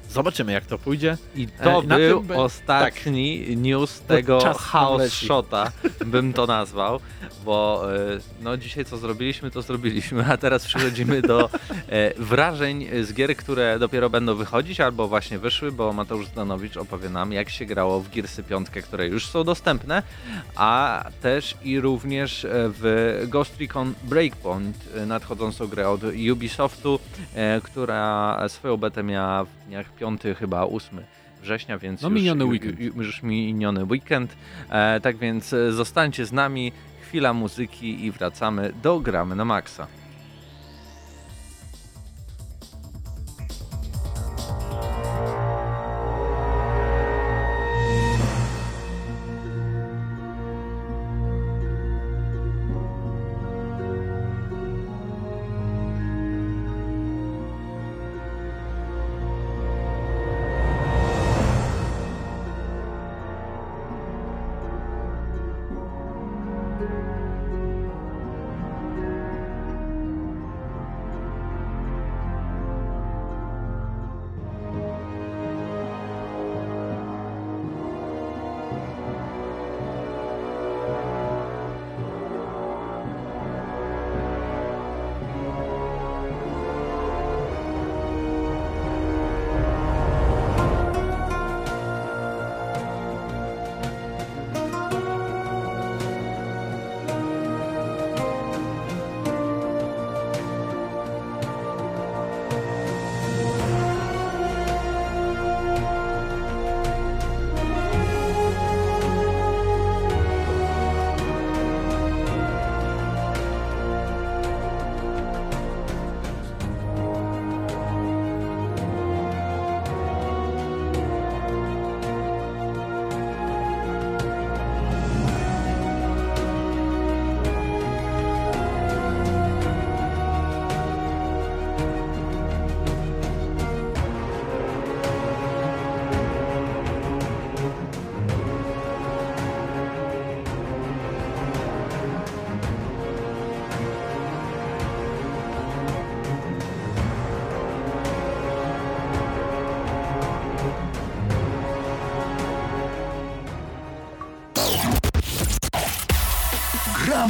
Zobaczymy, 0.10 0.52
jak 0.52 0.66
to 0.66 0.78
pójdzie. 0.78 1.18
I 1.36 1.48
to 1.48 1.80
E, 1.80 1.84
był 1.84 2.24
tym 2.24 2.38
ostatni 2.38 3.58
news 3.58 4.02
tego 4.02 4.54
chaos 4.54 5.14
shota, 5.14 5.72
bym 6.06 6.34
to 6.34 6.46
nazwał, 6.46 7.00
bo 7.46 7.86
e, 7.96 8.20
no 8.42 8.58
dzisiaj 8.58 8.86
co 8.86 8.98
zrobiliśmy, 8.98 9.52
to 9.52 9.62
zrobiliśmy, 9.62 10.26
a 10.26 10.38
teraz 10.38 10.66
przechodzimy 10.66 11.22
do 11.22 11.50
e, 11.90 12.14
wrażeń 12.18 12.88
z 13.04 13.14
gier, 13.14 13.36
które 13.36 13.80
dopiero 13.80 14.10
będą 14.10 14.36
wychodzić 14.36 14.80
albo 14.80 15.08
właśnie 15.08 15.40
wyszły, 15.40 15.72
bo 15.72 15.94
Mateusz 15.94 16.28
Zdanowicz 16.28 16.78
opowie 16.78 17.10
nam, 17.10 17.32
jak 17.32 17.50
się 17.50 17.66
grało 17.66 18.00
w 18.00 18.10
Gearsy 18.10 18.44
5, 18.44 18.68
które 18.70 19.08
już 19.08 19.28
są 19.28 19.44
dostępne, 19.44 20.04
a 20.56 21.04
też 21.22 21.56
i 21.64 21.80
również 21.80 22.46
e, 22.46 22.50
w 22.54 23.26
Ghost 23.28 23.60
Recon 23.62 23.94
Breakpoint, 24.04 24.78
e, 24.96 25.06
nadchodzącą 25.06 25.68
grę 25.68 25.90
od 25.90 26.02
Ubisoftu, 26.34 27.00
e, 27.36 27.62
która 27.62 28.40
swoją 28.48 28.78
betę 28.78 29.04
miała 29.04 29.44
w 29.44 29.50
dniach 29.68 29.94
5 30.00 30.22
chyba 30.40 30.62
8 30.64 31.00
września, 31.42 31.78
więc 31.78 32.02
No, 32.02 32.10
już, 32.10 32.16
miniony 32.20 32.46
weekend. 32.46 32.80
ju- 32.80 32.98
już 33.02 33.24
miniony 33.24 33.84
weekend. 33.84 34.36
E, 34.70 35.00
tak 35.00 35.18
więc 35.18 35.54
e, 35.54 35.72
zostańcie 35.72 36.26
z 36.26 36.32
nami, 36.32 36.72
chwila 37.02 37.34
muzyki 37.34 38.06
i 38.06 38.12
wracamy 38.12 38.74
do 38.84 39.00
Gramy 39.00 39.36
na 39.36 39.46
Maxa. 39.46 39.88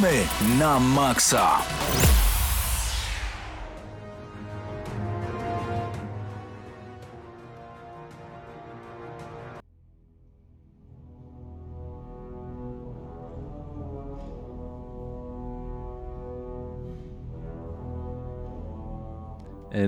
Gramy 0.00 0.24
na 0.56 0.80
maksa. 0.80 1.60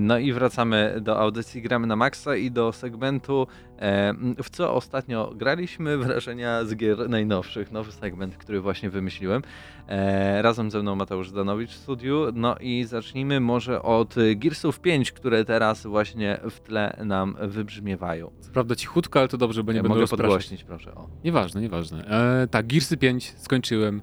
No 0.01 0.19
i 0.19 0.33
wracamy 0.33 0.99
do 1.01 1.19
audycji 1.21 1.63
Gramy 1.63 1.87
na 1.87 1.97
Maxa 1.97 2.37
i 2.37 2.51
do 2.51 2.73
segmentu, 2.73 3.47
e, 3.79 4.15
w 4.43 4.51
co 4.51 4.75
ostatnio 4.75 5.33
graliśmy, 5.37 5.99
wrażenia 6.05 6.65
z 6.65 6.77
gier 6.77 7.11
najnowszych, 7.11 7.73
nowy 7.73 7.93
segment, 7.93 8.37
który 8.37 8.61
właśnie 8.61 8.91
wymyśliłem. 8.91 9.43
E, 9.89 10.43
razem 10.43 10.71
ze 10.71 10.83
mną 10.83 10.97
Mateusz 10.97 11.29
Zdanowicz 11.29 11.71
w 11.71 11.77
studiu. 11.77 12.27
No 12.35 12.57
i 12.61 12.85
zacznijmy 12.85 13.41
może 13.41 13.83
od 13.83 14.15
Gearsów 14.37 14.81
5, 14.81 15.13
które 15.13 15.45
teraz 15.45 15.87
właśnie 15.87 16.41
w 16.51 16.61
tle 16.61 16.97
nam 17.05 17.37
wybrzmiewają. 17.41 18.31
Prawda 18.53 18.75
cichutko, 18.75 19.19
ale 19.19 19.29
to 19.29 19.39
dobrze, 19.39 19.65
bo 19.65 19.73
nie 19.73 19.77
Ja 19.77 19.83
będę 19.83 19.89
mogę 19.89 20.01
rozpraszać. 20.01 20.25
podgłośnić, 20.27 20.65
proszę. 20.65 20.95
O. 20.95 21.09
Nieważne, 21.25 21.61
nieważne. 21.61 22.05
E, 22.43 22.47
tak, 22.47 22.67
Gearsy 22.67 22.97
5 22.97 23.35
skończyłem. 23.37 24.03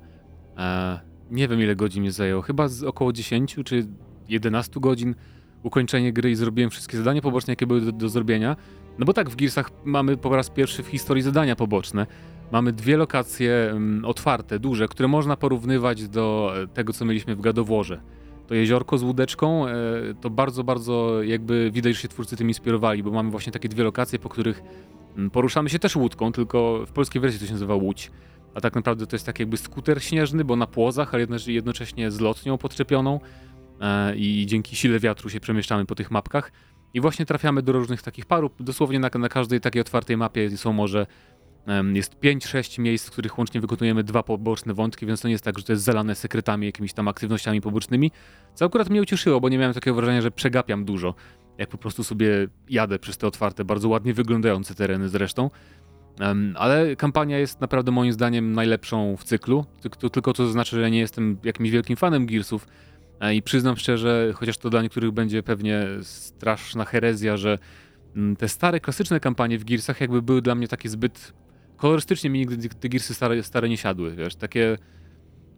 E, 0.57 0.99
nie 1.31 1.47
wiem 1.47 1.61
ile 1.61 1.75
godzin 1.75 2.03
mi 2.03 2.11
zajęło, 2.11 2.41
chyba 2.41 2.67
z 2.67 2.83
około 2.83 3.13
10 3.13 3.55
czy 3.65 3.87
11 4.29 4.79
godzin 4.79 5.15
ukończenie 5.63 6.13
gry 6.13 6.31
i 6.31 6.35
zrobiłem 6.35 6.69
wszystkie 6.69 6.97
zadania 6.97 7.21
poboczne, 7.21 7.51
jakie 7.51 7.67
były 7.67 7.81
do, 7.81 7.91
do 7.91 8.09
zrobienia. 8.09 8.55
No 8.99 9.05
bo 9.05 9.13
tak, 9.13 9.29
w 9.29 9.35
Gearsach 9.35 9.71
mamy 9.85 10.17
po 10.17 10.35
raz 10.35 10.49
pierwszy 10.49 10.83
w 10.83 10.87
historii 10.87 11.23
zadania 11.23 11.55
poboczne. 11.55 12.07
Mamy 12.51 12.73
dwie 12.73 12.97
lokacje 12.97 13.69
mm, 13.71 14.05
otwarte, 14.05 14.59
duże, 14.59 14.87
które 14.87 15.07
można 15.07 15.37
porównywać 15.37 16.07
do 16.07 16.53
e, 16.63 16.67
tego, 16.67 16.93
co 16.93 17.05
mieliśmy 17.05 17.35
w 17.35 17.41
Gadoworze. 17.41 18.01
To 18.47 18.55
jeziorko 18.55 18.97
z 18.97 19.03
łódeczką, 19.03 19.67
e, 19.67 19.73
to 20.21 20.29
bardzo, 20.29 20.63
bardzo 20.63 21.23
jakby 21.23 21.71
widać, 21.71 21.95
że 21.95 22.01
się 22.01 22.07
twórcy 22.07 22.37
tym 22.37 22.47
inspirowali, 22.47 23.03
bo 23.03 23.11
mamy 23.11 23.31
właśnie 23.31 23.51
takie 23.53 23.69
dwie 23.69 23.83
lokacje, 23.83 24.19
po 24.19 24.29
których 24.29 24.63
mm, 25.17 25.29
poruszamy 25.29 25.69
się 25.69 25.79
też 25.79 25.95
łódką, 25.95 26.31
tylko 26.31 26.85
w 26.85 26.91
polskiej 26.91 27.21
wersji 27.21 27.39
to 27.39 27.45
się 27.45 27.53
nazywa 27.53 27.75
łódź. 27.75 28.11
A 28.55 28.61
tak 28.61 28.75
naprawdę 28.75 29.07
to 29.07 29.15
jest 29.15 29.25
tak 29.25 29.39
jakby 29.39 29.57
skuter 29.57 30.03
śnieżny, 30.03 30.45
bo 30.45 30.55
na 30.55 30.67
płozach, 30.67 31.13
ale 31.13 31.25
jednocześnie- 31.47 32.11
z 32.11 32.19
lotnią 32.19 32.57
podczepioną 32.57 33.19
i 34.15 34.45
dzięki 34.47 34.75
sile 34.75 34.99
wiatru 34.99 35.29
się 35.29 35.39
przemieszczamy 35.39 35.85
po 35.85 35.95
tych 35.95 36.11
mapkach. 36.11 36.51
I 36.93 37.01
właśnie 37.01 37.25
trafiamy 37.25 37.61
do 37.61 37.71
różnych 37.71 38.01
takich 38.01 38.25
parów. 38.25 38.51
Dosłownie 38.59 38.99
na, 38.99 39.09
na 39.19 39.29
każdej 39.29 39.61
takiej 39.61 39.81
otwartej 39.81 40.17
mapie 40.17 40.57
są 40.57 40.73
może 40.73 41.05
jest 41.93 42.19
5-6 42.19 42.79
miejsc, 42.79 43.07
w 43.07 43.11
których 43.11 43.37
łącznie 43.37 43.61
wykonujemy 43.61 44.03
dwa 44.03 44.23
poboczne 44.23 44.73
wątki, 44.73 45.05
więc 45.05 45.21
to 45.21 45.27
nie 45.27 45.31
jest 45.31 45.43
tak, 45.43 45.57
że 45.59 45.63
to 45.63 45.73
jest 45.73 45.83
zalane 45.83 46.15
sekretami, 46.15 46.65
jakimiś 46.65 46.93
tam 46.93 47.07
aktywnościami 47.07 47.61
pobocznymi. 47.61 48.11
Co 48.53 48.65
akurat 48.65 48.89
mnie 48.89 49.01
ucieszyło, 49.01 49.41
bo 49.41 49.49
nie 49.49 49.57
miałem 49.57 49.73
takiego 49.73 49.95
wrażenia, 49.95 50.21
że 50.21 50.31
przegapiam 50.31 50.85
dużo. 50.85 51.15
Jak 51.57 51.69
po 51.69 51.77
prostu 51.77 52.03
sobie 52.03 52.47
jadę 52.69 52.99
przez 52.99 53.17
te 53.17 53.27
otwarte, 53.27 53.65
bardzo 53.65 53.89
ładnie 53.89 54.13
wyglądające 54.13 54.75
tereny 54.75 55.09
zresztą. 55.09 55.49
Ale 56.55 56.95
kampania 56.95 57.39
jest 57.39 57.61
naprawdę 57.61 57.91
moim 57.91 58.13
zdaniem 58.13 58.53
najlepszą 58.53 59.17
w 59.17 59.23
cyklu. 59.23 59.65
Tylko, 59.81 60.09
tylko 60.09 60.33
to 60.33 60.47
znaczy, 60.47 60.75
że 60.75 60.91
nie 60.91 60.99
jestem 60.99 61.37
jakimś 61.43 61.69
wielkim 61.69 61.95
fanem 61.95 62.25
Gearsów 62.25 62.67
e, 62.67 62.69
i 63.33 63.41
przyznam 63.41 63.77
szczerze, 63.77 64.31
chociaż 64.35 64.57
to 64.57 64.69
dla 64.69 64.81
niektórych 64.81 65.11
będzie 65.11 65.43
pewnie 65.43 65.85
straszna 66.01 66.85
herezja, 66.85 67.37
że 67.37 67.57
mm, 68.15 68.35
te 68.35 68.47
stare, 68.47 68.79
klasyczne 68.79 69.19
kampanie 69.19 69.57
w 69.59 69.63
Gearsach 69.63 70.01
jakby 70.01 70.21
były 70.21 70.41
dla 70.41 70.55
mnie 70.55 70.67
takie 70.67 70.89
zbyt... 70.89 71.33
Kolorystycznie 71.77 72.29
mi 72.29 72.39
nigdy 72.39 72.69
te 72.69 72.89
Gearsy 72.89 73.13
stare, 73.13 73.43
stare 73.43 73.69
nie 73.69 73.77
siadły, 73.77 74.15
wiesz, 74.15 74.35
takie 74.35 74.77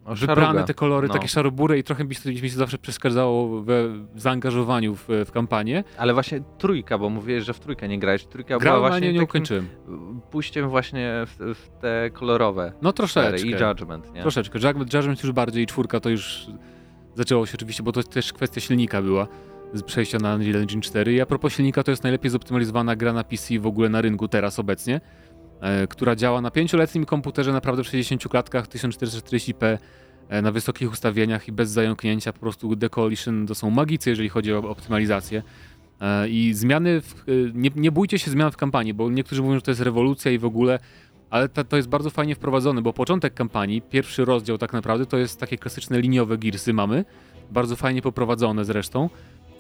O, 0.06 0.16
wybrane 0.16 0.64
te 0.64 0.74
kolory, 0.74 1.08
No. 1.08 1.14
takie 1.14 1.28
szarobury 1.28 1.80
i 1.80 1.84
trochę 1.84 2.04
mi 2.04 2.16
się, 2.16 2.50
zawsze 2.50 2.78
przeszkadzało 2.78 3.62
we 3.62 3.90
w 4.14 4.20
zaangażowaniu 4.20 4.96
w, 4.96 5.08
w 5.26 5.32
kampanię. 5.32 5.84
Ale 5.98 6.14
właśnie 6.14 6.42
trójka, 6.58 6.98
bo 6.98 7.10
mówiłeś, 7.10 7.44
że 7.44 7.54
w 7.54 7.60
trójkę 7.60 7.88
nie 7.88 8.00
grałeś. 8.00 8.26
Trójka 8.26 8.48
była 8.50 8.60
Grałem, 8.60 8.82
ale 8.84 8.92
właśnie 8.92 9.08
nie, 9.08 9.14
nie 9.14 9.24
ukończyłem. 9.24 9.68
pójściem 10.32 10.70
właśnie 10.70 11.12
w, 11.26 11.56
w 11.56 11.70
te 11.82 12.10
kolorowe 12.14 12.74
No 12.82 12.94
troszeczkę. 12.94 13.48
i 13.48 13.52
Judgment, 13.52 14.14
nie? 14.14 14.22
Troszeczkę. 14.22 14.60
Judgment, 14.60 14.94
Judgment 14.94 15.24
już 15.24 15.32
bardziej, 15.32 15.66
czwórka 15.66 16.00
to 16.00 16.10
już 16.10 16.48
zaczęło 17.16 17.46
się 17.46 17.54
oczywiście, 17.56 17.84
bo 17.84 17.92
to 17.92 18.04
też 18.04 18.34
kwestia 18.34 18.62
silnika 18.62 19.02
była 19.02 19.28
z 19.74 19.84
przejścia 19.84 20.18
na 20.18 20.36
Unreal 20.36 20.62
Engine 20.62 20.82
4. 20.82 21.14
I 21.14 21.22
a 21.22 21.26
propos 21.26 21.54
silnika, 21.54 21.84
to 21.84 21.92
jest 21.92 22.04
najlepiej 22.04 22.32
zoptymalizowana 22.32 22.96
gra 22.96 23.14
na 23.14 23.24
PC 23.24 23.60
w 23.60 23.68
ogóle 23.68 23.90
na 23.90 24.02
rynku 24.02 24.28
teraz 24.28 24.60
obecnie, 24.60 25.02
e, 25.62 25.88
która 25.88 26.16
działa 26.16 26.42
na 26.42 26.52
pięcioletnim 26.52 27.06
komputerze 27.06 27.54
naprawdę 27.54 27.84
w 27.84 27.88
60 27.88 28.28
klatkach, 28.28 28.68
1440p 28.68 29.78
e, 30.30 30.42
na 30.42 30.52
wysokich 30.52 30.92
ustawieniach 30.92 31.48
i 31.48 31.52
bez 31.52 31.70
zająknięcia. 31.70 32.34
Po 32.34 32.40
prostu 32.40 32.76
The 32.76 32.90
Coalition 32.90 33.48
to 33.48 33.56
są 33.56 33.70
magicy, 33.70 34.10
jeżeli 34.10 34.30
chodzi 34.30 34.54
o 34.54 34.58
optymalizację. 34.58 35.44
E, 36.02 36.30
I 36.30 36.54
zmiany, 36.54 37.02
w, 37.02 37.14
e, 37.14 37.32
nie, 37.54 37.70
nie 37.76 37.92
bójcie 37.92 38.20
się 38.20 38.32
zmian 38.32 38.52
w 38.52 38.58
kampanii, 38.58 38.94
bo 38.94 39.10
niektórzy 39.10 39.42
mówią, 39.42 39.56
że 39.56 39.62
to 39.62 39.72
jest 39.72 39.82
rewolucja 39.82 40.32
i 40.32 40.40
w 40.40 40.46
ogóle, 40.46 40.80
ale 41.32 41.50
to, 41.50 41.64
to 41.64 41.78
jest 41.78 41.90
bardzo 41.90 42.10
fajnie 42.10 42.36
wprowadzone, 42.36 42.82
bo 42.82 42.94
początek 42.94 43.34
kampanii, 43.34 43.82
pierwszy 43.82 44.26
rozdział 44.26 44.58
tak 44.58 44.74
naprawdę, 44.74 45.06
to 45.06 45.18
jest 45.18 45.40
takie 45.40 45.58
klasyczne 45.58 46.02
liniowe 46.02 46.38
girsy 46.38 46.74
mamy, 46.74 47.06
bardzo 47.52 47.76
fajnie 47.76 48.02
poprowadzone 48.02 48.66
zresztą. 48.66 49.10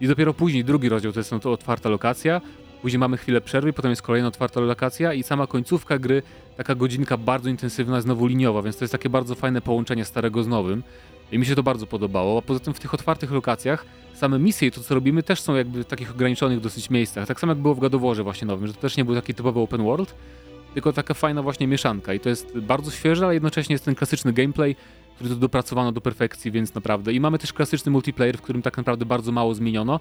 I 0.01 0.07
dopiero 0.07 0.33
później 0.33 0.63
drugi 0.63 0.89
rozdział 0.89 1.11
to 1.11 1.19
jest 1.19 1.31
no 1.31 1.39
to 1.39 1.51
otwarta 1.51 1.89
lokacja, 1.89 2.41
później 2.81 2.99
mamy 2.99 3.17
chwilę 3.17 3.41
przerwy, 3.41 3.73
potem 3.73 3.89
jest 3.89 4.01
kolejna 4.01 4.27
otwarta 4.27 4.59
lokacja 4.59 5.13
i 5.13 5.23
sama 5.23 5.47
końcówka 5.47 5.99
gry, 5.99 6.23
taka 6.57 6.75
godzinka 6.75 7.17
bardzo 7.17 7.49
intensywna, 7.49 8.01
znowu 8.01 8.25
liniowa, 8.25 8.61
więc 8.61 8.77
to 8.77 8.83
jest 8.83 8.91
takie 8.91 9.09
bardzo 9.09 9.35
fajne 9.35 9.61
połączenie 9.61 10.05
starego 10.05 10.43
z 10.43 10.47
nowym. 10.47 10.83
I 11.31 11.39
mi 11.39 11.45
się 11.45 11.55
to 11.55 11.63
bardzo 11.63 11.87
podobało. 11.87 12.39
A 12.39 12.41
poza 12.41 12.59
tym 12.59 12.73
w 12.73 12.79
tych 12.79 12.93
otwartych 12.93 13.31
lokacjach 13.31 13.85
same 14.13 14.39
misje 14.39 14.67
i 14.67 14.71
to, 14.71 14.81
co 14.81 14.95
robimy, 14.95 15.23
też 15.23 15.41
są 15.41 15.55
jakby 15.55 15.83
w 15.83 15.87
takich 15.87 16.11
ograniczonych 16.11 16.59
dosyć 16.59 16.89
miejscach. 16.89 17.27
Tak 17.27 17.39
samo 17.39 17.51
jak 17.51 17.61
było 17.61 17.75
w 17.75 17.79
Gadoworze 17.79 18.23
właśnie 18.23 18.47
nowym, 18.47 18.67
że 18.67 18.73
to 18.73 18.81
też 18.81 18.97
nie 18.97 19.05
był 19.05 19.15
taki 19.15 19.33
typowy 19.33 19.59
open 19.59 19.83
world, 19.83 20.15
tylko 20.73 20.93
taka 20.93 21.13
fajna 21.13 21.41
właśnie 21.41 21.67
mieszanka. 21.67 22.13
I 22.13 22.19
to 22.19 22.29
jest 22.29 22.59
bardzo 22.59 22.91
świeże, 22.91 23.25
ale 23.25 23.33
jednocześnie 23.33 23.73
jest 23.73 23.85
ten 23.85 23.95
klasyczny 23.95 24.33
gameplay, 24.33 24.75
który 25.15 25.29
tu 25.29 25.35
dopracowano 25.35 25.91
do 25.91 26.01
perfekcji, 26.01 26.51
więc 26.51 26.75
naprawdę. 26.75 27.13
I 27.13 27.19
mamy 27.19 27.39
też 27.39 27.53
klasyczny 27.53 27.91
multiplayer, 27.91 28.37
w 28.37 28.41
którym 28.41 28.61
tak 28.61 28.77
naprawdę 28.77 29.05
bardzo 29.05 29.31
mało 29.31 29.55
zmieniono. 29.55 29.99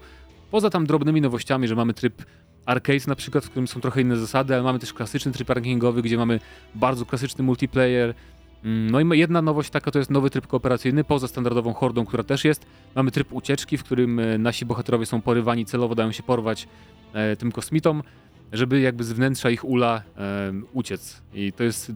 Poza 0.51 0.69
tam 0.69 0.85
drobnymi 0.85 1.21
nowościami, 1.21 1.67
że 1.67 1.75
mamy 1.75 1.93
tryb 1.93 2.25
arcade 2.65 2.99
na 3.07 3.15
przykład, 3.15 3.45
w 3.45 3.49
którym 3.49 3.67
są 3.67 3.81
trochę 3.81 4.01
inne 4.01 4.17
zasady, 4.17 4.53
ale 4.53 4.63
mamy 4.63 4.79
też 4.79 4.93
klasyczny 4.93 5.31
tryb 5.31 5.49
rankingowy, 5.49 6.01
gdzie 6.01 6.17
mamy 6.17 6.39
bardzo 6.75 7.05
klasyczny 7.05 7.43
multiplayer. 7.43 8.13
Mm, 8.63 8.91
No 8.91 9.15
i 9.15 9.19
jedna 9.19 9.41
nowość 9.41 9.69
taka 9.69 9.91
to 9.91 9.99
jest 9.99 10.11
nowy 10.11 10.29
tryb 10.29 10.47
kooperacyjny, 10.47 11.03
poza 11.03 11.27
standardową 11.27 11.73
hordą, 11.73 12.05
która 12.05 12.23
też 12.23 12.45
jest. 12.45 12.65
Mamy 12.95 13.11
tryb 13.11 13.33
ucieczki, 13.33 13.77
w 13.77 13.83
którym 13.83 14.19
e, 14.19 14.37
nasi 14.37 14.65
bohaterowie 14.65 15.05
są 15.05 15.21
porywani, 15.21 15.65
celowo 15.65 15.95
dają 15.95 16.11
się 16.11 16.23
porwać 16.23 16.67
e, 17.13 17.35
tym 17.35 17.51
kosmitom, 17.51 18.03
żeby 18.51 18.79
jakby 18.79 19.03
z 19.03 19.11
wnętrza 19.11 19.49
ich 19.49 19.65
ula 19.65 20.03
e, 20.17 20.53
uciec. 20.73 21.21
I 21.33 21.53
to 21.53 21.63
jest, 21.63 21.89
y, 21.89 21.93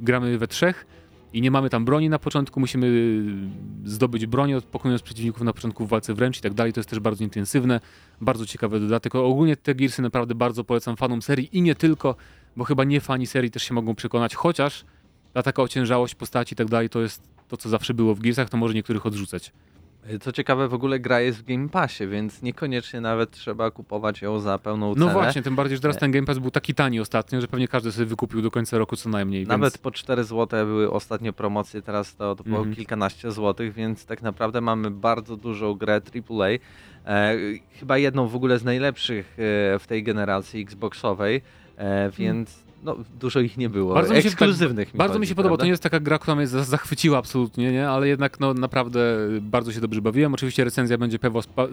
gramy 0.00 0.38
we 0.38 0.48
trzech 0.48 0.86
i 1.32 1.40
nie 1.40 1.50
mamy 1.50 1.70
tam 1.70 1.84
broni 1.84 2.08
na 2.08 2.18
początku, 2.18 2.60
musimy 2.60 2.86
y, 2.86 3.90
zdobyć 3.90 4.26
broń, 4.26 4.52
pokonując 4.72 5.02
przeciwników 5.02 5.42
na 5.42 5.52
początku 5.52 5.86
w 5.86 5.88
walce 5.88 6.14
wręcz 6.14 6.38
i 6.38 6.40
tak 6.40 6.54
dalej. 6.54 6.72
To 6.72 6.80
jest 6.80 6.90
też 6.90 7.00
bardzo 7.00 7.24
intensywne, 7.24 7.80
bardzo 8.20 8.46
ciekawy 8.46 8.80
dodatek. 8.80 9.14
Ogólnie 9.14 9.56
te 9.56 9.74
Gearsy 9.74 10.02
naprawdę 10.02 10.34
bardzo 10.34 10.64
polecam 10.64 10.96
fanom 10.96 11.22
serii 11.22 11.48
i 11.52 11.62
nie 11.62 11.74
tylko, 11.74 12.16
bo 12.56 12.64
chyba 12.64 12.84
nie 12.84 13.00
fani 13.00 13.26
serii 13.26 13.50
też 13.50 13.62
się 13.62 13.74
mogą 13.74 13.94
przekonać, 13.94 14.34
chociaż 14.34 14.84
ta 15.32 15.42
taka 15.42 15.62
ociężałość 15.62 16.14
postaci 16.14 16.52
i 16.52 16.56
tak 16.56 16.68
dalej 16.68 16.88
to 16.88 17.00
jest 17.00 17.22
to, 17.48 17.56
co 17.56 17.68
zawsze 17.68 17.94
było 17.94 18.14
w 18.14 18.20
Gearsach, 18.20 18.50
to 18.50 18.56
może 18.56 18.74
niektórych 18.74 19.06
odrzucać. 19.06 19.52
Co 20.20 20.32
ciekawe, 20.32 20.68
w 20.68 20.74
ogóle 20.74 21.00
gra 21.00 21.20
jest 21.20 21.38
w 21.38 21.44
Game 21.44 21.68
Passie, 21.68 22.06
więc 22.06 22.42
niekoniecznie 22.42 23.00
nawet 23.00 23.30
trzeba 23.30 23.70
kupować 23.70 24.22
ją 24.22 24.38
za 24.40 24.58
pełną 24.58 24.94
cenę. 24.94 25.06
No 25.06 25.12
właśnie, 25.12 25.42
tym 25.42 25.56
bardziej, 25.56 25.76
że 25.76 25.82
teraz 25.82 25.98
ten 25.98 26.10
Game 26.10 26.26
Pass 26.26 26.38
był 26.38 26.50
taki 26.50 26.74
tani 26.74 27.00
ostatnio, 27.00 27.40
że 27.40 27.48
pewnie 27.48 27.68
każdy 27.68 27.92
sobie 27.92 28.06
wykupił 28.06 28.42
do 28.42 28.50
końca 28.50 28.78
roku 28.78 28.96
co 28.96 29.08
najmniej. 29.08 29.46
Nawet 29.46 29.72
więc... 29.72 29.78
po 29.78 29.90
4 29.90 30.24
zł 30.24 30.66
były 30.66 30.90
ostatnio 30.90 31.32
promocje, 31.32 31.82
teraz 31.82 32.16
to, 32.16 32.36
to 32.36 32.44
było 32.44 32.58
Mhm. 32.58 32.76
kilkanaście 32.76 33.30
złotych, 33.32 33.72
więc 33.74 34.06
tak 34.06 34.22
naprawdę 34.22 34.60
mamy 34.60 34.90
bardzo 34.90 35.36
dużą 35.36 35.74
grę 35.74 36.00
AAA. 36.30 36.48
E, 37.06 37.36
chyba 37.72 37.98
jedną 37.98 38.28
w 38.28 38.36
ogóle 38.36 38.58
z 38.58 38.64
najlepszych 38.64 39.34
w 39.78 39.84
tej 39.88 40.02
generacji 40.02 40.62
Xboxowej, 40.62 41.42
e, 41.76 42.10
więc 42.10 42.65
no, 42.86 42.96
dużo 43.20 43.40
ich 43.40 43.56
nie 43.56 43.68
było. 43.68 43.94
Bardzo 43.94 44.14
mi 44.14 44.22
się- 44.22 44.28
Ekskluzywnych 44.28 44.94
mi 44.94 44.98
Bardzo 44.98 45.12
chodzi, 45.12 45.20
mi 45.20 45.26
się 45.26 45.34
podoba, 45.34 45.50
prawda? 45.50 45.62
to 45.62 45.64
nie 45.64 45.70
jest 45.70 45.82
taka 45.82 46.00
gra, 46.00 46.18
która 46.18 46.34
mnie 46.34 46.46
za- 46.46 46.64
zachwyciła 46.64 47.18
absolutnie, 47.18 47.72
nie? 47.72 47.88
ale 47.88 48.08
jednak 48.08 48.40
no, 48.40 48.54
naprawdę 48.54 49.00
bardzo 49.40 49.72
się 49.72 49.80
dobrze 49.80 50.02
bawiłem. 50.02 50.34
Oczywiście 50.34 50.64
recenzja 50.64 50.98
będzie 50.98 51.18
pewo, 51.18 51.42
spa, 51.42 51.66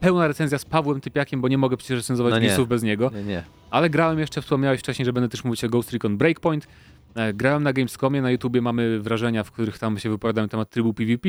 pełna, 0.00 0.28
recenzja 0.28 0.58
z 0.58 0.64
Pawłem 0.64 1.00
Typiakiem, 1.00 1.40
bo 1.40 1.48
nie 1.48 1.58
mogę 1.58 1.76
przecież 1.76 1.96
recenzować 1.96 2.32
No 2.34 2.38
nie. 2.38 2.66
Bez 2.66 2.82
niego. 2.82 3.10
Nie, 3.14 3.22
nie. 3.22 3.42
Ale 3.70 3.90
grałem 3.90 4.18
jeszcze, 4.18 4.42
wspomniałeś 4.42 4.80
wcześniej, 4.80 5.06
że 5.06 5.12
będę 5.12 5.28
też 5.28 5.44
mówić 5.44 5.64
o 5.64 5.68
Ghost 5.68 5.92
Recon 5.92 6.16
Breakpoint. 6.18 6.66
E, 7.14 7.34
Grałem 7.34 7.62
na 7.62 7.72
Gamescomie, 7.72 8.22
na 8.22 8.30
YouTubie 8.30 8.60
mamy 8.62 9.00
wrażenia, 9.00 9.44
w 9.44 9.50
których 9.50 9.78
tam 9.78 9.98
się 9.98 10.10
wypowiadałem 10.10 10.44
na 10.46 10.50
temat 10.50 10.70
trybu 10.70 10.94
PvP. 10.94 11.28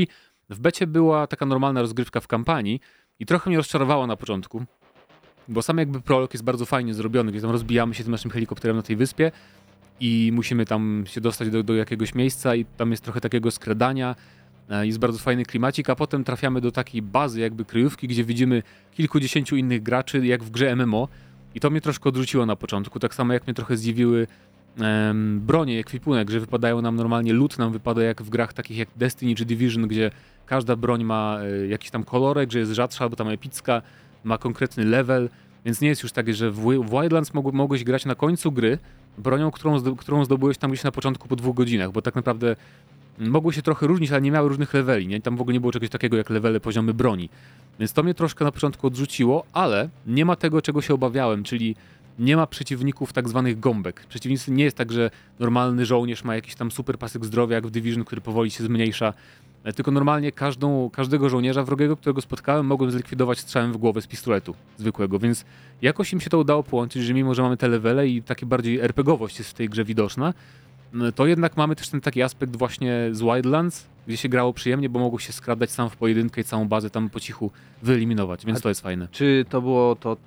W 0.49 0.59
becie 0.59 0.87
była 0.87 1.27
taka 1.27 1.45
normalna 1.45 1.81
rozgrywka 1.81 2.19
w 2.19 2.27
kampanii 2.27 2.79
i 3.19 3.25
trochę 3.25 3.49
mnie 3.49 3.57
rozczarowała 3.57 4.07
na 4.07 4.15
początku, 4.15 4.63
bo 5.47 5.61
sam 5.61 5.77
jakby 5.77 6.01
prolog 6.01 6.33
jest 6.33 6.43
bardzo 6.43 6.65
fajnie 6.65 6.93
zrobiony, 6.93 7.31
gdzie 7.31 7.41
tam 7.41 7.51
rozbijamy 7.51 7.93
się 7.93 8.03
tym 8.03 8.11
naszym 8.11 8.31
helikopterem 8.31 8.77
na 8.77 8.83
tej 8.83 8.95
wyspie 8.95 9.31
i 9.99 10.31
musimy 10.33 10.65
tam 10.65 11.03
się 11.07 11.21
dostać 11.21 11.49
do, 11.49 11.63
do 11.63 11.75
jakiegoś 11.75 12.15
miejsca 12.15 12.55
i 12.55 12.65
tam 12.65 12.91
jest 12.91 13.03
trochę 13.03 13.21
takiego 13.21 13.51
skradania, 13.51 14.15
e, 14.69 14.87
jest 14.87 14.99
bardzo 14.99 15.19
fajny 15.19 15.45
klimacik, 15.45 15.89
a 15.89 15.95
potem 15.95 16.23
trafiamy 16.23 16.61
do 16.61 16.71
takiej 16.71 17.01
bazy 17.01 17.39
jakby 17.39 17.65
kryjówki, 17.65 18.07
gdzie 18.07 18.23
widzimy 18.23 18.63
kilkudziesięciu 18.91 19.55
innych 19.55 19.83
graczy, 19.83 20.25
jak 20.25 20.43
w 20.43 20.49
grze 20.49 20.75
MMO 20.75 21.07
i 21.55 21.59
to 21.59 21.69
mnie 21.69 21.81
troszkę 21.81 22.09
odrzuciło 22.09 22.45
na 22.45 22.55
początku, 22.55 22.99
tak 22.99 23.15
samo 23.15 23.33
jak 23.33 23.47
mnie 23.47 23.53
trochę 23.53 23.77
zdziwiły 23.77 24.27
em, 24.79 25.39
bronie, 25.39 25.79
ekwipunek, 25.79 26.29
że 26.29 26.39
wypadają 26.39 26.81
nam 26.81 26.95
normalnie, 26.95 27.33
lód 27.33 27.57
nam 27.57 27.71
wypada 27.71 28.03
jak 28.03 28.21
w 28.21 28.29
grach 28.29 28.53
takich 28.53 28.77
jak 28.77 28.89
Destiny 28.95 29.35
czy 29.35 29.45
Division, 29.45 29.87
gdzie 29.87 30.11
każda 30.45 30.75
broń 30.75 31.03
ma 31.03 31.37
e, 31.41 31.67
jakiś 31.67 31.91
tam 31.91 32.03
kolorek, 32.03 32.51
że 32.51 32.59
jest 32.59 32.71
rzadsza 32.71 33.03
albo 33.03 33.15
tam 33.15 33.29
epicka, 33.29 33.81
ma 34.25 34.37
konkretny 34.37 34.85
level, 34.85 35.29
więc 35.65 35.81
nie 35.81 35.87
jest 35.87 36.03
już 36.03 36.11
tak, 36.11 36.33
że 36.33 36.51
w, 36.51 36.59
Wi- 36.59 36.79
w 36.79 36.89
Wildlands 36.89 37.33
mog, 37.33 37.53
mogłeś 37.53 37.83
grać 37.83 38.05
na 38.05 38.15
końcu 38.15 38.51
gry 38.51 38.77
bronią, 39.17 39.51
którą, 39.51 39.95
którą 39.95 40.25
zdobyłeś 40.25 40.57
tam 40.57 40.71
gdzieś 40.71 40.83
na 40.83 40.91
początku 40.91 41.27
po 41.27 41.35
dwóch 41.35 41.55
godzinach, 41.55 41.91
bo 41.91 42.01
tak 42.01 42.15
naprawdę 42.15 42.55
mogły 43.19 43.53
się 43.53 43.61
trochę 43.61 43.87
różnić, 43.87 44.11
ale 44.11 44.21
nie 44.21 44.31
miały 44.31 44.49
różnych 44.49 44.73
leveli, 44.73 45.07
nie? 45.07 45.21
Tam 45.21 45.37
w 45.37 45.41
ogóle 45.41 45.53
nie 45.53 45.59
było 45.59 45.71
czegoś 45.71 45.89
takiego 45.89 46.17
jak 46.17 46.29
levele, 46.29 46.59
poziomy 46.59 46.93
broni. 46.93 47.29
Więc 47.79 47.93
to 47.93 48.03
mnie 48.03 48.13
troszkę 48.13 48.45
na 48.45 48.51
początku 48.51 48.87
odrzuciło, 48.87 49.45
ale 49.53 49.89
nie 50.07 50.25
ma 50.25 50.35
tego, 50.35 50.61
czego 50.61 50.81
się 50.81 50.93
obawiałem, 50.93 51.43
czyli 51.43 51.75
nie 52.19 52.37
ma 52.37 52.47
przeciwników 52.47 53.13
tak 53.13 53.29
zwanych 53.29 53.59
gąbek. 53.59 54.05
Przeciwnicy 54.09 54.51
nie 54.51 54.63
jest 54.63 54.77
tak, 54.77 54.91
że 54.91 55.11
normalny 55.39 55.85
żołnierz 55.85 56.23
ma 56.23 56.35
jakiś 56.35 56.55
tam 56.55 56.71
super 56.71 56.97
pasek 56.97 57.25
zdrowia, 57.25 57.55
jak 57.55 57.67
w 57.67 57.71
Division, 57.71 58.05
który 58.05 58.21
powoli 58.21 58.51
się 58.51 58.63
zmniejsza, 58.63 59.13
tylko 59.73 59.91
normalnie 59.91 60.31
każdą, 60.31 60.89
każdego 60.89 61.29
żołnierza 61.29 61.63
wrogiego, 61.63 61.97
którego 61.97 62.21
spotkałem, 62.21 62.65
mogłem 62.65 62.91
zlikwidować 62.91 63.39
strzałem 63.39 63.73
w 63.73 63.77
głowę 63.77 64.01
z 64.01 64.07
pistoletu 64.07 64.55
zwykłego, 64.77 65.19
więc 65.19 65.45
jakoś 65.81 66.13
im 66.13 66.19
się 66.21 66.29
to 66.29 66.39
udało 66.39 66.63
połączyć, 66.63 67.03
że 67.03 67.13
mimo, 67.13 67.35
że 67.35 67.41
mamy 67.41 67.57
te 67.57 67.67
levele 67.67 68.07
i 68.07 68.21
takie 68.21 68.45
bardziej 68.45 68.79
RPGowość 68.79 69.37
jest 69.39 69.49
w 69.49 69.53
tej 69.53 69.69
grze 69.69 69.83
widoczna, 69.83 70.33
to 71.15 71.27
jednak 71.27 71.57
mamy 71.57 71.75
też 71.75 71.89
ten 71.89 72.01
taki 72.01 72.21
aspekt 72.21 72.55
właśnie 72.55 73.09
z 73.11 73.21
Wildlands, 73.21 73.87
gdzie 74.07 74.17
się 74.17 74.29
grało 74.29 74.53
przyjemnie, 74.53 74.89
bo 74.89 74.99
mogło 74.99 75.19
się 75.19 75.33
skradać 75.33 75.71
sam 75.71 75.89
w 75.89 75.95
pojedynkę 75.97 76.41
i 76.41 76.43
całą 76.43 76.67
bazę 76.67 76.89
tam 76.89 77.09
po 77.09 77.19
cichu 77.19 77.51
wyeliminować, 77.83 78.45
więc 78.45 78.59
A- 78.59 78.61
to 78.61 78.69
jest 78.69 78.81
fajne. 78.81 79.07
Czy 79.11 79.45
to 79.49 79.61
było 79.61 79.95
to 79.95 80.17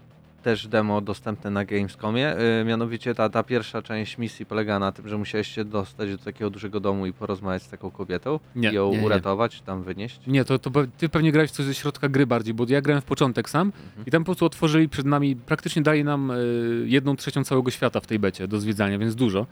też 0.48 0.68
demo 0.68 1.00
dostępne 1.00 1.50
na 1.50 1.64
Gamescomie? 1.64 2.36
Yy, 2.58 2.64
mianowicie 2.64 3.14
ta, 3.14 3.28
ta 3.28 3.42
pierwsza 3.42 3.82
część 3.82 4.18
misji 4.18 4.46
polega 4.46 4.78
na 4.78 4.92
tym, 4.92 5.08
że 5.08 5.18
musiałeś 5.18 5.48
się 5.48 5.64
dostać 5.64 6.10
do 6.10 6.18
takiego 6.18 6.50
dużego 6.50 6.80
domu 6.80 7.06
i 7.06 7.12
porozmawiać 7.12 7.62
z 7.62 7.68
taką 7.68 7.90
kobietą 7.90 8.40
Nie, 8.56 8.70
i 8.70 8.74
ją 8.74 8.90
nie, 8.90 8.98
nie. 8.98 9.06
uratować, 9.06 9.60
tam 9.60 9.82
wynieść. 9.82 10.20
Nie, 10.26 10.44
to, 10.44 10.58
to 10.58 10.70
ty 10.98 11.08
pewnie 11.08 11.32
grałeś 11.32 11.50
coś 11.50 11.66
ze 11.66 11.74
środka 11.74 12.08
gry 12.08 12.26
bardziej, 12.26 12.54
bo 12.54 12.66
ja 12.68 12.80
grałem 12.80 13.02
w 13.02 13.04
początek 13.04 13.50
sam 13.50 13.72
i 14.06 14.10
tam 14.10 14.22
po 14.22 14.24
prostu 14.24 14.44
otworzyli 14.44 14.88
przed 14.88 15.06
nami, 15.06 15.36
praktycznie 15.36 15.82
dali 15.82 16.04
nam 16.04 16.30
e, 16.30 16.34
jedną 16.84 17.16
trzecią 17.16 17.44
całego 17.44 17.70
świata 17.70 18.00
w 18.00 18.06
tej 18.06 18.18
becie 18.18 18.48
do 18.48 18.60
zwiedzania, 18.60 18.98
więc 18.98 19.14
dużo. 19.14 19.46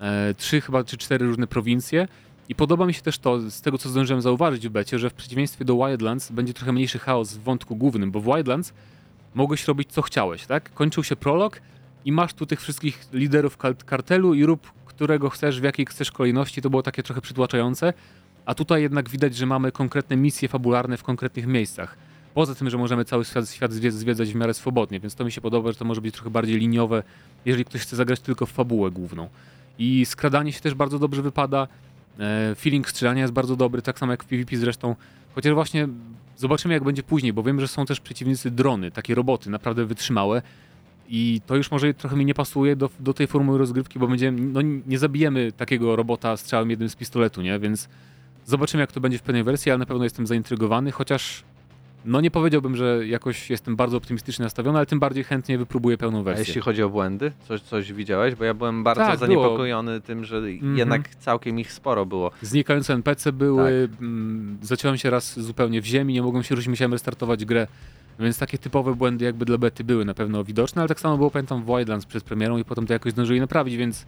E, 0.00 0.34
trzy 0.34 0.60
chyba, 0.60 0.84
czy 0.84 0.96
cztery 0.96 1.26
różne 1.26 1.46
prowincje. 1.46 2.08
I 2.48 2.54
podoba 2.54 2.86
mi 2.86 2.94
się 2.94 3.02
też 3.02 3.18
to, 3.18 3.50
z 3.50 3.60
tego 3.60 3.78
co 3.78 3.88
zdążyłem 3.88 4.22
zauważyć 4.22 4.68
w 4.68 4.70
becie, 4.70 4.98
że 4.98 5.10
w 5.10 5.14
przeciwieństwie 5.14 5.64
do 5.64 5.76
Wildlands 5.76 6.32
będzie 6.32 6.54
trochę 6.54 6.72
mniejszy 6.72 6.98
chaos 6.98 7.36
w 7.36 7.42
wątku 7.42 7.76
głównym, 7.76 8.10
bo 8.10 8.20
w 8.20 8.24
Wildlands 8.24 8.72
mogłeś 9.34 9.68
robić 9.68 9.92
co 9.92 10.02
chciałeś, 10.02 10.46
tak? 10.46 10.74
Kończył 10.74 11.04
się 11.04 11.16
prolog 11.16 11.60
i 12.04 12.12
masz 12.12 12.34
tu 12.34 12.46
tych 12.46 12.60
wszystkich 12.60 13.08
liderów 13.12 13.58
kartelu 13.86 14.34
i 14.34 14.44
rób 14.44 14.72
którego 14.86 15.30
chcesz, 15.30 15.60
w 15.60 15.64
jakiej 15.64 15.86
chcesz 15.86 16.10
kolejności, 16.10 16.62
to 16.62 16.70
było 16.70 16.82
takie 16.82 17.02
trochę 17.02 17.20
przytłaczające. 17.20 17.92
A 18.46 18.54
tutaj 18.54 18.82
jednak 18.82 19.08
widać, 19.08 19.36
że 19.36 19.46
mamy 19.46 19.72
konkretne 19.72 20.16
misje 20.16 20.48
fabularne 20.48 20.96
w 20.96 21.02
konkretnych 21.02 21.46
miejscach. 21.46 21.96
Poza 22.34 22.54
tym, 22.54 22.70
że 22.70 22.78
możemy 22.78 23.04
cały 23.04 23.24
świat, 23.24 23.50
świat 23.50 23.72
zwie- 23.72 23.90
zwiedzać 23.90 24.32
w 24.32 24.34
miarę 24.34 24.54
swobodnie, 24.54 25.00
więc 25.00 25.14
to 25.14 25.24
mi 25.24 25.32
się 25.32 25.40
podoba, 25.40 25.72
że 25.72 25.78
to 25.78 25.84
może 25.84 26.00
być 26.00 26.14
trochę 26.14 26.30
bardziej 26.30 26.58
liniowe, 26.58 27.02
jeżeli 27.44 27.64
ktoś 27.64 27.80
chce 27.80 27.96
zagrać 27.96 28.20
tylko 28.20 28.46
w 28.46 28.50
fabułę 28.50 28.90
główną. 28.90 29.28
I 29.78 30.06
skradanie 30.06 30.52
się 30.52 30.60
też 30.60 30.74
bardzo 30.74 30.98
dobrze 30.98 31.22
wypada. 31.22 31.68
E, 32.18 32.54
feeling 32.54 32.88
strzelania 32.88 33.22
jest 33.22 33.32
bardzo 33.32 33.56
dobry, 33.56 33.82
tak 33.82 33.98
samo 33.98 34.12
jak 34.12 34.24
w 34.24 34.26
PvP 34.26 34.56
zresztą. 34.56 34.96
Chociaż 35.34 35.54
właśnie 35.54 35.88
zobaczymy, 36.40 36.74
jak 36.74 36.84
będzie 36.84 37.02
później, 37.02 37.32
bo 37.32 37.42
wiem, 37.42 37.60
że 37.60 37.68
są 37.68 37.86
też 37.86 38.00
przeciwnicy 38.00 38.50
drony, 38.50 38.90
takie 38.90 39.14
roboty, 39.14 39.50
naprawdę 39.50 39.84
wytrzymałe. 39.84 40.42
I 41.08 41.40
to 41.46 41.56
już 41.56 41.70
może 41.70 41.94
trochę 41.94 42.16
mi 42.16 42.24
nie 42.24 42.34
pasuje 42.34 42.76
do, 42.76 42.90
do 43.00 43.14
tej 43.14 43.26
formuły 43.26 43.58
rozgrywki, 43.58 43.98
bo 43.98 44.08
będziemy, 44.08 44.40
no 44.40 44.60
nie 44.62 44.98
zabijemy 44.98 45.52
takiego 45.52 45.96
robota 45.96 46.36
strzałem 46.36 46.70
jednym 46.70 46.88
z 46.88 46.96
pistoletu, 46.96 47.42
nie? 47.42 47.58
Więc 47.58 47.88
zobaczymy, 48.46 48.80
jak 48.80 48.92
to 48.92 49.00
będzie 49.00 49.18
w 49.18 49.22
pełnej 49.22 49.44
wersji, 49.44 49.70
ale 49.70 49.78
na 49.78 49.86
pewno 49.86 50.04
jestem 50.04 50.26
zaintrygowany, 50.26 50.92
chociaż 50.92 51.44
no 52.04 52.20
nie 52.20 52.30
powiedziałbym, 52.30 52.76
że 52.76 53.06
jakoś 53.06 53.50
jestem 53.50 53.76
bardzo 53.76 53.96
optymistycznie 53.96 54.42
nastawiony, 54.42 54.78
ale 54.78 54.86
tym 54.86 55.00
bardziej 55.00 55.24
chętnie 55.24 55.58
wypróbuję 55.58 55.98
pełną 55.98 56.20
A 56.20 56.22
wersję. 56.22 56.44
jeśli 56.46 56.60
chodzi 56.60 56.82
o 56.82 56.88
błędy, 56.90 57.32
coś, 57.48 57.60
coś 57.60 57.92
widziałeś? 57.92 58.34
Bo 58.34 58.44
ja 58.44 58.54
byłem 58.54 58.84
bardzo 58.84 59.02
Tak, 59.02 59.18
zaniepokojony 59.18 60.00
tym, 60.00 60.24
że 60.24 60.36
Mhm. 60.38 60.78
jednak 60.78 61.14
całkiem 61.14 61.58
ich 61.58 61.72
sporo 61.72 62.06
było. 62.06 62.30
Znikające 62.42 62.94
NPC 62.94 63.32
były, 63.32 63.88
Tak. 63.92 64.00
mm, 64.02 64.58
zaciąłem 64.62 64.96
się 64.98 65.10
raz 65.10 65.40
zupełnie 65.40 65.80
w 65.82 65.84
ziemi, 65.84 66.14
nie 66.14 66.22
mogłem 66.22 66.42
się 66.44 66.54
ruszyć, 66.54 66.68
musiałem 66.68 66.92
restartować 66.92 67.44
grę, 67.44 67.66
więc 68.20 68.38
takie 68.38 68.58
typowe 68.58 68.94
błędy 68.94 69.24
jakby 69.24 69.44
dla 69.44 69.58
bety 69.58 69.84
były 69.84 70.04
na 70.04 70.14
pewno 70.14 70.44
widoczne, 70.44 70.82
ale 70.82 70.88
tak 70.88 71.00
samo 71.00 71.16
było 71.16 71.30
pamiętam 71.30 71.62
w 71.62 71.66
Wildlands 71.66 72.06
przed 72.06 72.24
premierą 72.24 72.58
i 72.58 72.64
potem 72.64 72.86
to 72.86 72.92
jakoś 72.92 73.12
zdążyli 73.12 73.40
naprawić, 73.40 73.76
więc 73.76 74.06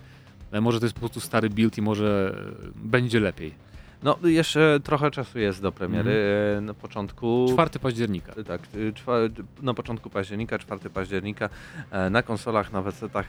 e, 0.53 0.61
może 0.61 0.81
to 0.81 0.87
jest 0.87 0.95
po 0.95 1.01
prostu 1.01 1.21
stary 1.21 1.51
build 1.51 1.79
i 1.79 1.83
może 1.83 2.35
e, 2.65 2.69
będzie 2.85 3.21
lepiej. 3.21 3.55
No, 4.03 4.19
jeszcze 4.25 4.81
trochę 4.85 5.11
czasu 5.11 5.39
jest 5.39 5.63
do 5.63 5.73
premiery. 5.73 6.13
e, 6.59 6.61
Na 6.61 6.75
początku. 6.75 7.47
4 7.53 7.79
października. 7.81 8.33
Tak, 8.47 8.61
y, 8.75 8.93
czwa- 8.93 9.19
na 9.63 9.75
początku 9.75 10.11
października, 10.11 10.59
4 10.59 10.91
października 10.91 11.49
e, 11.91 12.11
na 12.11 12.23
konsolach, 12.23 12.73
na 12.73 12.83
PC-tach. 12.83 13.25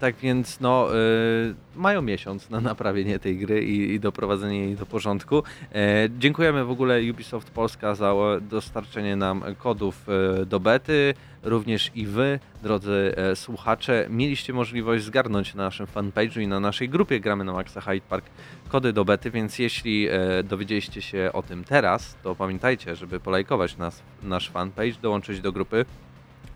Tak 0.00 0.16
więc 0.16 0.60
no, 0.60 0.96
y, 0.96 1.54
mają 1.76 2.02
miesiąc 2.02 2.50
na 2.50 2.60
naprawienie 2.60 3.18
tej 3.18 3.38
gry 3.38 3.64
i, 3.64 3.94
i 3.94 4.00
doprowadzenie 4.00 4.58
jej 4.58 4.76
do 4.76 4.86
porządku. 4.86 5.42
E, 5.74 6.08
Dziękujemy 6.18 6.64
w 6.64 6.70
ogóle 6.70 7.00
Ubisoft 7.10 7.50
Polska 7.50 7.94
za 7.94 8.14
dostarczenie 8.40 9.16
nam 9.16 9.42
kodów 9.58 10.06
e, 10.08 10.46
do 10.46 10.60
bety. 10.60 11.14
Również 11.42 11.90
i 11.94 12.06
wy, 12.06 12.38
drodzy 12.62 13.14
e, 13.16 13.36
słuchacze, 13.36 14.06
mieliście 14.10 14.52
możliwość 14.52 15.04
zgarnąć 15.04 15.54
na 15.54 15.64
naszym 15.64 15.86
fanpage'u 15.86 16.40
i 16.40 16.48
na 16.48 16.60
naszej 16.60 16.88
grupie 16.88 17.20
Gramy 17.20 17.44
na 17.44 17.52
Maxa 17.52 17.80
Hyde 17.80 18.06
Park 18.08 18.24
kody 18.68 18.92
do 18.92 19.04
bety, 19.04 19.30
więc 19.30 19.58
jeśli 19.58 20.08
dowiedzieliście 20.44 21.02
się 21.02 21.30
o 21.32 21.42
tym 21.42 21.64
teraz, 21.64 22.16
to 22.22 22.34
pamiętajcie, 22.34 22.96
żeby 22.96 23.20
polajkować 23.20 23.76
nas, 23.76 24.02
nasz 24.22 24.50
fanpage, 24.50 24.92
dołączyć 25.02 25.40
do 25.40 25.52
grupy, 25.52 25.84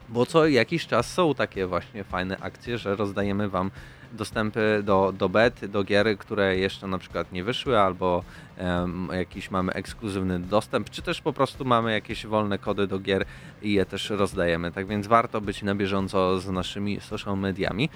bo 0.09 0.27
co 0.27 0.49
jakiś 0.49 0.87
czas 0.87 1.13
są 1.13 1.35
takie 1.35 1.67
właśnie 1.67 2.05
fajne 2.05 2.39
akcje, 2.39 2.79
że 2.79 2.97
rozdajemy 2.97 3.49
Wam 3.49 3.71
dostępy 4.15 4.83
do, 4.85 5.13
do 5.19 5.29
bet, 5.29 5.67
do 5.67 5.85
gier, 5.85 6.19
które 6.19 6.57
jeszcze 6.57 6.87
na 6.87 6.99
przykład 6.99 7.33
nie 7.33 7.45
wyszły, 7.45 7.79
albo 7.79 8.25
em, 8.57 9.09
jakiś 9.13 9.51
mamy 9.51 9.73
ekskluzywny 9.73 10.41
dostęp, 10.41 10.91
czy 10.91 11.03
też 11.03 11.21
po 11.21 11.33
prostu 11.33 11.65
mamy 11.65 11.93
jakieś 11.93 12.27
wolne 12.27 12.59
kody 12.59 12.87
do 12.87 12.99
gier 12.99 13.25
i 13.63 13.73
je 13.73 13.87
też 13.87 14.11
rozdajemy. 14.11 14.73
Tak 14.73 14.87
więc 14.87 15.07
warto 15.07 15.41
być 15.41 15.63
na 15.63 15.75
bieżąco 15.75 16.41
z 16.41 16.49
naszymi 16.49 17.01
social 17.01 17.39
mediami. 17.39 17.89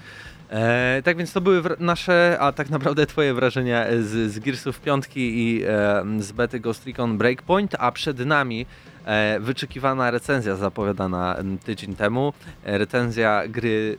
E, 0.51 1.03
tak 1.05 1.17
więc 1.17 1.33
to 1.33 1.41
były 1.41 1.63
nasze, 1.79 2.37
a 2.41 2.53
tak 2.53 2.71
naprawdę 2.71 3.07
Twoje 3.07 3.35
wrażenia 3.35 3.87
z, 4.01 4.33
z 4.33 4.39
Gearsów 4.39 4.81
5 4.81 5.05
i 5.17 5.63
e, 5.67 6.05
z 6.19 6.33
bety 6.33 6.61
Ghost 6.61 6.87
Recon 6.87 7.19
Breakpoint, 7.19 7.77
a 7.79 7.93
przed 7.93 8.19
nami 8.19 8.67
e, 9.05 9.41
wyczekiwana 9.41 10.11
recenzja 10.11 10.57
zapowiadana 10.57 11.37
tydzień 11.65 11.95
temu. 11.95 12.33
E, 12.65 12.79
recenzja 12.79 13.43
gry 13.49 13.99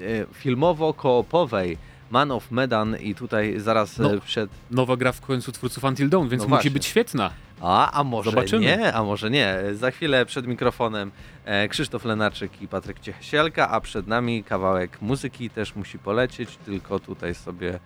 e, 0.00 0.02
filmowo-koopowej 0.26 1.76
Man 2.10 2.30
of 2.32 2.50
Medan 2.50 2.96
i 3.00 3.14
tutaj 3.14 3.60
zaraz 3.60 3.98
No. 3.98 4.14
e, 4.14 4.20
przed... 4.20 4.50
Nowa 4.70 4.96
gra 4.96 5.12
w 5.12 5.20
końcu 5.20 5.52
twórców 5.52 5.84
Until 5.84 6.08
Dawn, 6.08 6.28
więc 6.28 6.42
No 6.42 6.44
musi 6.44 6.48
właśnie. 6.48 6.70
być 6.70 6.86
świetna. 6.86 7.30
A, 7.60 7.92
a 7.92 8.04
może 8.04 8.30
Zobaczymy. 8.30 8.62
nie, 8.64 8.94
a 8.94 9.02
może 9.04 9.30
nie. 9.30 9.56
Za 9.72 9.90
chwilę 9.90 10.26
przed 10.26 10.46
mikrofonem 10.46 11.10
e, 11.44 11.68
Krzysztof 11.68 12.04
Lenarczyk 12.04 12.62
i 12.62 12.68
Patryk 12.68 13.00
Ciesielka, 13.00 13.70
a 13.70 13.80
przed 13.80 14.06
nami 14.06 14.44
kawałek 14.44 15.02
muzyki 15.02 15.50
też 15.50 15.74
musi 15.76 15.98
polecieć, 15.98 16.56
tylko 16.56 17.00
tutaj 17.00 17.34
sobie... 17.34 17.78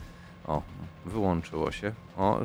O, 0.46 0.62
wyłączyło 1.06 1.72
się. 1.72 1.92
O, 2.16 2.40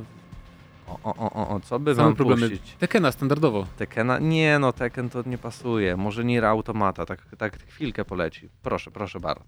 o, 0.88 1.00
o, 1.04 1.32
o, 1.32 1.50
o, 1.50 1.60
co 1.60 1.80
by 1.80 1.96
Same 1.96 2.06
wam 2.06 2.16
problemy. 2.16 2.50
puścić? 2.50 2.76
Tekena 2.80 3.12
standardowo. 3.12 3.68
Tekena? 3.78 4.20
Nie 4.20 4.60
no, 4.60 4.74
Tekken 4.74 5.10
to 5.10 5.24
nie 5.26 5.38
pasuje. 5.38 5.98
Może 5.98 6.26
Nier 6.26 6.46
Automata, 6.46 7.06
tak, 7.06 7.22
tak 7.38 7.64
chwilkę 7.68 8.06
poleci. 8.06 8.50
Proszę, 8.64 8.92
proszę 8.92 9.20
bardzo. 9.20 9.44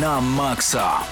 Gramy 0.00 0.06
na 0.06 0.20
maksa. 0.20 1.04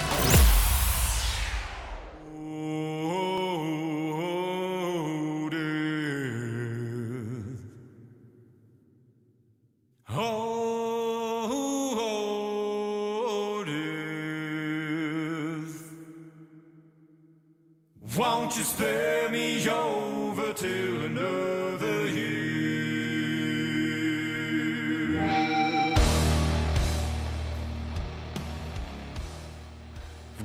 Won't 18.17 18.57
you 18.57 18.63
spare 18.63 19.18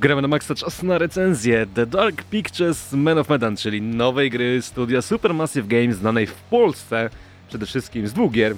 Gramy 0.05 0.21
na 0.21 0.27
Maxa 0.27 0.55
czas 0.55 0.83
na 0.83 0.97
recenzję. 0.97 1.65
The 1.73 1.85
Dark 1.85 2.23
Pictures 2.23 2.93
Man 2.93 3.17
of 3.17 3.29
Medan, 3.29 3.57
czyli 3.57 3.81
nowej 3.81 4.29
gry 4.29 4.61
studia 4.61 5.01
Supermassive 5.01 5.67
Games 5.67 5.97
znanej 5.97 6.27
w 6.27 6.33
Polsce. 6.33 7.09
Przede 7.49 7.65
wszystkim 7.65 8.07
z 8.07 8.13
dwóch 8.13 8.31
gier, 8.31 8.55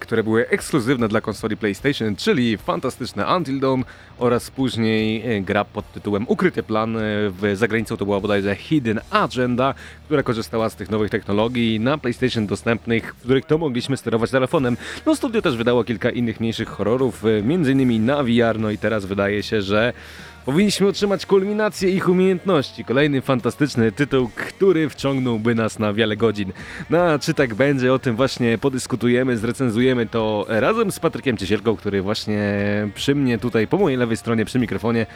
które 0.00 0.22
były 0.22 0.48
ekskluzywne 0.48 1.08
dla 1.08 1.20
konsoli 1.20 1.56
PlayStation, 1.56 2.16
czyli 2.16 2.58
fantastyczne 2.58 3.36
Until 3.36 3.60
Dawn 3.60 3.82
oraz 4.18 4.50
później 4.50 5.36
e, 5.36 5.40
gra 5.40 5.64
pod 5.64 5.92
tytułem 5.92 6.24
Ukryty 6.28 6.62
Plan. 6.62 6.96
E, 6.96 7.00
W 7.30 7.52
zagranicą 7.54 7.96
to 7.96 8.04
była 8.04 8.20
bodajże 8.20 8.54
Hidden 8.54 9.00
Agenda, 9.10 9.74
która 10.04 10.22
korzystała 10.22 10.70
z 10.70 10.76
tych 10.76 10.90
nowych 10.90 11.10
technologii 11.10 11.80
na 11.80 11.98
PlayStation 11.98 12.46
dostępnych, 12.46 13.14
w 13.14 13.22
których 13.22 13.46
to 13.46 13.58
mogliśmy 13.58 13.96
sterować 13.96 14.30
telefonem. 14.30 14.76
No 15.06 15.16
studio 15.16 15.42
też 15.42 15.56
wydało 15.56 15.84
kilka 15.84 16.10
innych 16.10 16.40
mniejszych 16.40 16.68
horrorów, 16.68 17.24
e, 17.24 17.38
innymi 17.72 18.00
na 18.00 18.22
VR, 18.22 18.58
no 18.58 18.70
i 18.70 18.78
teraz 18.78 19.06
wydaje 19.06 19.42
się, 19.42 19.62
że 19.62 19.92
Powinniśmy 20.44 20.88
otrzymać 20.88 21.26
kulminację 21.26 21.90
ich 21.90 22.08
umiejętności. 22.08 22.84
Kolejny 22.84 23.20
fantastyczny 23.20 23.92
tytuł, 23.92 24.30
który 24.34 24.88
wciągnąłby 24.88 25.54
nas 25.54 25.78
na 25.78 25.92
wiele 25.92 26.16
godzin. 26.16 26.52
No 26.90 27.02
a 27.02 27.18
czy 27.18 27.34
tak 27.34 27.54
będzie, 27.54 27.92
o 27.92 27.98
tym 27.98 28.16
właśnie 28.16 28.58
podyskutujemy, 28.58 29.36
zrecenzujemy 29.36 30.06
to 30.06 30.46
razem 30.48 30.92
z 30.92 31.00
Patrykiem 31.00 31.36
Ciesielką, 31.36 31.76
który 31.76 32.02
właśnie 32.02 32.42
przy 32.94 33.14
mnie 33.14 33.38
tutaj, 33.38 33.66
po 33.66 33.78
mojej 33.78 33.98
lewej 33.98 34.16
stronie, 34.16 34.44
przy 34.44 34.58
mikrofonie. 34.58 35.06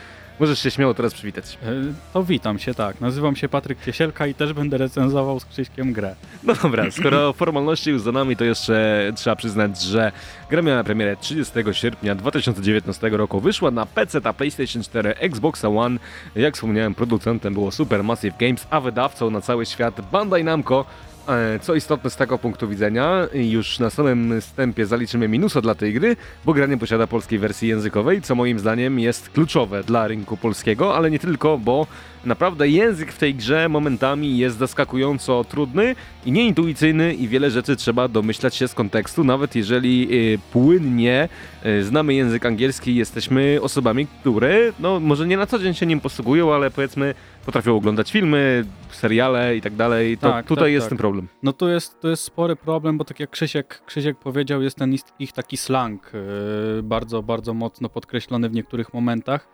Możesz 0.40 0.58
się 0.62 0.70
śmiało 0.70 0.94
teraz 0.94 1.14
przywitać. 1.14 1.58
E, 1.62 1.68
To 2.12 2.24
witam 2.24 2.58
się, 2.58 2.74
tak. 2.74 3.00
Nazywam 3.00 3.36
się 3.36 3.48
Patryk 3.48 3.84
Ciesielka 3.84 4.26
i 4.26 4.34
też 4.34 4.52
będę 4.52 4.78
recenzował 4.78 5.40
z 5.40 5.44
Krzyśkiem 5.44 5.92
grę. 5.92 6.14
No 6.42 6.54
dobra, 6.62 6.90
skoro 6.90 7.32
formalności 7.32 7.90
już 7.90 8.02
za 8.02 8.12
nami, 8.12 8.36
to 8.36 8.44
jeszcze 8.44 9.06
trzeba 9.16 9.36
przyznać, 9.36 9.82
że 9.82 10.12
gra 10.50 10.62
miała 10.62 10.84
premierę 10.84 11.16
30 11.16 11.54
sierpnia 11.72 12.14
2019 12.14 13.08
roku. 13.08 13.40
Wyszła 13.40 13.70
na 13.70 13.86
PC, 13.86 14.20
na 14.20 14.32
PlayStation 14.32 14.82
4, 14.82 15.14
Xbox 15.14 15.64
One. 15.64 15.98
Jak 16.36 16.54
wspomniałem, 16.54 16.94
producentem 16.94 17.54
było 17.54 17.70
Supermassive 17.70 18.36
Games, 18.38 18.66
a 18.70 18.80
wydawcą 18.80 19.30
na 19.30 19.40
cały 19.40 19.66
świat 19.66 20.00
Bandai 20.12 20.44
Namco. 20.44 20.84
E, 21.28 21.58
Co 21.58 21.74
istotne 21.74 22.10
z 22.10 22.16
tego 22.16 22.38
punktu 22.38 22.68
widzenia, 22.68 23.28
już 23.34 23.78
na 23.78 23.90
samym 23.90 24.40
wstępie 24.40 24.86
zaliczymy 24.86 25.28
minusa 25.28 25.60
dla 25.60 25.74
tej 25.74 25.94
gry, 25.94 26.16
bo 26.44 26.52
gra 26.52 26.66
nie 26.66 26.78
posiada 26.78 27.06
polskiej 27.06 27.38
wersji 27.38 27.68
językowej, 27.68 28.22
co 28.22 28.34
moim 28.34 28.58
zdaniem 28.58 28.98
jest 28.98 29.30
kluczowe 29.30 29.84
dla 29.84 30.08
rynku 30.08 30.36
polskiego, 30.36 30.96
ale 30.96 31.10
nie 31.10 31.18
tylko, 31.18 31.58
bo 31.58 31.86
naprawdę 32.24 32.68
język 32.68 33.12
w 33.12 33.18
tej 33.18 33.34
grze 33.34 33.68
momentami 33.68 34.38
jest 34.38 34.58
zaskakująco 34.58 35.44
trudny 35.44 35.94
i 36.26 36.32
nieintuicyjny 36.32 37.14
i 37.14 37.28
wiele 37.28 37.50
rzeczy 37.50 37.76
trzeba 37.76 38.08
domyślać 38.08 38.54
się 38.54 38.68
z 38.68 38.74
kontekstu, 38.74 39.24
nawet 39.24 39.54
jeżeli 39.56 40.08
y, 40.34 40.38
płynnie 40.52 41.28
y, 41.66 41.84
znamy 41.84 42.14
język 42.14 42.46
angielski, 42.46 42.96
jesteśmy 42.96 43.58
osobami, 43.62 44.06
które 44.20 44.72
no 44.80 45.00
może 45.00 45.26
nie 45.26 45.36
na 45.36 45.46
co 45.46 45.58
dzień 45.58 45.74
się 45.74 45.86
nim 45.86 46.00
posługują, 46.00 46.54
ale 46.54 46.70
powiedzmy 46.70 47.14
potrafią 47.46 47.76
oglądać 47.76 48.12
filmy, 48.12 48.64
seriale 48.90 49.56
i 49.56 49.60
tak 49.60 49.74
dalej, 49.74 50.18
to 50.18 50.30
Tak, 50.30 50.46
tutaj 50.46 50.64
tak, 50.64 50.72
jest 50.72 50.84
tak. 50.84 50.88
ten 50.88 50.98
problem. 50.98 51.28
No 51.42 51.52
to 51.52 51.68
jest, 51.68 52.00
to 52.00 52.08
jest 52.08 52.22
spory 52.22 52.56
problem, 52.56 52.98
bo 52.98 53.04
tak 53.04 53.20
jak 53.20 53.30
Krzysiek, 53.30 53.82
Krzysiek 53.86 54.18
powiedział, 54.18 54.62
jest 54.62 54.76
ten 54.76 54.96
ich 55.18 55.32
taki 55.32 55.56
slang 55.56 56.12
e, 56.14 56.82
bardzo, 56.82 57.22
bardzo 57.22 57.54
mocno 57.54 57.88
podkreślony 57.88 58.48
w 58.48 58.52
niektórych 58.52 58.94
momentach 58.94 59.48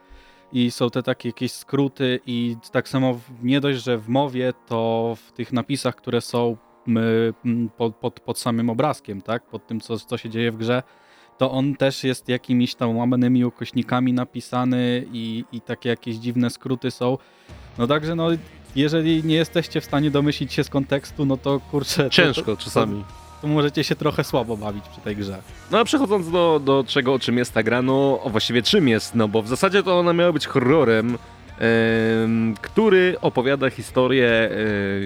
i 0.52 0.70
są 0.70 0.90
te 0.90 1.02
takie 1.02 1.28
jakieś 1.28 1.52
skróty 1.52 2.20
i 2.26 2.56
tak 2.72 2.88
samo 2.88 3.14
w, 3.14 3.44
nie 3.44 3.60
dość, 3.60 3.84
że 3.84 3.98
w 3.98 4.08
mowie, 4.08 4.52
to 4.66 5.16
w 5.26 5.32
tych 5.32 5.52
napisach, 5.52 5.94
które 5.94 6.20
są 6.20 6.56
m, 6.88 7.70
pod, 7.76 7.96
pod, 7.96 8.20
pod 8.20 8.38
samym 8.38 8.70
obrazkiem, 8.70 9.22
tak, 9.22 9.46
pod 9.46 9.66
tym, 9.66 9.80
co, 9.80 9.98
co 9.98 10.18
się 10.18 10.30
dzieje 10.30 10.52
w 10.52 10.56
grze, 10.56 10.82
to 11.38 11.50
on 11.50 11.76
też 11.76 12.04
jest 12.04 12.28
jakimiś 12.28 12.74
tam 12.74 12.96
łamanymi 12.96 13.44
ukośnikami 13.44 14.12
napisany 14.12 15.06
i, 15.12 15.44
i 15.52 15.60
takie 15.60 15.88
jakieś 15.88 16.16
dziwne 16.16 16.50
skróty 16.50 16.90
są. 16.90 17.18
No 17.78 17.86
także 17.86 18.14
no, 18.14 18.28
jeżeli 18.76 19.24
nie 19.24 19.34
jesteście 19.34 19.80
w 19.80 19.84
stanie 19.84 20.10
domyślić 20.10 20.52
się 20.52 20.64
z 20.64 20.68
kontekstu, 20.68 21.24
no 21.26 21.36
to 21.36 21.60
kurczę... 21.70 22.04
to- 22.04 22.10
Ciężko 22.10 22.56
to, 22.56 22.62
czasami. 22.64 23.00
To, 23.00 23.06
to 23.42 23.48
możecie 23.48 23.84
się 23.84 23.96
trochę 23.96 24.24
słabo 24.24 24.56
bawić 24.56 24.84
przy 24.88 25.00
tej 25.00 25.16
grze. 25.16 25.38
No 25.70 25.78
a 25.78 25.84
przechodząc 25.84 26.30
do, 26.30 26.60
do 26.64 26.84
czego, 26.88 27.14
o 27.14 27.18
czym 27.18 27.38
jest 27.38 27.52
ta 27.54 27.62
gra, 27.62 27.82
no 27.82 28.20
o 28.22 28.30
właściwie 28.30 28.62
czym 28.62 28.88
jest, 28.88 29.14
no 29.14 29.28
bo 29.28 29.42
w 29.42 29.48
zasadzie 29.48 29.82
to 29.82 29.98
ona 29.98 30.12
miała 30.12 30.32
być 30.32 30.46
horrorem, 30.46 31.18
em, 31.58 32.54
który 32.62 33.16
opowiada 33.20 33.70
historię, 33.70 34.28
e, 34.28 34.50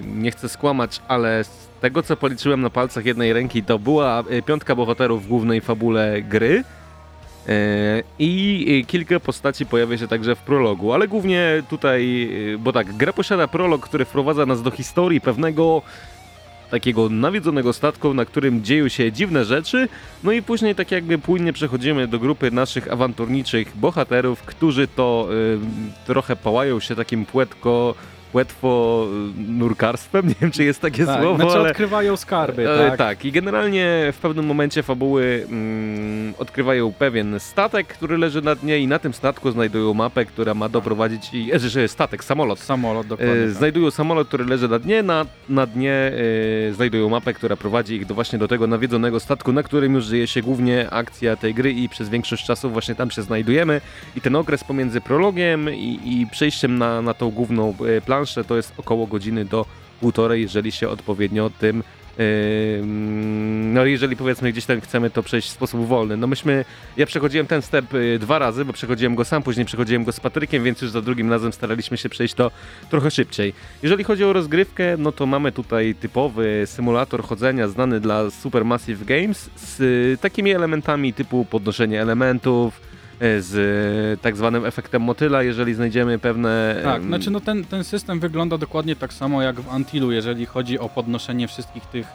nie 0.03 0.31
chcę 0.31 0.49
skłamać, 0.49 1.01
ale 1.09 1.45
z 1.45 1.69
tego 1.81 2.03
co 2.03 2.17
policzyłem 2.17 2.61
na 2.61 2.71
palcach 2.71 3.05
jednej 3.05 3.33
ręki, 3.33 3.63
to 3.63 3.79
była 3.79 4.21
e, 4.31 4.43
piątka 4.43 4.75
bohaterów 4.75 5.25
w 5.25 5.29
głównej 5.29 5.61
fabule 5.61 6.23
gry. 6.23 6.65
E, 7.49 8.03
I 8.19 8.67
e, 8.83 8.87
kilka 8.87 9.21
postaci 9.21 9.67
pojawia 9.67 9.99
się 9.99 10.09
także 10.09 10.35
w 10.35 10.39
prologu, 10.39 10.93
ale 10.93 11.09
głównie 11.09 11.63
tutaj, 11.71 12.31
e, 12.55 12.59
bo 12.59 12.73
tak, 12.73 12.97
gra 12.97 13.13
posiada 13.13 13.49
prolog, 13.49 13.89
który 13.89 14.05
wprowadza 14.05 14.47
nas 14.47 14.63
do 14.63 14.71
historii 14.71 15.21
pewnego 15.21 15.83
takiego 16.71 17.09
nawiedzonego 17.09 17.73
statku, 17.73 18.15
na 18.15 18.25
którym 18.25 18.65
dzieją 18.65 18.89
się 18.89 19.13
dziwne 19.13 19.45
rzeczy, 19.45 19.89
no 20.25 20.33
i 20.33 20.43
później 20.43 20.75
tak 20.75 20.91
jakby 20.91 21.19
płynnie 21.19 21.53
przechodzimy 21.53 22.09
do 22.09 22.19
grupy 22.19 22.51
naszych 22.51 22.93
awanturniczych 22.93 23.77
bohaterów, 23.77 24.43
którzy 24.43 24.89
to 24.89 25.29
y, 25.33 26.07
trochę 26.07 26.37
pałają 26.37 26.81
się 26.81 26.97
takim 26.97 27.27
płetko, 27.27 27.95
płetwo 28.33 29.07
y, 29.39 29.53
nurkarstwem, 29.53 30.27
nie 30.29 30.35
wiem 30.41 30.51
czy 30.51 30.65
jest 30.65 30.81
takie 30.81 31.07
Tak, 31.07 31.21
słowo, 31.23 31.37
znaczy 31.37 31.59
ale... 31.59 31.71
odkrywają 31.71 32.17
skarby, 32.17 32.71
E, 32.71 32.89
tak? 32.89 32.99
tak, 32.99 33.25
i 33.25 33.33
generalnie 33.33 34.13
w 34.13 34.19
pewnym 34.19 34.47
momencie 34.47 34.83
fabuły 34.83 35.47
mm, 35.51 36.35
odkrywają 36.39 36.93
pewien 36.93 37.41
statek, 37.41 37.87
który 37.87 38.19
leży 38.19 38.43
na 38.43 38.55
dnie 38.55 38.79
i 38.79 38.87
na 38.87 38.99
tym 38.99 39.15
statku 39.15 39.51
znajdują 39.51 39.95
mapę, 39.95 40.25
która 40.25 40.55
ma 40.55 40.69
doprowadzić 40.69 41.35
i 41.35 41.53
e, 41.55 41.59
że- 41.59 41.89
statek, 41.89 42.25
samolot. 42.25 42.59
Samolot, 42.61 43.07
dokładnie. 43.07 43.35
E, 43.35 43.47
tak. 43.47 43.55
znajdują 43.55 43.91
samolot, 43.91 44.29
który 44.29 44.45
leży 44.45 44.69
na 44.69 44.79
dnie, 44.79 45.03
na, 45.03 45.27
na 45.49 45.67
dnie 45.67 45.93
e, 46.71 46.73
znajdują 46.73 47.09
mapę, 47.09 47.35
która 47.35 47.57
prowadzi 47.57 47.95
ich 47.95 48.07
do 48.07 48.15
właśnie 48.15 48.39
do 48.39 48.49
tego 48.49 48.67
nawiedzonego 48.67 49.21
statku, 49.21 49.53
na 49.53 49.63
którym 49.63 49.95
już 49.95 50.07
dzieje 50.07 50.27
się 50.27 50.43
głównie 50.43 50.91
akcja 50.91 51.37
tej 51.37 51.55
gry 51.55 51.73
i 51.73 51.89
przez 51.89 52.09
większość 52.09 52.47
czasu 52.47 52.71
właśnie 52.71 52.95
tam 52.95 53.11
się 53.11 53.23
znajdujemy 53.23 53.81
i 54.17 54.21
ten 54.21 54.37
okres 54.37 54.65
pomiędzy 54.65 55.01
prologiem 55.01 55.71
i, 55.75 56.01
i 56.05 56.27
przejściem 56.27 56.79
na, 56.79 57.03
na 57.03 57.15
tą 57.15 57.31
główną 57.31 57.75
e, 57.97 58.01
to 58.45 58.57
jest 58.57 58.73
około 58.77 59.07
godziny 59.07 59.45
do 59.45 59.67
półtorej, 60.01 60.43
jeżeli 60.43 60.73
się 60.73 60.89
odpowiednio 60.89 61.51
tym 61.51 61.83
Ym, 62.21 63.73
No 63.73 63.85
jeżeli 63.85 64.17
powiedzmy 64.17 64.53
gdzieś 64.53 64.65
tam 64.67 64.81
chcemy 64.81 65.11
to 65.11 65.23
przejść 65.23 65.49
w 65.49 65.51
sposób 65.51 65.87
wolny. 65.87 66.17
No 66.17 66.27
myśmy, 66.27 66.65
ja 66.97 67.07
przechodziłem 67.07 67.47
ten 67.47 67.63
step 67.63 67.95
y, 67.95 68.19
dwa 68.19 68.39
razy, 68.39 68.65
bo 68.65 68.73
przechodziłem 68.73 69.15
go 69.15 69.25
sam, 69.25 69.43
później 69.43 69.67
przechodziłem 69.67 70.05
go 70.05 70.13
z 70.13 70.21
Patrykiem, 70.21 70.65
więc 70.65 70.83
już 70.83 70.91
za 70.91 71.03
drugim 71.03 71.31
razem 71.31 71.53
staraliśmy 71.53 71.97
się 71.97 72.09
przejść 72.09 72.35
to 72.35 72.51
trochę 72.91 73.11
szybciej. 73.11 73.53
Jeżeli 73.83 74.05
chodzi 74.05 74.25
o 74.25 74.33
rozgrywkę, 74.33 74.97
no 74.99 75.13
to 75.13 75.27
mamy 75.27 75.53
tutaj 75.53 75.95
typowy 75.95 76.63
symulator 76.67 77.23
chodzenia 77.23 77.69
znany 77.69 78.01
dla 78.01 78.31
Supermassive 78.31 79.05
Games 79.05 79.51
z 79.57 79.81
y, 79.81 80.19
takimi 80.21 80.51
elementami 80.51 81.13
typu 81.13 81.45
podnoszenie 81.45 82.03
elementów, 82.03 82.81
z 83.21 83.55
y, 84.19 84.23
tak 84.23 84.37
zwanym 84.37 84.65
efektem 84.65 85.03
motyla, 85.03 85.43
jeżeli 85.43 85.75
znajdziemy 85.75 86.19
pewne... 86.19 86.81
Tak, 86.85 87.03
znaczy 87.03 87.31
no 87.31 87.41
ten, 87.41 87.65
ten 87.65 87.85
system 87.85 88.21
wygląda 88.21 88.59
dokładnie 88.59 88.97
tak 88.97 89.13
samo 89.13 89.43
jak 89.43 89.61
w 89.61 89.69
Antilu, 89.69 90.13
jeżeli 90.13 90.47
chodzi 90.47 90.79
o 90.79 90.89
podnoszenie 90.89 91.49
wszystkich 91.49 91.87
tych 91.87 92.07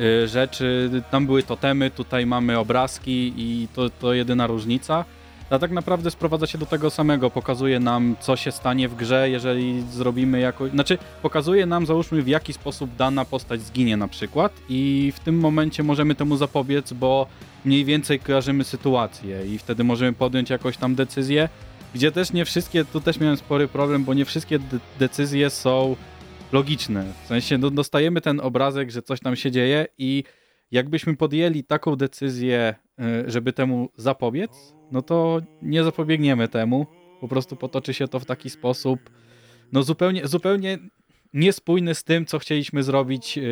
y, 0.00 0.28
rzeczy. 0.28 0.90
Tam 1.10 1.26
były 1.26 1.42
totemy, 1.42 1.90
tutaj 1.90 2.26
mamy 2.26 2.58
obrazki 2.58 3.32
i 3.36 3.68
to, 3.74 3.90
to 3.90 4.14
jedyna 4.14 4.46
różnica. 4.46 5.04
A 5.50 5.58
tak 5.58 5.70
naprawdę 5.70 6.10
sprowadza 6.10 6.46
się 6.46 6.58
do 6.58 6.66
tego 6.66 6.90
samego. 6.90 7.30
Pokazuje 7.30 7.80
nam, 7.80 8.16
co 8.20 8.36
się 8.36 8.52
stanie 8.52 8.88
w 8.88 8.94
grze, 8.96 9.30
jeżeli 9.30 9.82
zrobimy 9.82 10.40
jakoś. 10.40 10.70
Znaczy, 10.70 10.98
pokazuje 11.22 11.66
nam, 11.66 11.86
załóżmy, 11.86 12.22
w 12.22 12.28
jaki 12.28 12.52
sposób 12.52 12.96
dana 12.96 13.24
postać 13.24 13.60
zginie 13.60 13.96
na 13.96 14.08
przykład, 14.08 14.52
i 14.68 15.12
w 15.16 15.20
tym 15.20 15.38
momencie 15.38 15.82
możemy 15.82 16.14
temu 16.14 16.36
zapobiec, 16.36 16.92
bo 16.92 17.26
mniej 17.64 17.84
więcej 17.84 18.20
kojarzymy 18.20 18.64
sytuację 18.64 19.46
i 19.46 19.58
wtedy 19.58 19.84
możemy 19.84 20.12
podjąć 20.12 20.50
jakąś 20.50 20.76
tam 20.76 20.94
decyzję. 20.94 21.48
Gdzie 21.94 22.12
też 22.12 22.32
nie 22.32 22.44
wszystkie, 22.44 22.84
tu 22.84 23.00
też 23.00 23.20
miałem 23.20 23.36
spory 23.36 23.68
problem, 23.68 24.04
bo 24.04 24.14
nie 24.14 24.24
wszystkie 24.24 24.58
de- 24.58 24.78
decyzje 24.98 25.50
są 25.50 25.96
logiczne. 26.52 27.04
W 27.24 27.26
sensie 27.26 27.58
no, 27.58 27.70
dostajemy 27.70 28.20
ten 28.20 28.40
obrazek, 28.40 28.90
że 28.90 29.02
coś 29.02 29.20
tam 29.20 29.36
się 29.36 29.50
dzieje 29.50 29.86
i 29.98 30.24
jakbyśmy 30.70 31.16
podjęli 31.16 31.64
taką 31.64 31.96
decyzję 31.96 32.74
y, 33.00 33.30
żeby 33.30 33.52
temu 33.52 33.88
zapobiec, 33.96 34.73
no 34.94 35.02
to 35.02 35.40
nie 35.62 35.84
zapobiegniemy 35.84 36.48
temu. 36.48 36.86
Po 37.20 37.28
prostu 37.28 37.56
potoczy 37.56 37.94
się 37.94 38.08
to 38.08 38.20
w 38.20 38.24
taki 38.24 38.50
sposób, 38.50 39.10
no 39.72 39.82
zupełnie, 39.82 40.28
zupełnie 40.28 40.78
niespójny 41.34 41.94
z 41.94 42.04
tym, 42.04 42.26
co 42.26 42.38
chcieliśmy 42.38 42.82
zrobić 42.82 43.38
y, 43.38 43.42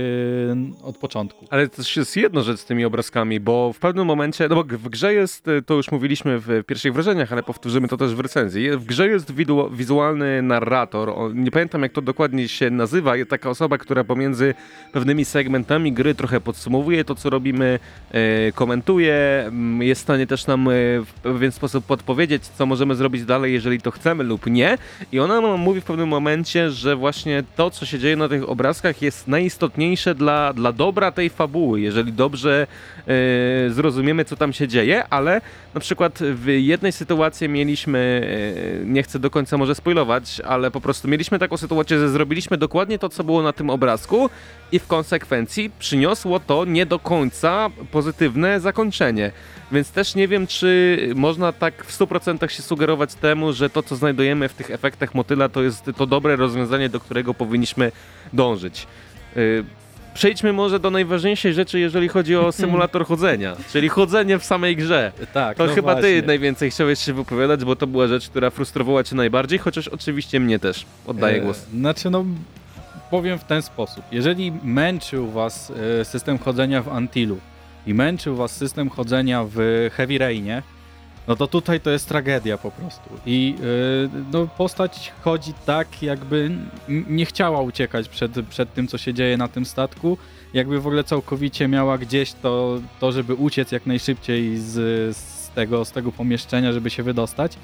od 0.82 0.98
początku. 0.98 1.46
Ale 1.50 1.68
też 1.68 1.96
jest 1.96 2.16
jedna 2.16 2.42
rzecz 2.42 2.60
z 2.60 2.64
tymi 2.64 2.84
obrazkami, 2.84 3.40
bo 3.40 3.72
w 3.72 3.78
pewnym 3.78 4.06
momencie, 4.06 4.48
no 4.48 4.54
bo 4.54 4.64
w 4.64 4.88
grze 4.88 5.14
jest, 5.14 5.48
y, 5.48 5.62
to 5.62 5.74
już 5.74 5.90
mówiliśmy 5.90 6.38
w 6.38 6.64
pierwszych 6.66 6.92
wrażeniach, 6.92 7.32
ale 7.32 7.42
powtórzymy 7.42 7.88
to 7.88 7.96
też 7.96 8.14
w 8.14 8.20
recenzji. 8.20 8.70
W 8.70 8.84
grze 8.84 9.08
jest 9.08 9.32
wizualny 9.72 10.42
narrator, 10.42 11.34
nie 11.34 11.50
pamiętam 11.50 11.82
jak 11.82 11.92
to 11.92 12.02
dokładnie 12.02 12.48
się 12.48 12.70
nazywa, 12.70 13.16
jest 13.16 13.30
taka 13.30 13.50
osoba, 13.50 13.78
która 13.78 14.04
pomiędzy 14.04 14.54
pewnymi 14.92 15.24
segmentami 15.24 15.92
gry 15.92 16.14
trochę 16.14 16.40
podsumowuje 16.40 17.04
to, 17.04 17.14
co 17.14 17.30
robimy, 17.30 17.78
e, 18.10 18.52
komentuje, 18.52 19.44
m, 19.46 19.82
jest 19.82 20.00
w 20.00 20.04
stanie 20.04 20.26
też 20.26 20.46
nam 20.46 20.68
e, 20.68 20.72
w 21.00 21.12
pewien 21.22 21.52
sposób 21.52 21.86
podpowiedzieć, 21.86 22.46
co 22.46 22.66
możemy 22.66 22.94
zrobić 22.94 23.24
dalej, 23.24 23.52
jeżeli 23.52 23.80
to 23.80 23.90
chcemy 23.90 24.24
lub 24.24 24.46
nie. 24.46 24.78
I 25.12 25.20
ona 25.20 25.56
mówi 25.56 25.80
w 25.80 25.84
pewnym 25.84 26.08
momencie, 26.08 26.70
że 26.70 26.96
właśnie 26.96 27.44
to, 27.56 27.71
co 27.72 27.86
się 27.86 27.98
dzieje 27.98 28.16
na 28.16 28.28
tych 28.28 28.48
obrazkach 28.48 29.02
jest 29.02 29.28
najistotniejsze 29.28 30.14
dla, 30.14 30.52
dla 30.52 30.72
dobra 30.72 31.12
tej 31.12 31.30
fabuły, 31.30 31.80
jeżeli 31.80 32.12
dobrze 32.12 32.66
e, 33.66 33.70
zrozumiemy, 33.70 34.24
co 34.24 34.36
tam 34.36 34.52
się 34.52 34.68
dzieje, 34.68 35.08
ale 35.08 35.40
na 35.74 35.80
przykład 35.80 36.18
w 36.18 36.46
jednej 36.46 36.92
sytuacji 36.92 37.48
mieliśmy, 37.48 38.28
e, 38.82 38.86
nie 38.86 39.02
chcę 39.02 39.18
do 39.18 39.30
końca 39.30 39.56
może 39.56 39.74
spoilować, 39.74 40.40
ale 40.40 40.70
po 40.70 40.80
prostu 40.80 41.08
mieliśmy 41.08 41.38
taką 41.38 41.56
sytuację, 41.56 41.98
że 41.98 42.08
zrobiliśmy 42.08 42.58
dokładnie 42.58 42.98
to, 42.98 43.08
co 43.08 43.24
było 43.24 43.42
na 43.42 43.52
tym 43.52 43.70
obrazku 43.70 44.30
i 44.72 44.78
w 44.78 44.86
konsekwencji 44.86 45.70
przyniosło 45.78 46.40
to 46.40 46.64
nie 46.64 46.86
do 46.86 46.98
końca 46.98 47.70
pozytywne 47.90 48.60
zakończenie. 48.60 49.32
Więc 49.72 49.90
też 49.90 50.14
nie 50.14 50.28
wiem, 50.28 50.46
czy 50.46 50.98
można 51.14 51.52
tak 51.52 51.84
w 51.84 51.98
100% 51.98 52.48
się 52.48 52.62
sugerować 52.62 53.14
temu, 53.14 53.52
że 53.52 53.70
to, 53.70 53.82
co 53.82 53.96
znajdujemy 53.96 54.48
w 54.48 54.54
tych 54.54 54.70
efektach 54.70 55.14
motyla, 55.14 55.48
to 55.48 55.62
jest 55.62 55.84
to 55.96 56.06
dobre 56.06 56.36
rozwiązanie, 56.36 56.88
do 56.88 57.00
którego 57.00 57.34
powinniśmy 57.34 57.92
dążyć. 58.32 58.86
Przejdźmy 60.14 60.52
może 60.52 60.80
do 60.80 60.90
najważniejszej 60.90 61.54
rzeczy, 61.54 61.80
jeżeli 61.80 62.08
chodzi 62.08 62.36
o 62.36 62.52
symulator 62.62 63.06
chodzenia, 63.06 63.56
czyli 63.72 63.88
chodzenie 63.88 64.38
w 64.38 64.44
samej 64.44 64.76
grze. 64.76 65.12
Tak, 65.32 65.56
To 65.56 65.66
no 65.66 65.74
chyba 65.74 65.92
właśnie. 65.92 66.20
ty 66.20 66.26
najwięcej 66.26 66.70
chciałeś 66.70 66.98
się 66.98 67.12
wypowiadać, 67.12 67.64
bo 67.64 67.76
to 67.76 67.86
była 67.86 68.06
rzecz, 68.06 68.28
która 68.28 68.50
frustrowała 68.50 69.04
cię 69.04 69.16
najbardziej, 69.16 69.58
chociaż 69.58 69.88
oczywiście 69.88 70.40
mnie 70.40 70.58
też. 70.58 70.86
Oddaję 71.06 71.36
E, 71.36 71.40
głos. 71.40 71.66
Znaczy, 71.74 72.10
no 72.10 72.24
powiem 73.10 73.38
w 73.38 73.44
ten 73.44 73.62
sposób. 73.62 74.04
Jeżeli 74.12 74.52
męczył 74.64 75.30
was 75.30 75.72
e, 76.00 76.04
system 76.04 76.38
chodzenia 76.38 76.82
w 76.82 76.88
Antilu 76.88 77.38
i 77.86 77.94
męczył 77.94 78.36
was 78.36 78.56
system 78.56 78.90
chodzenia 78.90 79.44
w 79.54 79.56
Heavy 79.92 80.18
Rainie, 80.18 80.62
no 81.28 81.36
to 81.36 81.46
tutaj 81.46 81.80
to 81.80 81.90
jest 81.90 82.08
tragedia 82.08 82.58
po 82.58 82.70
prostu. 82.70 83.10
I 83.26 83.54
e, 84.14 84.22
no, 84.32 84.46
postać 84.46 85.12
chodzi 85.20 85.52
tak, 85.66 86.02
jakby 86.02 86.50
nie 86.88 87.26
chciała 87.26 87.60
uciekać 87.60 88.08
przed, 88.08 88.32
przed 88.48 88.74
tym, 88.74 88.88
co 88.88 88.98
się 88.98 89.14
dzieje 89.14 89.36
na 89.36 89.48
tym 89.48 89.64
statku. 89.64 90.18
Jakby 90.54 90.80
w 90.80 90.86
ogóle 90.86 91.04
całkowicie 91.04 91.68
miała 91.68 91.98
gdzieś 91.98 92.32
to, 92.32 92.80
to 93.00 93.12
żeby 93.12 93.34
uciec 93.34 93.72
jak 93.72 93.86
najszybciej 93.86 94.58
z, 94.58 95.16
z, 95.16 95.50
tego, 95.50 95.84
z 95.84 95.92
tego 95.92 96.12
pomieszczenia, 96.12 96.72
żeby 96.72 96.90
się 96.90 97.02
wydostać. 97.02 97.56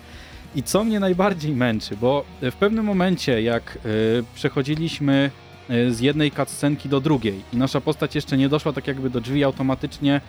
I 0.55 0.63
co 0.63 0.85
mnie 0.85 1.01
najbardziej 1.01 1.53
męczy, 1.53 1.97
bo 1.97 2.25
w 2.43 2.55
pewnym 2.55 2.85
momencie, 2.85 3.43
jak 3.43 3.79
y, 3.87 4.25
przechodziliśmy 4.35 5.31
y, 5.71 5.95
z 5.95 6.01
jednej 6.01 6.31
cutscenki 6.31 6.89
do 6.89 7.01
drugiej 7.01 7.43
i 7.53 7.57
nasza 7.57 7.81
postać 7.81 8.15
jeszcze 8.15 8.37
nie 8.37 8.49
doszła 8.49 8.73
tak 8.73 8.87
jakby 8.87 9.11
do 9.11 9.21
drzwi, 9.21 9.45
automatycznie 9.45 10.21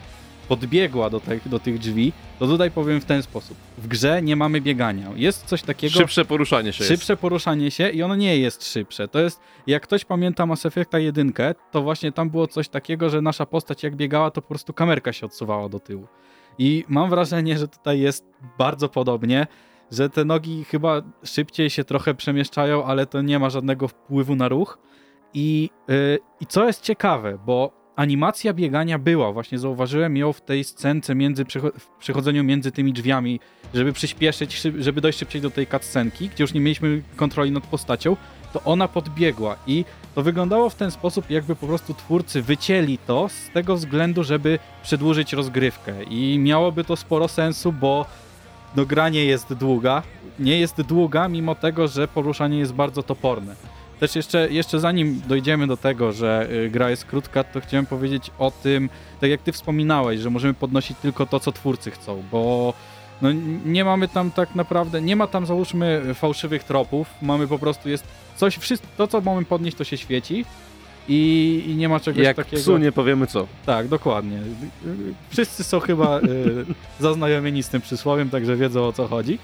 podbiegła 0.49 1.09
do, 1.09 1.19
tych 1.19 1.49
do 1.49 1.59
tych 1.59 1.79
drzwi, 1.79 2.13
to 2.39 2.47
tutaj 2.47 2.71
powiem 2.71 3.01
w 3.01 3.05
ten 3.05 3.23
sposób. 3.23 3.57
W 3.77 3.87
grze 3.87 4.21
nie 4.21 4.35
mamy 4.35 4.61
biegania. 4.61 5.09
Jest 5.15 5.45
coś 5.45 5.61
takiego... 5.61 5.93
Szybsze 5.93 6.25
poruszanie 6.25 6.73
się 6.73 6.83
jest. 6.83 6.93
Szybsze 6.93 7.17
poruszanie 7.17 7.71
się 7.71 7.89
i 7.89 8.03
ono 8.03 8.15
nie 8.15 8.37
jest 8.37 8.67
szybsze. 8.67 9.07
To 9.07 9.19
jest, 9.19 9.41
jak 9.67 9.83
ktoś 9.83 10.05
pamięta 10.05 10.45
Mass 10.45 10.65
Effecta 10.65 10.99
1, 10.99 11.33
to 11.71 11.81
właśnie 11.81 12.11
tam 12.11 12.29
było 12.29 12.47
coś 12.47 12.69
takiego, 12.69 13.09
że 13.09 13.21
nasza 13.21 13.45
postać 13.45 13.83
jak 13.83 13.95
biegała, 13.95 14.31
to 14.31 14.41
po 14.41 14.47
prostu 14.47 14.73
kamerka 14.73 15.13
się 15.13 15.25
odsuwała 15.25 15.69
do 15.69 15.79
tyłu. 15.79 16.07
I 16.57 16.85
mam 16.87 17.09
wrażenie, 17.09 17.57
że 17.57 17.67
tutaj 17.67 17.99
jest 17.99 18.25
bardzo 18.57 18.89
podobnie, 18.89 19.47
że 19.91 20.09
te 20.09 20.25
nogi 20.25 20.63
chyba 20.63 21.01
szybciej 21.23 21.69
się 21.69 21.83
trochę 21.83 22.13
przemieszczają, 22.13 22.85
ale 22.85 23.05
to 23.05 23.21
nie 23.21 23.39
ma 23.39 23.49
żadnego 23.49 23.87
wpływu 23.87 24.35
na 24.35 24.47
ruch. 24.47 24.79
I, 25.33 25.69
yy, 25.87 26.19
i 26.39 26.45
co 26.45 26.67
jest 26.67 26.81
ciekawe, 26.81 27.37
bo 27.45 27.78
animacja 27.99 28.53
biegania 28.53 28.99
była, 28.99 29.31
właśnie 29.31 29.59
zauważyłem 29.59 30.17
ją 30.17 30.33
w 30.33 30.41
tej 30.41 30.63
scence 30.63 31.15
między 31.15 31.45
w 31.79 31.97
przechodzeniu 31.99 32.43
między 32.43 32.71
tymi 32.71 32.93
drzwiami, 32.93 33.39
żeby 33.73 33.93
przyspieszyć, 33.93 34.61
żeby 34.79 35.01
dojść 35.01 35.19
szybciej 35.19 35.41
do 35.41 35.49
tej 35.49 35.67
cutscenki, 35.67 36.29
gdzie 36.29 36.43
już 36.43 36.53
nie 36.53 36.59
mieliśmy 36.59 37.01
kontroli 37.15 37.51
nad 37.51 37.67
postacią, 37.67 38.15
to 38.53 38.63
ona 38.63 38.87
podbiegła 38.87 39.55
i 39.67 39.85
to 40.15 40.21
wyglądało 40.23 40.69
w 40.69 40.75
ten 40.75 40.91
sposób, 40.91 41.29
jakby 41.29 41.55
po 41.55 41.67
prostu 41.67 41.93
twórcy 41.93 42.41
wycięli 42.41 42.97
to 42.97 43.29
z 43.29 43.53
tego 43.53 43.75
względu, 43.75 44.23
żeby 44.23 44.59
przedłużyć 44.83 45.33
rozgrywkę. 45.33 46.03
I 46.03 46.39
miałoby 46.39 46.83
to 46.83 46.95
sporo 46.95 47.27
sensu, 47.27 47.71
bo 47.71 48.05
no 48.75 48.85
gra 48.85 49.09
nie 49.09 49.25
jest 49.25 49.53
długa, 49.53 50.03
nie 50.39 50.59
jest 50.59 50.81
długa, 50.81 51.27
mimo 51.27 51.55
tego, 51.55 51.87
że 51.87 52.07
poruszanie 52.07 52.59
jest 52.59 52.73
bardzo 52.73 53.03
toporne. 53.03 53.55
Też 53.99 54.15
jeszcze, 54.15 54.51
jeszcze 54.51 54.79
zanim 54.79 55.21
dojdziemy 55.27 55.67
do 55.67 55.77
tego, 55.77 56.11
że 56.11 56.47
y, 56.51 56.69
gra 56.69 56.89
jest 56.89 57.05
krótka, 57.05 57.43
to 57.43 57.61
chciałem 57.61 57.85
powiedzieć 57.85 58.31
o 58.39 58.51
tym, 58.51 58.89
tak 59.21 59.29
jak 59.29 59.41
ty 59.41 59.51
wspominałeś, 59.51 60.19
że 60.19 60.29
możemy 60.29 60.53
podnosić 60.53 60.97
tylko 61.01 61.25
to, 61.25 61.39
co 61.39 61.51
twórcy 61.51 61.91
chcą, 61.91 62.23
bo 62.31 62.73
no, 63.21 63.29
nie 63.65 63.85
mamy 63.85 64.07
tam 64.07 64.31
tak 64.31 64.55
naprawdę, 64.55 65.01
nie 65.01 65.15
ma 65.15 65.27
tam 65.27 65.45
załóżmy 65.45 66.01
fałszywych 66.13 66.63
tropów, 66.63 67.07
mamy 67.21 67.47
po 67.47 67.59
prostu 67.59 67.89
jest 67.89 68.03
coś, 68.35 68.57
wszystko, 68.57 68.87
to 68.97 69.07
co 69.07 69.21
mamy 69.21 69.45
podnieść, 69.45 69.77
to 69.77 69.83
się 69.83 69.97
świeci 69.97 70.45
i, 71.09 71.63
i 71.67 71.75
nie 71.75 71.89
ma 71.89 71.99
czegoś 71.99 72.23
Jak 72.23 72.35
takiego. 72.37 72.61
psu 72.61 72.77
nie 72.77 72.91
powiemy 72.91 73.27
co. 73.27 73.47
Tak, 73.65 73.87
dokładnie. 73.87 74.37
Y, 74.37 74.89
y, 74.89 75.13
Wszyscy 75.29 75.63
są 75.63 75.79
chyba 75.79 76.19
y, 76.19 76.21
zaznajomieni 76.99 77.63
z 77.63 77.69
tym 77.69 77.81
przysłowiem, 77.81 78.29
także 78.29 78.55
wiedzą 78.55 78.85
o 78.85 78.93
co 78.93 79.07
chodzi. 79.07 79.39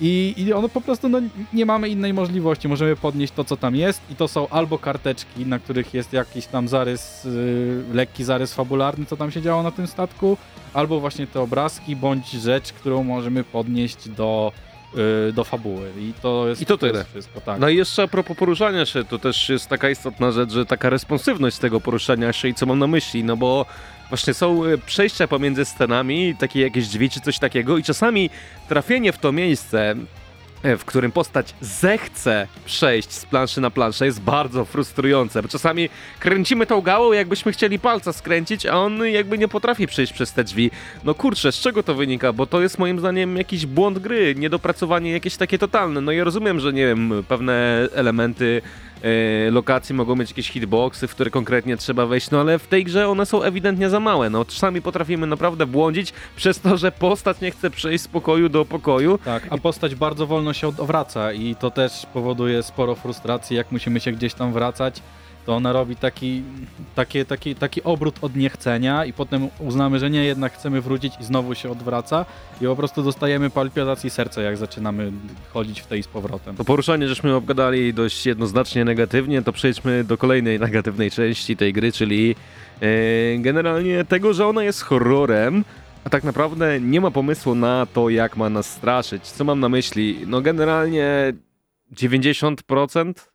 I, 0.00 0.34
I 0.36 0.52
ono 0.52 0.68
po 0.68 0.80
prostu, 0.80 1.08
no, 1.08 1.20
nie 1.52 1.66
mamy 1.66 1.88
innej 1.88 2.14
możliwości. 2.14 2.68
Możemy 2.68 2.96
podnieść 2.96 3.32
to, 3.32 3.44
co 3.44 3.56
tam 3.56 3.76
jest, 3.76 4.00
i 4.10 4.14
to 4.16 4.28
są 4.28 4.48
albo 4.48 4.78
karteczki, 4.78 5.46
na 5.46 5.58
których 5.58 5.94
jest 5.94 6.12
jakiś 6.12 6.46
tam 6.46 6.68
zarys, 6.68 7.24
y, 7.24 7.84
lekki 7.92 8.24
zarys 8.24 8.54
fabularny, 8.54 9.06
co 9.06 9.16
tam 9.16 9.30
się 9.30 9.42
działo 9.42 9.62
na 9.62 9.70
tym 9.70 9.86
statku, 9.86 10.36
albo 10.74 11.00
właśnie 11.00 11.26
te 11.26 11.40
obrazki, 11.40 11.96
bądź 11.96 12.30
rzecz, 12.30 12.72
którą 12.72 13.04
możemy 13.04 13.44
podnieść 13.44 14.08
do, 14.08 14.52
y, 15.28 15.32
do 15.32 15.44
fabuły. 15.44 15.90
I 15.98 16.12
to 16.22 16.48
jest, 16.48 16.62
I 16.62 16.66
to 16.66 16.78
tyle. 16.78 16.98
jest 16.98 17.10
wszystko, 17.10 17.40
tak. 17.40 17.60
No 17.60 17.68
i 17.68 17.76
jeszcze 17.76 18.02
a 18.02 18.08
propos 18.08 18.36
poruszania 18.36 18.86
się, 18.86 19.04
to 19.04 19.18
też 19.18 19.48
jest 19.48 19.68
taka 19.68 19.90
istotna 19.90 20.32
rzecz, 20.32 20.52
że 20.52 20.66
taka 20.66 20.90
responsywność 20.90 21.58
tego 21.58 21.80
poruszania 21.80 22.32
się 22.32 22.48
i 22.48 22.54
co 22.54 22.66
mam 22.66 22.78
na 22.78 22.86
myśli, 22.86 23.24
no 23.24 23.36
bo 23.36 23.66
właśnie 24.12 24.34
są 24.34 24.64
e, 24.64 24.78
przejścia 24.78 25.28
pomiędzy 25.28 25.64
scenami, 25.64 26.34
takie 26.38 26.60
jakieś 26.60 26.88
drzwi 26.88 27.10
czy 27.10 27.20
coś 27.20 27.38
takiego 27.38 27.78
i 27.78 27.82
czasami 27.82 28.30
trafienie 28.68 29.12
w 29.12 29.18
to 29.18 29.32
miejsce, 29.32 29.94
e, 30.62 30.76
w 30.76 30.84
którym 30.84 31.12
postać 31.12 31.54
zechce 31.60 32.46
przejść 32.64 33.12
z 33.12 33.26
planszy 33.26 33.60
na 33.60 33.70
planszę 33.70 34.06
jest 34.06 34.20
bardzo 34.20 34.64
frustrujące, 34.64 35.42
bo 35.42 35.48
czasami 35.48 35.88
kręcimy 36.18 36.66
tą 36.66 36.80
gałą, 36.80 37.12
jakbyśmy 37.12 37.52
chcieli 37.52 37.78
palca 37.78 38.12
skręcić, 38.12 38.66
a 38.66 38.76
on 38.76 39.06
jakby 39.06 39.38
nie 39.38 39.48
potrafi 39.48 39.86
przejść 39.86 40.12
przez 40.12 40.32
te 40.32 40.44
drzwi. 40.44 40.70
No 41.04 41.14
kurczę, 41.14 41.52
z 41.52 41.60
czego 41.60 41.82
to 41.82 41.94
wynika? 41.94 42.32
Bo 42.32 42.46
to 42.46 42.62
jest 42.62 42.78
moim 42.78 42.98
zdaniem 42.98 43.36
jakiś 43.36 43.66
błąd 43.66 43.98
gry, 43.98 44.34
niedopracowanie 44.34 45.12
jakieś 45.12 45.36
takie 45.36 45.58
totalne. 45.58 46.00
No 46.00 46.12
ja 46.12 46.24
rozumiem, 46.24 46.60
że 46.60 46.72
nie 46.72 46.86
wiem, 46.86 47.24
pewne 47.28 47.88
elementy 47.94 48.62
lokacji 49.50 49.94
mogą 49.94 50.16
mieć 50.16 50.30
jakieś 50.30 50.50
hitboxy, 50.50 51.08
w 51.08 51.10
które 51.10 51.30
konkretnie 51.30 51.76
trzeba 51.76 52.06
wejść, 52.06 52.30
no 52.30 52.40
ale 52.40 52.58
w 52.58 52.66
tej 52.66 52.84
grze 52.84 53.08
one 53.08 53.26
są 53.26 53.42
ewidentnie 53.42 53.90
za 53.90 54.00
małe. 54.00 54.30
No 54.30 54.44
czasami 54.44 54.82
potrafimy 54.82 55.26
naprawdę 55.26 55.66
błądzić 55.66 56.12
przez 56.36 56.60
to, 56.60 56.76
że 56.76 56.92
postać 56.92 57.40
nie 57.40 57.50
chce 57.50 57.70
przejść 57.70 58.04
z 58.04 58.08
pokoju 58.08 58.48
do 58.48 58.64
pokoju. 58.64 59.18
Tak, 59.24 59.46
a 59.50 59.58
postać 59.58 59.94
bardzo 59.94 60.26
wolno 60.26 60.52
się 60.52 60.68
odwraca 60.68 61.32
i 61.32 61.56
to 61.56 61.70
też 61.70 62.06
powoduje 62.12 62.62
sporo 62.62 62.94
frustracji, 62.94 63.56
jak 63.56 63.72
musimy 63.72 64.00
się 64.00 64.12
gdzieś 64.12 64.34
tam 64.34 64.52
wracać, 64.52 65.02
to 65.46 65.56
ona 65.56 65.72
robi 65.72 65.96
taki, 65.96 66.42
taki, 66.94 67.24
taki, 67.24 67.54
taki 67.54 67.82
obrót 67.82 68.18
od 68.20 68.36
niechcenia 68.36 69.04
i 69.04 69.12
potem 69.12 69.48
uznamy, 69.58 69.98
że 69.98 70.10
nie, 70.10 70.24
jednak 70.24 70.52
chcemy 70.52 70.80
wrócić 70.80 71.14
i 71.20 71.24
znowu 71.24 71.54
się 71.54 71.70
odwraca 71.70 72.24
i 72.60 72.64
po 72.64 72.76
prostu 72.76 73.02
dostajemy 73.02 73.50
palpitacji 73.50 74.10
serca, 74.10 74.42
jak 74.42 74.56
zaczynamy 74.56 75.12
chodzić 75.52 75.80
w 75.80 75.86
tej 75.86 76.02
z 76.02 76.08
powrotem. 76.08 76.56
To 76.56 76.64
poruszanie 76.64 77.08
żeśmy 77.08 77.34
obgadali 77.34 77.94
dość 77.94 78.26
jednoznacznie 78.26 78.84
negatywnie, 78.84 79.42
to 79.42 79.52
przejdźmy 79.52 80.04
do 80.04 80.18
kolejnej 80.18 80.60
negatywnej 80.60 81.10
części 81.10 81.56
tej 81.56 81.72
gry, 81.72 81.92
czyli 81.92 82.34
e, 82.80 82.86
generalnie 83.38 84.04
tego, 84.04 84.34
że 84.34 84.46
ona 84.46 84.64
jest 84.64 84.82
horrorem, 84.82 85.64
a 86.04 86.10
tak 86.10 86.24
naprawdę 86.24 86.80
nie 86.80 87.00
ma 87.00 87.10
pomysłu 87.10 87.54
na 87.54 87.86
to, 87.86 88.08
jak 88.08 88.36
ma 88.36 88.50
nas 88.50 88.70
straszyć. 88.70 89.22
Co 89.22 89.44
mam 89.44 89.60
na 89.60 89.68
myśli? 89.68 90.24
No 90.26 90.40
generalnie 90.40 91.32
90% 91.94 93.10
y, 93.10 93.31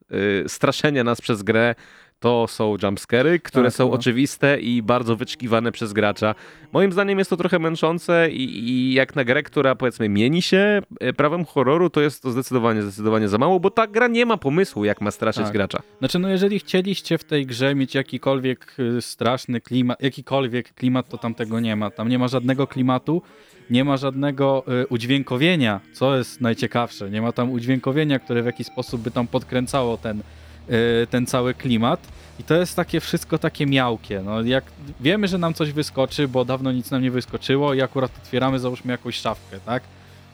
straszenia 0.47 1.03
nas 1.03 1.21
przez 1.21 1.43
grę 1.43 1.75
to 2.19 2.45
są 2.47 2.75
jumpscary, 2.83 3.39
które 3.39 3.65
Tak, 3.65 3.73
są 3.73 3.87
no. 3.87 3.93
oczywiste 3.93 4.59
i 4.59 4.81
bardzo 4.81 5.15
wyczekiwane 5.15 5.71
przez 5.71 5.93
gracza. 5.93 6.35
Moim 6.73 6.91
zdaniem 6.91 7.19
jest 7.19 7.29
to 7.29 7.37
trochę 7.37 7.59
męczące 7.59 8.29
i, 8.31 8.69
i 8.69 8.93
jak 8.93 9.15
na 9.15 9.23
grę, 9.23 9.43
która 9.43 9.75
powiedzmy 9.75 10.09
mieni 10.09 10.41
się 10.41 10.81
e, 10.99 11.13
prawem 11.13 11.45
horroru, 11.45 11.89
to 11.89 12.01
jest 12.01 12.23
to 12.23 12.31
zdecydowanie, 12.31 12.81
zdecydowanie 12.81 13.27
za 13.29 13.37
mało, 13.37 13.59
bo 13.59 13.71
ta 13.71 13.87
gra 13.87 14.07
nie 14.07 14.25
ma 14.25 14.37
pomysłu, 14.37 14.85
jak 14.85 15.01
ma 15.01 15.11
straszyć 15.11 15.43
Tak. 15.43 15.53
gracza. 15.53 15.79
Znaczy, 15.99 16.19
no 16.19 16.29
jeżeli 16.29 16.59
chcieliście 16.59 17.17
w 17.17 17.23
tej 17.23 17.45
grze 17.45 17.75
mieć 17.75 17.95
jakikolwiek 17.95 18.75
y, 18.79 19.01
straszny 19.01 19.61
klimat, 19.61 20.01
jakikolwiek 20.03 20.73
klimat, 20.73 21.09
to 21.09 21.17
tam 21.17 21.33
tego 21.35 21.59
nie 21.59 21.75
ma. 21.75 21.91
Tam 21.91 22.09
nie 22.09 22.19
ma 22.19 22.27
żadnego 22.27 22.67
klimatu, 22.67 23.21
nie 23.69 23.83
ma 23.83 23.97
żadnego 23.97 24.63
y, 24.83 24.87
udźwiękowienia, 24.87 25.79
co 25.93 26.17
jest 26.17 26.41
najciekawsze. 26.41 27.09
Nie 27.09 27.21
ma 27.21 27.31
tam 27.31 27.51
udźwiękowienia, 27.51 28.19
które 28.19 28.43
w 28.43 28.45
jakiś 28.45 28.67
sposób 28.67 29.01
by 29.01 29.11
tam 29.11 29.27
podkręcało 29.27 29.97
ten, 29.97 30.19
y, 30.69 31.07
ten 31.09 31.25
cały 31.25 31.53
klimat. 31.53 32.07
I 32.39 32.43
to 32.43 32.55
jest 32.55 32.75
takie 32.75 32.99
wszystko 32.99 33.37
takie 33.37 33.65
miałkie. 33.65 34.21
No, 34.21 34.41
jak 34.41 34.63
wiemy, 34.99 35.27
że 35.27 35.37
nam 35.37 35.53
coś 35.53 35.71
wyskoczy, 35.71 36.27
bo 36.27 36.45
dawno 36.45 36.71
nic 36.71 36.91
nam 36.91 37.01
nie 37.01 37.11
wyskoczyło 37.11 37.73
i 37.73 37.81
akurat 37.81 38.11
otwieramy, 38.23 38.59
załóżmy 38.59 38.91
jakąś 38.91 39.15
szafkę, 39.15 39.59
tak? 39.65 39.83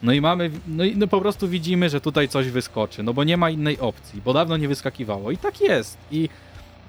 No 0.02 0.12
i 0.12 0.20
mamy, 0.20 0.50
no 0.66 0.84
i 0.84 0.96
no 0.96 1.06
po 1.06 1.20
prostu 1.20 1.48
widzimy, 1.48 1.90
że 1.90 2.00
tutaj 2.00 2.28
coś 2.28 2.48
wyskoczy, 2.48 3.02
no 3.02 3.14
bo 3.14 3.24
nie 3.24 3.36
ma 3.36 3.50
innej 3.50 3.78
opcji, 3.80 4.22
bo 4.24 4.32
dawno 4.32 4.56
nie 4.56 4.68
wyskakiwało 4.68 5.30
i 5.30 5.36
tak 5.36 5.60
jest. 5.60 5.98
I 6.10 6.28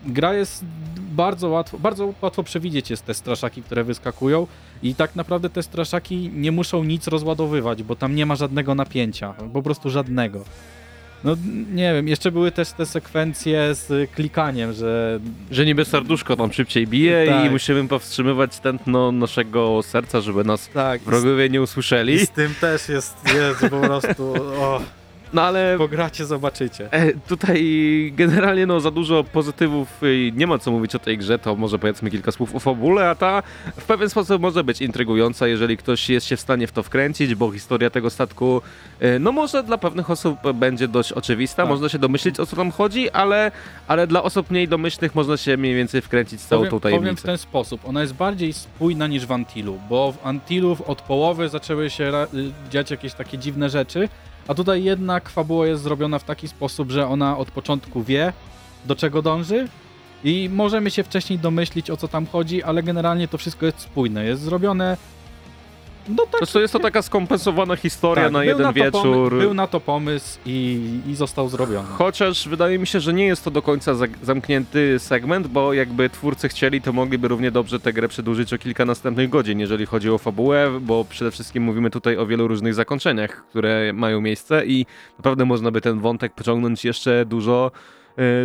gra 0.05 0.33
jest 0.33 0.65
bardzo 0.97 1.49
łatwo, 1.49 1.79
bardzo 1.79 2.13
łatwo 2.21 2.43
przewidzieć 2.43 2.89
jest 2.89 3.05
te 3.05 3.13
straszaki, 3.13 3.61
które 3.63 3.83
wyskakują 3.83 4.47
i 4.83 4.95
tak 4.95 5.15
naprawdę 5.15 5.49
te 5.49 5.63
straszaki 5.63 6.31
nie 6.33 6.51
muszą 6.51 6.83
nic 6.83 7.07
rozładowywać, 7.07 7.83
bo 7.83 7.95
tam 7.95 8.15
nie 8.15 8.25
ma 8.25 8.35
żadnego 8.35 8.75
napięcia, 8.75 9.33
po 9.53 9.61
prostu 9.63 9.89
żadnego. 9.89 10.43
No 11.23 11.35
nie 11.73 11.93
wiem, 11.93 12.07
jeszcze 12.07 12.31
były 12.31 12.51
też 12.51 12.71
te 12.71 12.85
sekwencje 12.85 13.75
z 13.75 14.11
klikaniem, 14.11 14.73
że 14.73 15.19
Że 15.51 15.65
niby 15.65 15.85
serduszko 15.85 16.35
tam 16.35 16.53
szybciej 16.53 16.87
bije 16.87 17.25
Tak. 17.27 17.45
i 17.45 17.49
musimy 17.49 17.87
powstrzymywać 17.87 18.59
tętno 18.59 19.11
naszego 19.11 19.83
serca, 19.83 20.21
żeby 20.21 20.43
nas 20.43 20.69
tak, 20.73 21.01
wrogowie 21.01 21.49
nie 21.49 21.61
usłyszeli. 21.61 22.27
tym 22.27 22.53
też 22.61 22.89
jest, 22.89 23.15
jest 23.35 23.61
po 23.61 23.79
prostu, 23.79 24.33
o, 24.61 24.81
No 25.35 25.41
ale 25.41 25.75
pogracie, 25.77 26.25
zobaczycie. 26.25 26.87
E, 26.93 27.13
Tutaj 27.13 27.63
generalnie 28.15 28.65
no 28.65 28.79
za 28.79 28.91
dużo 28.91 29.23
pozytywów 29.23 30.03
y, 30.03 30.31
nie 30.35 30.47
ma 30.47 30.57
co 30.59 30.71
mówić 30.71 30.95
o 30.95 30.99
tej 30.99 31.17
grze, 31.17 31.39
to 31.39 31.55
może 31.55 31.79
powiedzmy 31.79 32.11
kilka 32.11 32.31
słów 32.31 32.55
o 32.55 32.59
fabule, 32.59 33.09
a 33.09 33.15
ta 33.15 33.43
w 33.77 33.83
pewien 33.85 34.09
sposób 34.09 34.41
może 34.41 34.63
być 34.63 34.81
intrygująca, 34.81 35.47
jeżeli 35.47 35.77
ktoś 35.77 36.09
jest 36.09 36.27
się 36.27 36.35
w 36.37 36.41
stanie 36.41 36.67
w 36.67 36.71
to 36.71 36.83
wkręcić, 36.83 37.35
bo 37.35 37.51
historia 37.51 37.89
tego 37.89 38.09
statku 38.09 38.61
y, 39.01 39.19
no 39.19 39.31
może 39.31 39.63
dla 39.63 39.77
pewnych 39.77 40.09
osób 40.09 40.39
będzie 40.53 40.87
dość 40.87 41.11
oczywista, 41.11 41.63
Tak. 41.63 41.69
można 41.69 41.89
się 41.89 41.99
domyślić 41.99 42.39
o 42.39 42.45
co 42.45 42.55
tam 42.55 42.71
chodzi, 42.71 43.09
ale, 43.09 43.51
ale 43.87 44.07
dla 44.07 44.23
osób 44.23 44.51
mniej 44.51 44.67
domyślnych 44.67 45.15
można 45.15 45.37
się 45.37 45.57
mniej 45.57 45.75
więcej 45.75 46.01
wkręcić 46.01 46.41
w 46.41 46.45
całą 46.45 46.59
powiem, 46.61 46.71
tą 46.71 46.79
powiem 46.79 46.99
w 46.99 47.01
tajemnicę. 47.01 47.23
ten 47.27 47.37
sposób, 47.37 47.81
ona 47.85 48.01
jest 48.01 48.13
bardziej 48.13 48.53
spójna 48.53 49.07
niż 49.07 49.25
w 49.25 49.31
Antilu, 49.31 49.79
bo 49.89 50.11
w 50.11 50.25
Antilu 50.27 50.77
od 50.87 51.01
połowy 51.01 51.49
zaczęły 51.49 51.89
się 51.89 52.11
y, 52.33 52.51
dziać 52.71 52.91
jakieś 52.91 53.13
takie 53.13 53.37
dziwne 53.37 53.69
rzeczy, 53.69 54.09
a 54.47 54.53
tutaj 54.53 54.83
jednak 54.83 55.29
fabuła 55.29 55.67
jest 55.67 55.83
zrobiona 55.83 56.19
w 56.19 56.23
taki 56.23 56.47
sposób, 56.47 56.91
że 56.91 57.07
ona 57.07 57.37
od 57.37 57.51
początku 57.51 58.03
wie, 58.03 58.33
do 58.85 58.95
czego 58.95 59.21
dąży 59.21 59.67
i 60.23 60.49
możemy 60.53 60.91
się 60.91 61.03
wcześniej 61.03 61.39
domyślić, 61.39 61.89
o 61.89 61.97
co 61.97 62.07
tam 62.07 62.25
chodzi, 62.25 62.63
ale 62.63 62.83
generalnie 62.83 63.27
to 63.27 63.37
wszystko 63.37 63.65
jest 63.65 63.79
spójne, 63.79 64.25
jest 64.25 64.41
zrobione 64.41 64.97
no 66.09 66.15
tak, 66.23 66.31
Po 66.31 66.37
prostu 66.37 66.59
jest 66.61 66.73
to 66.73 66.79
taka 66.79 67.01
skompensowana 67.01 67.75
historia 67.75 68.23
tak, 68.23 68.33
na 68.33 68.43
jeden 68.43 68.67
to 68.67 68.73
wieczór. 68.73 69.29
Pomy- 69.31 69.39
był 69.39 69.53
na 69.53 69.67
to 69.67 69.79
pomysł 69.79 70.39
i, 70.45 70.79
i 71.07 71.15
został 71.15 71.49
zrobiony. 71.49 71.87
Chociaż 71.91 72.47
wydaje 72.47 72.79
mi 72.79 72.87
się, 72.87 72.99
że 72.99 73.13
nie 73.13 73.25
jest 73.25 73.43
to 73.43 73.51
do 73.51 73.61
końca 73.61 73.91
zamknięty 74.23 74.99
segment, 74.99 75.47
bo 75.47 75.73
jakby 75.73 76.09
twórcy 76.09 76.49
chcieli, 76.49 76.81
to 76.81 76.93
mogliby 76.93 77.27
równie 77.27 77.51
dobrze 77.51 77.79
tę 77.79 77.93
grę 77.93 78.07
przedłużyć 78.07 78.53
o 78.53 78.57
kilka 78.57 78.85
następnych 78.85 79.29
godzin, 79.29 79.59
jeżeli 79.59 79.85
chodzi 79.85 80.09
o 80.09 80.17
fabułę, 80.17 80.71
bo 80.81 81.05
przede 81.09 81.31
wszystkim 81.31 81.63
mówimy 81.63 81.89
tutaj 81.89 82.17
o 82.17 82.25
wielu 82.25 82.47
różnych 82.47 82.73
zakończeniach, 82.73 83.45
które 83.49 83.93
mają 83.93 84.21
miejsce 84.21 84.65
i 84.65 84.85
naprawdę 85.17 85.45
można 85.45 85.71
by 85.71 85.81
ten 85.81 85.99
wątek 85.99 86.33
pociągnąć 86.33 86.85
jeszcze 86.85 87.25
dużo 87.25 87.71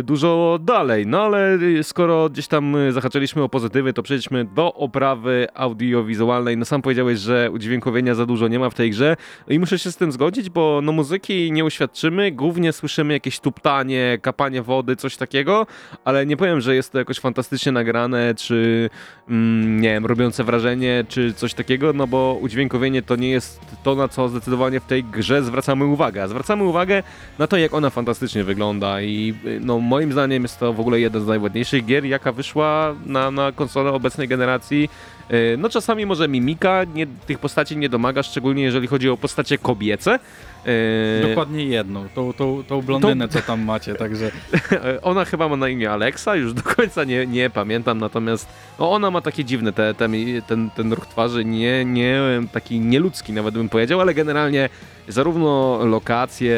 dużo 0.03 0.59
dalej. 0.61 1.07
No 1.07 1.21
ale 1.21 1.55
y, 1.55 1.83
skoro 1.83 2.29
gdzieś 2.29 2.47
tam 2.47 2.75
y, 2.75 2.91
zahaczyliśmy 2.91 3.43
o 3.43 3.49
pozytywy, 3.49 3.93
to 3.93 4.03
przejdźmy 4.03 4.45
do 4.45 4.73
oprawy 4.73 5.47
audiowizualnej. 5.53 6.57
No 6.57 6.65
sam 6.65 6.81
powiedziałeś, 6.81 7.19
że 7.19 7.51
udźwiękowienia 7.51 8.15
za 8.15 8.25
dużo 8.25 8.47
nie 8.47 8.59
ma 8.59 8.69
w 8.69 8.73
tej 8.73 8.89
grze 8.91 9.15
i 9.47 9.59
muszę 9.59 9.79
się 9.79 9.91
z 9.91 9.97
tym 9.97 10.11
zgodzić, 10.11 10.49
bo 10.49 10.79
no 10.83 10.91
muzyki 10.91 11.51
nie 11.51 11.65
uświadczymy, 11.65 12.31
głównie 12.31 12.73
słyszymy 12.73 13.13
jakieś 13.13 13.39
tuptanie, 13.39 14.17
kapanie 14.21 14.61
wody, 14.61 14.95
coś 14.95 15.17
takiego, 15.17 15.67
ale 16.05 16.25
nie 16.25 16.37
powiem, 16.37 16.61
że 16.61 16.75
jest 16.75 16.91
to 16.91 16.97
jakoś 16.97 17.19
fantastycznie 17.19 17.71
nagrane, 17.71 18.35
czy 18.35 18.89
mm, 19.29 19.81
nie 19.81 19.89
wiem, 19.89 20.05
robiące 20.05 20.43
wrażenie, 20.43 21.05
czy 21.07 21.33
coś 21.33 21.53
takiego, 21.53 21.93
no 21.93 22.07
bo 22.07 22.37
udźwiękowienie 22.41 23.01
to 23.01 23.15
nie 23.15 23.29
jest 23.29 23.61
to, 23.83 23.95
na 23.95 24.07
co 24.07 24.29
zdecydowanie 24.29 24.79
w 24.79 24.85
tej 24.85 25.03
grze 25.03 25.43
zwracamy 25.43 25.85
uwagę. 25.85 26.23
A 26.23 26.27
Zwracamy 26.27 26.63
uwagę 26.63 27.03
na 27.39 27.47
to, 27.47 27.57
jak 27.57 27.73
ona 27.73 27.89
fantastycznie 27.89 28.43
wygląda 28.43 29.01
i 29.01 29.33
y, 29.45 29.60
no 29.61 29.79
moim 29.79 30.11
zdaniem 30.11 30.43
jest 30.43 30.59
to 30.59 30.73
w 30.73 30.79
ogóle 30.79 30.99
jeden 30.99 31.23
z 31.23 31.27
najładniejszych 31.27 31.85
gier, 31.85 32.05
jaka 32.05 32.31
wyszła 32.31 32.95
na, 33.05 33.31
na 33.31 33.51
konsolę 33.51 33.91
obecnej 33.91 34.27
generacji. 34.27 34.89
Y, 35.33 35.57
No 35.57 35.69
czasami 35.69 36.05
może 36.05 36.27
mimika 36.27 36.83
nie, 36.95 37.07
tych 37.07 37.39
postaci 37.39 37.77
nie 37.77 37.89
domaga, 37.89 38.23
szczególnie 38.23 38.63
jeżeli 38.63 38.87
chodzi 38.87 39.09
o 39.09 39.17
postacie 39.17 39.57
kobiece. 39.57 40.19
Y, 40.67 41.27
Dokładnie 41.29 41.65
jedną, 41.65 42.09
tą, 42.15 42.33
tą, 42.33 42.63
tą 42.63 42.81
blondynę, 42.81 43.27
co 43.27 43.41
tam 43.41 43.61
macie, 43.61 43.95
także 43.95 44.31
Ona 45.01 45.25
chyba 45.25 45.49
ma 45.49 45.55
na 45.55 45.69
imię 45.69 45.91
Alexa, 45.91 46.35
już 46.35 46.53
do 46.53 46.63
końca 46.63 47.03
nie, 47.03 47.27
nie 47.27 47.49
pamiętam, 47.49 47.97
natomiast 47.97 48.47
no 48.79 48.91
ona 48.91 49.11
ma 49.11 49.21
takie 49.21 49.45
dziwne 49.45 49.73
te, 49.73 49.93
te, 49.93 50.09
ten, 50.47 50.69
ten 50.69 50.93
ruch 50.93 51.05
twarzy, 51.05 51.45
nie, 51.45 51.85
nie 51.85 52.21
taki 52.51 52.79
nieludzki 52.79 53.33
nawet 53.33 53.53
bym 53.53 53.69
powiedział, 53.69 54.01
ale 54.01 54.13
generalnie 54.13 54.69
zarówno 55.07 55.79
lokacje, 55.85 56.57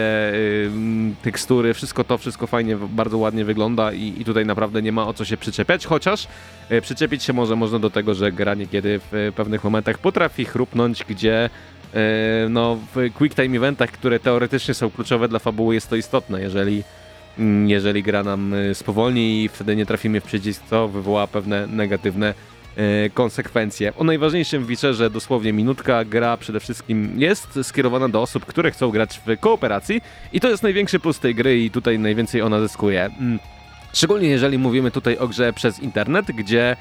ym, 0.66 1.16
tekstury, 1.22 1.74
wszystko 1.74 2.04
to, 2.04 2.18
wszystko 2.18 2.48
fajnie, 2.48 2.78
bardzo 2.78 3.18
ładnie 3.18 3.46
wygląda 3.46 3.94
i, 3.94 4.22
i 4.22 4.26
tutaj 4.26 4.46
naprawdę 4.46 4.82
nie 4.82 4.92
ma 4.92 5.08
o 5.08 5.14
co 5.14 5.26
się 5.26 5.38
przyczepiać, 5.38 5.86
chociaż 5.86 6.28
y, 6.72 6.82
przyczepić 6.82 7.24
się 7.24 7.34
może 7.34 7.56
można 7.56 7.80
do 7.80 7.90
tego, 7.90 8.14
że 8.14 8.32
gra 8.32 8.54
niekiedy 8.64 9.00
w 9.12 9.14
y, 9.14 9.32
pewnych 9.36 9.64
momentach 9.64 9.98
potrafi 9.98 10.46
chrupnąć, 10.46 11.04
gdzie 11.04 11.50
y, 11.96 12.00
no, 12.50 12.78
w 12.96 13.14
quick 13.14 13.36
time 13.36 13.58
eventach, 13.58 13.92
które 13.92 14.20
teoretycznie 14.20 14.74
są 14.74 14.92
kluczowe 14.92 15.28
dla 15.28 15.40
fabuły, 15.40 15.76
jest 15.76 15.90
to 15.90 15.96
istotne, 15.96 16.42
jeżeli 16.42 16.84
Mm, 17.40 17.70
jeżeli 17.70 18.04
gra 18.04 18.24
nam 18.24 18.54
y, 18.54 18.76
spowolni 18.76 19.44
i 19.44 19.50
wtedy 19.50 19.76
nie 19.76 19.86
trafimy 19.86 20.22
w 20.22 20.24
przycisk, 20.24 20.64
co 20.70 20.88
wywoła 20.88 21.28
pewne 21.28 21.68
negatywne 21.68 22.34
konsekwencje. 23.14 23.94
O 23.96 24.04
najważniejszym 24.04 24.68
featureze 24.68 25.10
dosłownie 25.10 25.54
minutka. 25.54 26.06
Gra 26.06 26.38
przede 26.38 26.60
wszystkim 26.60 27.14
jest 27.18 27.60
skierowana 27.64 28.10
do 28.10 28.22
osób, 28.22 28.46
które 28.46 28.72
chcą 28.72 28.92
grać 28.92 29.22
w 29.26 29.40
kooperacji 29.40 30.02
i 30.34 30.40
to 30.40 30.50
jest 30.50 30.64
największy 30.64 31.00
plus 31.00 31.20
tej 31.20 31.36
gry 31.36 31.60
i 31.60 31.72
tutaj 31.72 32.00
najwięcej 32.00 32.42
ona 32.42 32.60
zyskuje. 32.60 33.06
Mm. 33.06 33.40
Szczególnie 33.94 34.28
jeżeli 34.28 34.58
mówimy 34.58 34.92
tutaj 34.92 35.18
o 35.18 35.28
grze 35.28 35.54
przez 35.54 35.80
internet, 35.80 36.26
gdzie 36.26 36.72
e, 36.72 36.76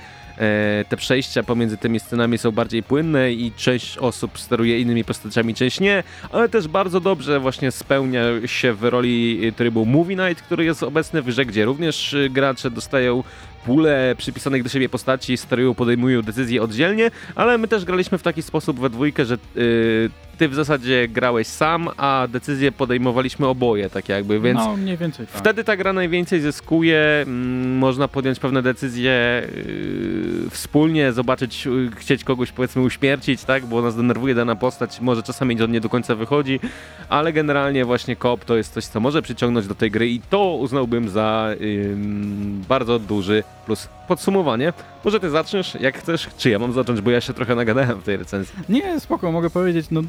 te 0.89 0.97
przejścia 0.97 1.43
pomiędzy 1.43 1.77
tymi 1.77 2.01
scenami 2.01 2.39
są 2.39 2.51
bardziej 2.51 2.83
płynne 2.83 3.33
i 3.33 3.53
część 3.57 3.99
osób 3.99 4.39
steruje 4.39 4.81
innymi 4.81 5.05
postaciami, 5.05 5.55
część 5.55 5.81
nie, 5.81 6.03
ale 6.33 6.49
też 6.49 6.69
bardzo 6.69 7.01
dobrze 7.01 7.41
właśnie 7.41 7.71
spełnia 7.71 8.23
się 8.47 8.73
w 8.73 8.85
roli 8.85 9.53
trybu 9.57 9.87
Movie 9.87 10.17
Night, 10.17 10.43
który 10.43 10.65
jest 10.65 10.83
obecny 10.83 11.23
w 11.23 11.27
grze, 11.27 11.47
gdzie 11.47 11.65
również 11.65 12.13
y, 12.13 12.31
gracze 12.31 12.71
dostają 12.71 13.23
pulę 13.65 14.15
przypisanych 14.19 14.63
do 14.63 14.69
siebie 14.69 14.89
postaci, 14.89 15.37
sterują, 15.37 15.75
podejmują 15.75 16.23
decyzje 16.23 16.63
oddzielnie, 16.63 17.11
ale 17.35 17.59
my 17.59 17.69
też 17.69 17.85
graliśmy 17.85 18.19
w 18.19 18.23
taki 18.23 18.43
sposób 18.43 18.81
we 18.81 18.91
dwójkę, 18.91 19.25
że 19.25 19.39
y, 19.57 20.11
ty 20.43 20.49
w 20.49 20.55
zasadzie 20.55 21.09
grałeś 21.09 21.47
sam, 21.47 21.89
a 21.97 22.27
decyzje 22.31 22.73
podejmowaliśmy 22.73 23.47
oboje, 23.47 23.91
tak 23.91 24.09
jakby, 24.09 24.41
więc 24.41 24.59
no 24.59 24.77
mniej 24.77 24.97
więcej 24.97 25.27
tak. 25.27 25.37
Wtedy 25.37 25.65
ta 25.65 25.77
gra 25.77 25.93
najwięcej 25.93 26.41
zyskuje, 26.41 26.99
mm, 27.27 27.77
można 27.77 28.09
podjąć 28.09 28.39
pewne 28.39 28.63
decyzje 28.63 29.43
yy, 29.57 30.51
wspólnie, 30.51 31.13
zobaczyć, 31.13 31.67
yy, 31.67 31.91
chcieć 31.97 32.25
kogoś 32.25 32.53
powiedzmy 32.53 32.83
uśmiercić, 32.83 33.45
tak, 33.45 33.67
bo 33.67 33.83
nas 33.83 33.97
denerwuje 33.97 34.35
dana 34.35 34.57
postać, 34.57 35.01
może 35.01 35.23
czasami 35.23 35.57
to 35.57 35.67
nie 35.67 35.81
do 35.81 35.89
końca 35.89 36.15
wychodzi, 36.15 36.61
ale 37.09 37.33
generalnie 37.33 37.85
właśnie 37.85 38.17
koop 38.17 38.45
to 38.45 38.57
jest 38.57 38.75
coś, 38.75 38.85
co 38.85 39.01
może 39.01 39.23
przyciągnąć 39.23 39.67
do 39.67 39.75
tej 39.75 39.91
gry 39.91 40.09
i 40.09 40.21
to 40.21 40.55
uznałbym 40.55 41.09
za 41.09 41.49
ym, 41.61 42.65
bardzo 42.69 42.99
duży 42.99 43.45
plus. 43.67 43.89
Podsumowanie, 44.09 44.73
może 45.05 45.21
ty 45.21 45.31
zaczniesz, 45.31 45.77
jak 45.81 45.99
chcesz, 45.99 46.29
czy 46.37 46.51
ja 46.51 46.59
mam 46.59 46.73
zacząć, 46.73 47.01
bo 47.01 47.11
ja 47.11 47.21
się 47.21 47.33
trochę 47.33 47.55
nagadałem 47.55 48.01
w 48.01 48.05
tej 48.05 48.17
recenzji. 48.17 48.55
Nie, 48.69 49.01
spoko, 49.01 49.33
mogę 49.33 49.51
powiedzieć, 49.51 49.87
no 49.91 50.03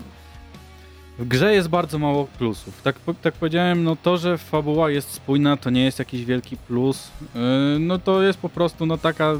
w 1.19 1.27
grze 1.27 1.53
jest 1.53 1.69
bardzo 1.69 1.99
mało 1.99 2.25
plusów. 2.25 2.81
Tak, 2.81 2.95
tak 3.21 3.33
powiedziałem, 3.33 3.83
no 3.83 3.95
to, 3.95 4.17
że 4.17 4.37
fabuła 4.37 4.89
jest 4.89 5.11
spójna, 5.11 5.57
to 5.57 5.69
nie 5.69 5.83
jest 5.83 5.99
jakiś 5.99 6.25
wielki 6.25 6.57
plus. 6.57 7.11
Yy, 7.21 7.79
no 7.79 7.99
to 7.99 8.23
jest 8.23 8.39
po 8.39 8.49
prostu 8.49 8.85
no 8.85 8.97
taka 8.97 9.33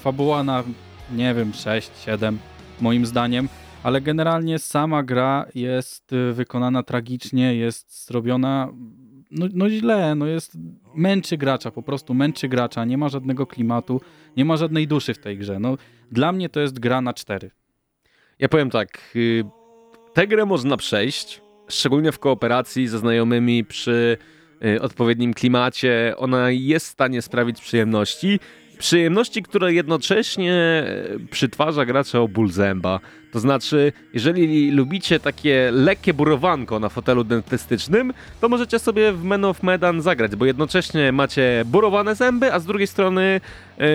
fabuła 0.00 0.44
na, 0.44 0.64
nie 1.12 1.34
wiem, 1.34 1.54
6, 1.54 1.90
7 2.04 2.38
moim 2.80 3.06
zdaniem, 3.06 3.48
ale 3.82 4.00
generalnie 4.00 4.58
sama 4.58 5.02
gra 5.02 5.46
jest 5.54 6.12
y, 6.12 6.32
wykonana 6.32 6.82
tragicznie, 6.82 7.54
jest 7.54 8.06
zrobiona 8.06 8.68
no, 9.30 9.46
no 9.54 9.70
źle, 9.70 10.14
no 10.14 10.26
jest, 10.26 10.58
męczy 10.94 11.36
gracza, 11.36 11.70
po 11.70 11.82
prostu 11.82 12.14
męczy 12.14 12.48
gracza, 12.48 12.84
nie 12.84 12.98
ma 12.98 13.08
żadnego 13.08 13.46
klimatu, 13.46 14.00
nie 14.36 14.44
ma 14.44 14.56
żadnej 14.56 14.88
duszy 14.88 15.14
w 15.14 15.18
tej 15.18 15.38
grze. 15.38 15.58
No, 15.58 15.76
dla 16.12 16.32
mnie 16.32 16.48
to 16.48 16.60
jest 16.60 16.78
gra 16.78 17.00
na 17.00 17.14
cztery. 17.14 17.50
Ja 18.38 18.48
powiem 18.48 18.70
tak, 18.70 19.12
y, 19.16 19.44
tę 20.18 20.26
grę 20.26 20.46
można 20.46 20.76
przejść, 20.76 21.40
szczególnie 21.68 22.12
w 22.12 22.18
kooperacji 22.18 22.88
ze 22.88 22.98
znajomymi 22.98 23.64
przy 23.64 24.16
y, 24.64 24.82
odpowiednim 24.82 25.34
klimacie. 25.34 26.14
Ona 26.16 26.50
jest 26.50 26.86
w 26.86 26.90
stanie 26.90 27.22
sprawić 27.22 27.60
przyjemności. 27.60 28.40
Przyjemności, 28.78 29.42
które 29.42 29.72
jednocześnie 29.72 30.84
y, 31.16 31.26
przytwarza 31.30 31.84
gracza 31.84 32.20
o 32.20 32.28
ból 32.28 32.50
zęba. 32.50 33.00
To 33.32 33.40
znaczy, 33.40 33.92
jeżeli 34.14 34.70
lubicie 34.70 35.20
takie 35.20 35.70
lekkie 35.72 36.14
burowanko 36.14 36.80
na 36.80 36.88
fotelu 36.88 37.24
dentystycznym, 37.24 38.12
to 38.40 38.48
możecie 38.48 38.78
sobie 38.78 39.12
w 39.12 39.24
Men 39.24 39.44
of 39.44 39.62
Medan 39.62 40.00
zagrać, 40.00 40.36
bo 40.36 40.46
jednocześnie 40.46 41.12
macie 41.12 41.62
burowane 41.66 42.14
zęby, 42.14 42.52
a 42.52 42.58
z 42.58 42.66
drugiej 42.66 42.86
strony 42.86 43.40
yy, 43.78 43.86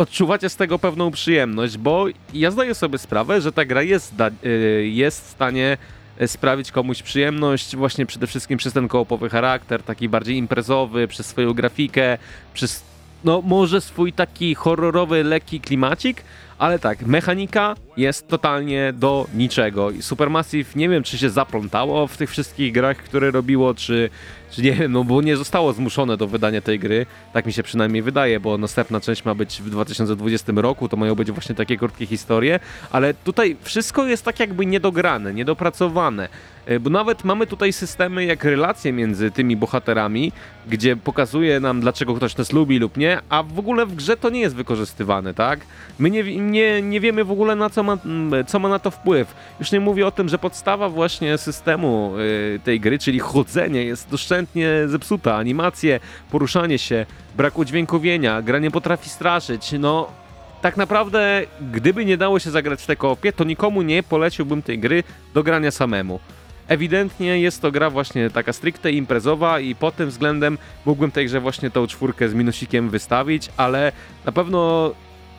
odczuwacie 0.00 0.48
z 0.48 0.56
tego 0.56 0.78
pewną 0.78 1.10
przyjemność, 1.10 1.78
bo 1.78 2.06
ja 2.34 2.50
zdaję 2.50 2.74
sobie 2.74 2.98
sprawę, 2.98 3.40
że 3.40 3.52
ta 3.52 3.64
gra 3.64 3.82
jest, 3.82 4.14
y, 4.44 4.88
jest 4.88 5.26
w 5.26 5.30
stanie 5.30 5.78
y, 6.20 6.28
sprawić 6.28 6.72
komuś 6.72 7.02
przyjemność, 7.02 7.76
właśnie 7.76 8.06
przede 8.06 8.26
wszystkim 8.26 8.58
przez 8.58 8.72
ten 8.72 8.88
kołopowy 8.88 9.30
charakter, 9.30 9.82
taki 9.82 10.08
bardziej 10.08 10.36
imprezowy, 10.36 11.08
przez 11.08 11.26
swoją 11.26 11.52
grafikę, 11.52 12.18
przez 12.54 12.82
no 13.24 13.42
może 13.42 13.80
swój 13.80 14.12
taki 14.12 14.54
horrorowy, 14.54 15.24
lekki 15.24 15.60
klimacik, 15.60 16.22
ale 16.58 16.78
tak, 16.78 17.02
mechanika 17.02 17.74
jest 18.00 18.28
totalnie 18.28 18.92
do 18.92 19.26
niczego. 19.34 19.90
I 19.90 20.02
Supermassive 20.02 20.76
nie 20.76 20.88
wiem, 20.88 21.02
czy 21.02 21.18
się 21.18 21.30
zaplątało 21.30 22.06
w 22.06 22.16
tych 22.16 22.30
wszystkich 22.30 22.72
grach, 22.72 22.96
które 22.96 23.30
robiło, 23.30 23.74
czy, 23.74 24.10
czy 24.50 24.62
nie 24.62 24.72
wiem, 24.72 24.92
no 24.92 25.04
bo 25.04 25.22
nie 25.22 25.36
zostało 25.36 25.72
zmuszone 25.72 26.16
do 26.16 26.26
wydania 26.26 26.60
tej 26.60 26.78
gry. 26.78 27.06
Tak 27.32 27.46
mi 27.46 27.52
się 27.52 27.62
przynajmniej 27.62 28.02
wydaje, 28.02 28.40
bo 28.40 28.58
następna 28.58 29.00
część 29.00 29.24
ma 29.24 29.34
być 29.34 29.62
w 29.62 29.70
2020 29.70 30.52
roku, 30.56 30.88
to 30.88 30.96
mają 30.96 31.14
być 31.14 31.30
właśnie 31.30 31.54
takie 31.54 31.76
krótkie 31.76 32.06
historie, 32.06 32.60
ale 32.90 33.14
tutaj 33.14 33.56
wszystko 33.62 34.06
jest 34.06 34.24
tak 34.24 34.40
jakby 34.40 34.66
niedograne, 34.66 35.34
niedopracowane. 35.34 36.28
E, 36.66 36.80
Bo 36.80 36.90
nawet 36.90 37.24
mamy 37.24 37.46
tutaj 37.46 37.72
systemy 37.72 38.24
jak 38.24 38.44
relacje 38.44 38.92
między 38.92 39.30
tymi 39.30 39.56
bohaterami, 39.56 40.32
gdzie 40.68 40.96
pokazuje 40.96 41.60
nam, 41.60 41.80
dlaczego 41.80 42.14
ktoś 42.14 42.36
nas 42.36 42.52
lubi 42.52 42.78
lub 42.78 42.96
nie, 42.96 43.18
a 43.28 43.42
w 43.42 43.58
ogóle 43.58 43.86
w 43.86 43.94
grze 43.94 44.16
to 44.16 44.30
nie 44.30 44.40
jest 44.40 44.54
wykorzystywane, 44.56 45.34
tak? 45.34 45.60
My 45.98 46.10
nie, 46.10 46.36
nie, 46.36 46.82
nie 46.82 47.00
wiemy 47.00 47.24
w 47.24 47.30
ogóle, 47.30 47.56
na 47.56 47.70
co 47.70 47.82
ma, 47.82 47.89
mm, 47.92 48.46
co 48.46 48.58
ma 48.58 48.68
na 48.68 48.78
to 48.78 48.90
wpływ. 48.90 49.34
Już 49.60 49.72
nie 49.72 49.80
mówię 49.80 50.06
o 50.06 50.10
tym, 50.10 50.28
że 50.28 50.38
podstawa 50.38 50.88
właśnie 50.88 51.38
systemu 51.38 52.12
y, 52.18 52.60
tej 52.64 52.80
gry, 52.80 52.98
czyli 52.98 53.18
chodzenie, 53.18 53.84
jest 53.84 54.10
doszczętnie 54.10 54.70
zepsuta. 54.86 55.36
Animacje, 55.36 56.00
poruszanie 56.30 56.78
się, 56.78 57.06
brak 57.36 57.58
udźwiękowienia, 57.58 58.42
gra 58.42 58.58
nie 58.58 58.70
potrafi 58.70 59.08
straszyć, 59.08 59.72
no... 59.78 60.20
Tak 60.60 60.76
naprawdę, 60.76 61.42
gdyby 61.72 62.04
nie 62.04 62.16
dało 62.16 62.38
się 62.38 62.50
zagrać 62.50 62.82
w 62.82 62.86
te 62.86 62.96
koopie, 62.96 63.32
to 63.32 63.44
nikomu 63.44 63.82
nie 63.82 64.02
poleciłbym 64.02 64.62
tej 64.62 64.78
gry 64.78 65.04
do 65.34 65.42
grania 65.42 65.70
samemu. 65.70 66.20
Ewidentnie 66.68 67.40
jest 67.40 67.62
to 67.62 67.72
gra 67.72 67.90
właśnie 67.90 68.30
taka 68.30 68.52
stricte 68.52 68.92
imprezowa 68.92 69.60
i 69.60 69.74
pod 69.74 69.96
tym 69.96 70.08
względem 70.08 70.58
mógłbym 70.86 71.10
tej 71.10 71.26
grze 71.26 71.40
właśnie 71.40 71.70
tą 71.70 71.86
czwórkę 71.86 72.28
z 72.28 72.34
minusikiem 72.34 72.90
wystawić, 72.90 73.48
ale 73.56 73.92
na 74.24 74.32
pewno 74.32 74.90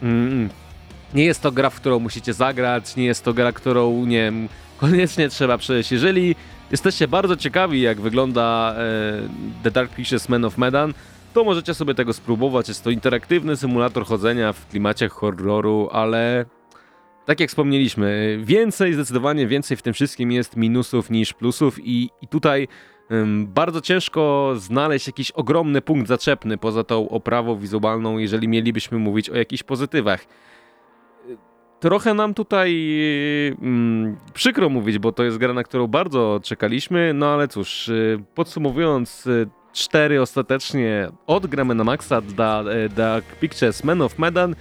mm, 0.03 0.49
nie 1.13 1.25
jest 1.25 1.41
to 1.41 1.51
gra, 1.51 1.69
w 1.69 1.75
którą 1.75 1.99
musicie 1.99 2.33
zagrać, 2.33 2.95
nie 2.95 3.05
jest 3.05 3.23
to 3.23 3.33
gra, 3.33 3.51
którą 3.51 4.05
nie 4.05 4.17
wiem, 4.17 4.49
koniecznie 4.77 5.29
trzeba 5.29 5.57
przejść. 5.57 5.91
Jeżeli 5.91 6.35
jesteście 6.71 7.07
bardzo 7.07 7.37
ciekawi, 7.37 7.81
jak 7.81 8.01
wygląda 8.01 8.75
e, 8.77 9.63
The 9.63 9.71
Dark 9.71 9.95
Pictures 9.95 10.29
Men 10.29 10.45
of 10.45 10.57
Medan, 10.57 10.93
to 11.33 11.43
możecie 11.43 11.73
sobie 11.73 11.95
tego 11.95 12.13
spróbować. 12.13 12.67
Jest 12.67 12.83
to 12.83 12.89
interaktywny 12.89 13.57
symulator 13.57 14.05
chodzenia 14.05 14.53
w 14.53 14.67
klimacie 14.67 15.09
horroru, 15.09 15.89
ale 15.91 16.45
tak 17.25 17.39
jak 17.39 17.49
wspomnieliśmy, 17.49 18.39
więcej, 18.43 18.93
zdecydowanie 18.93 19.47
więcej 19.47 19.77
w 19.77 19.81
tym 19.81 19.93
wszystkim 19.93 20.31
jest 20.31 20.55
minusów 20.55 21.09
niż 21.09 21.33
plusów 21.33 21.79
i, 21.79 22.09
i 22.21 22.27
tutaj 22.27 22.67
bardzo 23.45 23.81
ciężko 23.81 24.53
znaleźć 24.57 25.07
jakiś 25.07 25.31
ogromny 25.31 25.81
punkt 25.81 26.07
zaczepny 26.07 26.57
poza 26.57 26.83
tą 26.83 27.09
oprawą 27.09 27.57
wizualną, 27.57 28.17
jeżeli 28.17 28.47
mielibyśmy 28.47 28.97
mówić 28.97 29.29
o 29.29 29.35
jakichś 29.35 29.63
pozytywach. 29.63 30.25
Trochę 31.81 32.13
nam 32.13 32.33
tutaj 32.33 32.91
ym, 33.63 34.17
przykro 34.33 34.69
mówić, 34.69 34.99
bo 34.99 35.11
to 35.11 35.23
jest 35.23 35.37
gra, 35.37 35.53
na 35.53 35.63
którą 35.63 35.87
bardzo 35.87 36.39
czekaliśmy, 36.43 37.13
no 37.13 37.27
ale 37.27 37.47
cóż, 37.47 37.87
y, 37.87 38.23
podsumowując, 38.35 39.27
y, 39.27 39.47
cztery 39.73 40.21
ostatecznie 40.21 41.09
od 41.27 41.47
gramy 41.47 41.75
na 41.75 41.83
Maxa 41.83 42.21
dla 42.21 42.63
y, 42.85 42.89
Dark 42.89 43.25
Pictures 43.25 43.83
Men 43.83 44.01
of 44.01 44.19
Medan, 44.19 44.55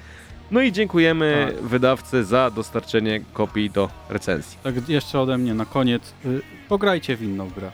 no 0.50 0.60
i 0.60 0.72
dziękujemy 0.72 1.52
wydawcy 1.62 2.24
za 2.24 2.50
dostarczenie 2.50 3.20
kopii 3.32 3.70
do 3.70 3.88
recenzji. 4.08 4.58
Tak 4.62 4.88
jeszcze 4.88 5.20
ode 5.20 5.38
mnie 5.38 5.54
na 5.54 5.64
koniec, 5.64 6.14
y, 6.24 6.40
pograjcie 6.68 7.16
w 7.16 7.22
inną 7.22 7.50
grę. 7.50 7.70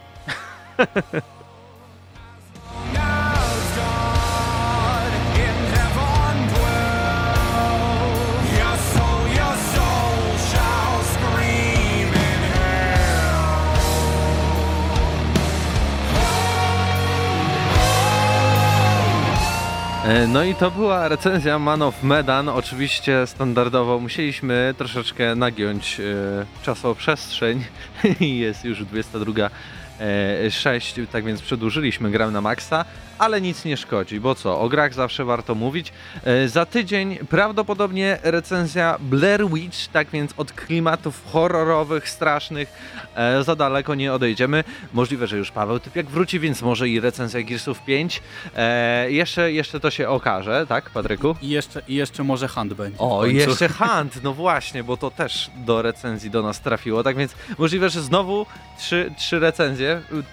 No 20.28 20.44
i 20.44 20.54
to 20.54 20.70
była 20.70 21.08
recenzja 21.08 21.58
Man 21.58 21.82
of 21.82 22.02
Medan. 22.02 22.48
Oczywiście 22.48 23.26
standardowo 23.26 24.00
musieliśmy 24.00 24.74
troszeczkę 24.78 25.34
nagiąć 25.34 26.00
e, 26.00 26.04
czasoprzestrzeń 26.62 27.64
i 28.20 28.38
jest 28.38 28.64
już 28.64 28.84
22. 28.84 29.50
e, 30.00 30.50
6, 30.50 30.94
tak 31.12 31.24
więc 31.24 31.42
przedłużyliśmy 31.42 32.10
grę 32.10 32.30
na 32.30 32.40
maksa, 32.40 32.84
ale 33.18 33.40
nic 33.40 33.64
nie 33.64 33.76
szkodzi, 33.76 34.20
bo 34.20 34.34
co, 34.34 34.60
o 34.60 34.68
grach 34.68 34.94
zawsze 34.94 35.24
warto 35.24 35.54
mówić. 35.54 35.92
E, 36.24 36.48
Za 36.48 36.66
tydzień 36.66 37.16
prawdopodobnie 37.16 38.18
recenzja 38.22 38.96
Blair 39.00 39.48
Witch, 39.48 39.86
tak 39.88 40.08
więc 40.10 40.30
od 40.36 40.52
klimatów 40.52 41.22
horrorowych, 41.32 42.08
strasznych 42.08 42.72
e, 43.14 43.44
za 43.44 43.56
daleko 43.56 43.94
nie 43.94 44.12
odejdziemy. 44.12 44.64
Możliwe, 44.92 45.26
że 45.26 45.36
już 45.36 45.50
Paweł 45.50 45.78
Typiak 45.80 46.06
wróci, 46.06 46.40
więc 46.40 46.62
może 46.62 46.88
i 46.88 47.00
recenzja 47.00 47.42
Gearsów 47.42 47.80
5. 47.84 48.22
E, 48.56 49.10
jeszcze, 49.10 49.52
jeszcze 49.52 49.80
to 49.80 49.90
się 49.90 50.08
okaże, 50.08 50.66
tak 50.68 50.90
Patryku? 50.90 51.36
I 51.42 51.48
jeszcze, 51.48 51.82
i 51.88 51.94
jeszcze 51.94 52.24
może 52.24 52.48
hand 52.48 52.74
będzie. 52.74 52.98
O, 52.98 53.26
jeszcze 53.26 53.68
Hunt, 53.78 54.22
no 54.22 54.32
właśnie, 54.32 54.84
bo 54.84 54.96
to 54.96 55.10
też 55.10 55.50
do 55.56 55.82
recenzji 55.82 56.30
do 56.30 56.42
nas 56.42 56.60
trafiło, 56.60 57.02
tak 57.02 57.16
więc 57.16 57.34
możliwe, 57.58 57.90
że 57.90 58.02
znowu 58.02 58.46
trzy, 58.78 59.10
trzy 59.18 59.38
recenzje. 59.38 59.85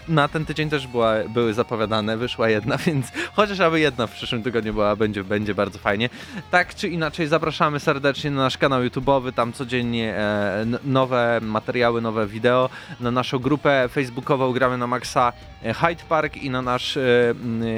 Na 0.07 0.27
ten 0.27 0.45
tydzień 0.45 0.69
też 0.69 0.87
była, 0.87 1.13
były 1.29 1.53
zapowiadane, 1.53 2.17
wyszła 2.17 2.49
jedna, 2.49 2.77
więc 2.87 3.07
chociaż 3.33 3.59
aby 3.59 3.79
jedna 3.79 4.07
w 4.07 4.11
przyszłym 4.11 4.43
tygodniu 4.43 4.73
była, 4.73 4.95
będzie, 4.95 5.23
będzie 5.23 5.55
bardzo 5.55 5.79
fajnie. 5.79 6.09
Tak 6.51 6.75
czy 6.75 6.87
inaczej, 6.87 7.27
zapraszamy 7.27 7.79
serdecznie 7.79 8.31
na 8.31 8.41
nasz 8.41 8.57
kanał 8.57 8.81
YouTube'owy, 8.81 9.33
tam 9.33 9.53
codziennie 9.53 10.15
e, 10.15 10.65
nowe 10.83 11.39
materiały, 11.41 12.01
nowe 12.01 12.27
wideo, 12.27 12.69
na 12.99 13.11
naszą 13.11 13.39
grupę 13.39 13.89
facebookową 13.89 14.51
Gramy 14.51 14.77
na 14.77 14.87
Maxa 14.87 15.33
e, 15.63 15.73
Hyde 15.73 16.03
Park 16.09 16.37
i 16.37 16.49
na 16.49 16.61
nasz 16.61 16.97
e, 16.97 17.33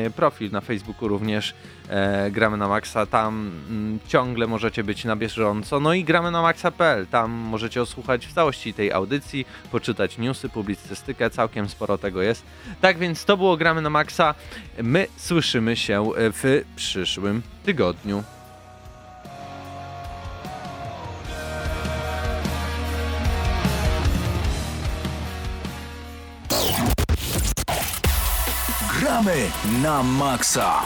e, 0.05 0.09
profil 0.09 0.51
na 0.51 0.61
Facebooku 0.61 1.07
również 1.07 1.53
e, 1.90 2.32
Gramy 2.32 2.58
na 2.58 2.68
Maxa, 2.68 3.06
tam 3.06 3.52
mm, 3.70 4.00
ciągle 4.08 4.48
możecie 4.48 4.84
być 4.84 5.06
na 5.06 5.16
bieżąco, 5.16 5.80
no 5.80 5.94
i 5.94 6.04
gramy 6.04 6.32
na 6.32 6.42
maxa.pl, 6.42 7.08
tam 7.08 7.32
możecie 7.32 7.82
osłuchać 7.82 8.28
w 8.28 8.34
całości 8.34 8.74
tej 8.74 8.92
audycji, 8.92 9.46
poczytać 9.72 10.18
newsy, 10.18 10.50
publicystykę, 10.50 11.30
całkiem 11.30 11.70
sporo 11.70 11.98
tego 11.98 12.22
jest. 12.22 12.44
Tak 12.82 12.98
więc 12.98 13.26
to 13.26 13.38
było 13.38 13.58
Gramy 13.58 13.82
na 13.82 13.90
Maxa, 13.90 14.36
my 14.84 15.08
słyszymy 15.18 15.76
się 15.76 16.12
w 16.16 16.64
przyszłym 16.76 17.42
tygodniu. 17.64 18.24
Gramy 29.00 29.52
na 29.82 30.04
maksa. 30.04 30.86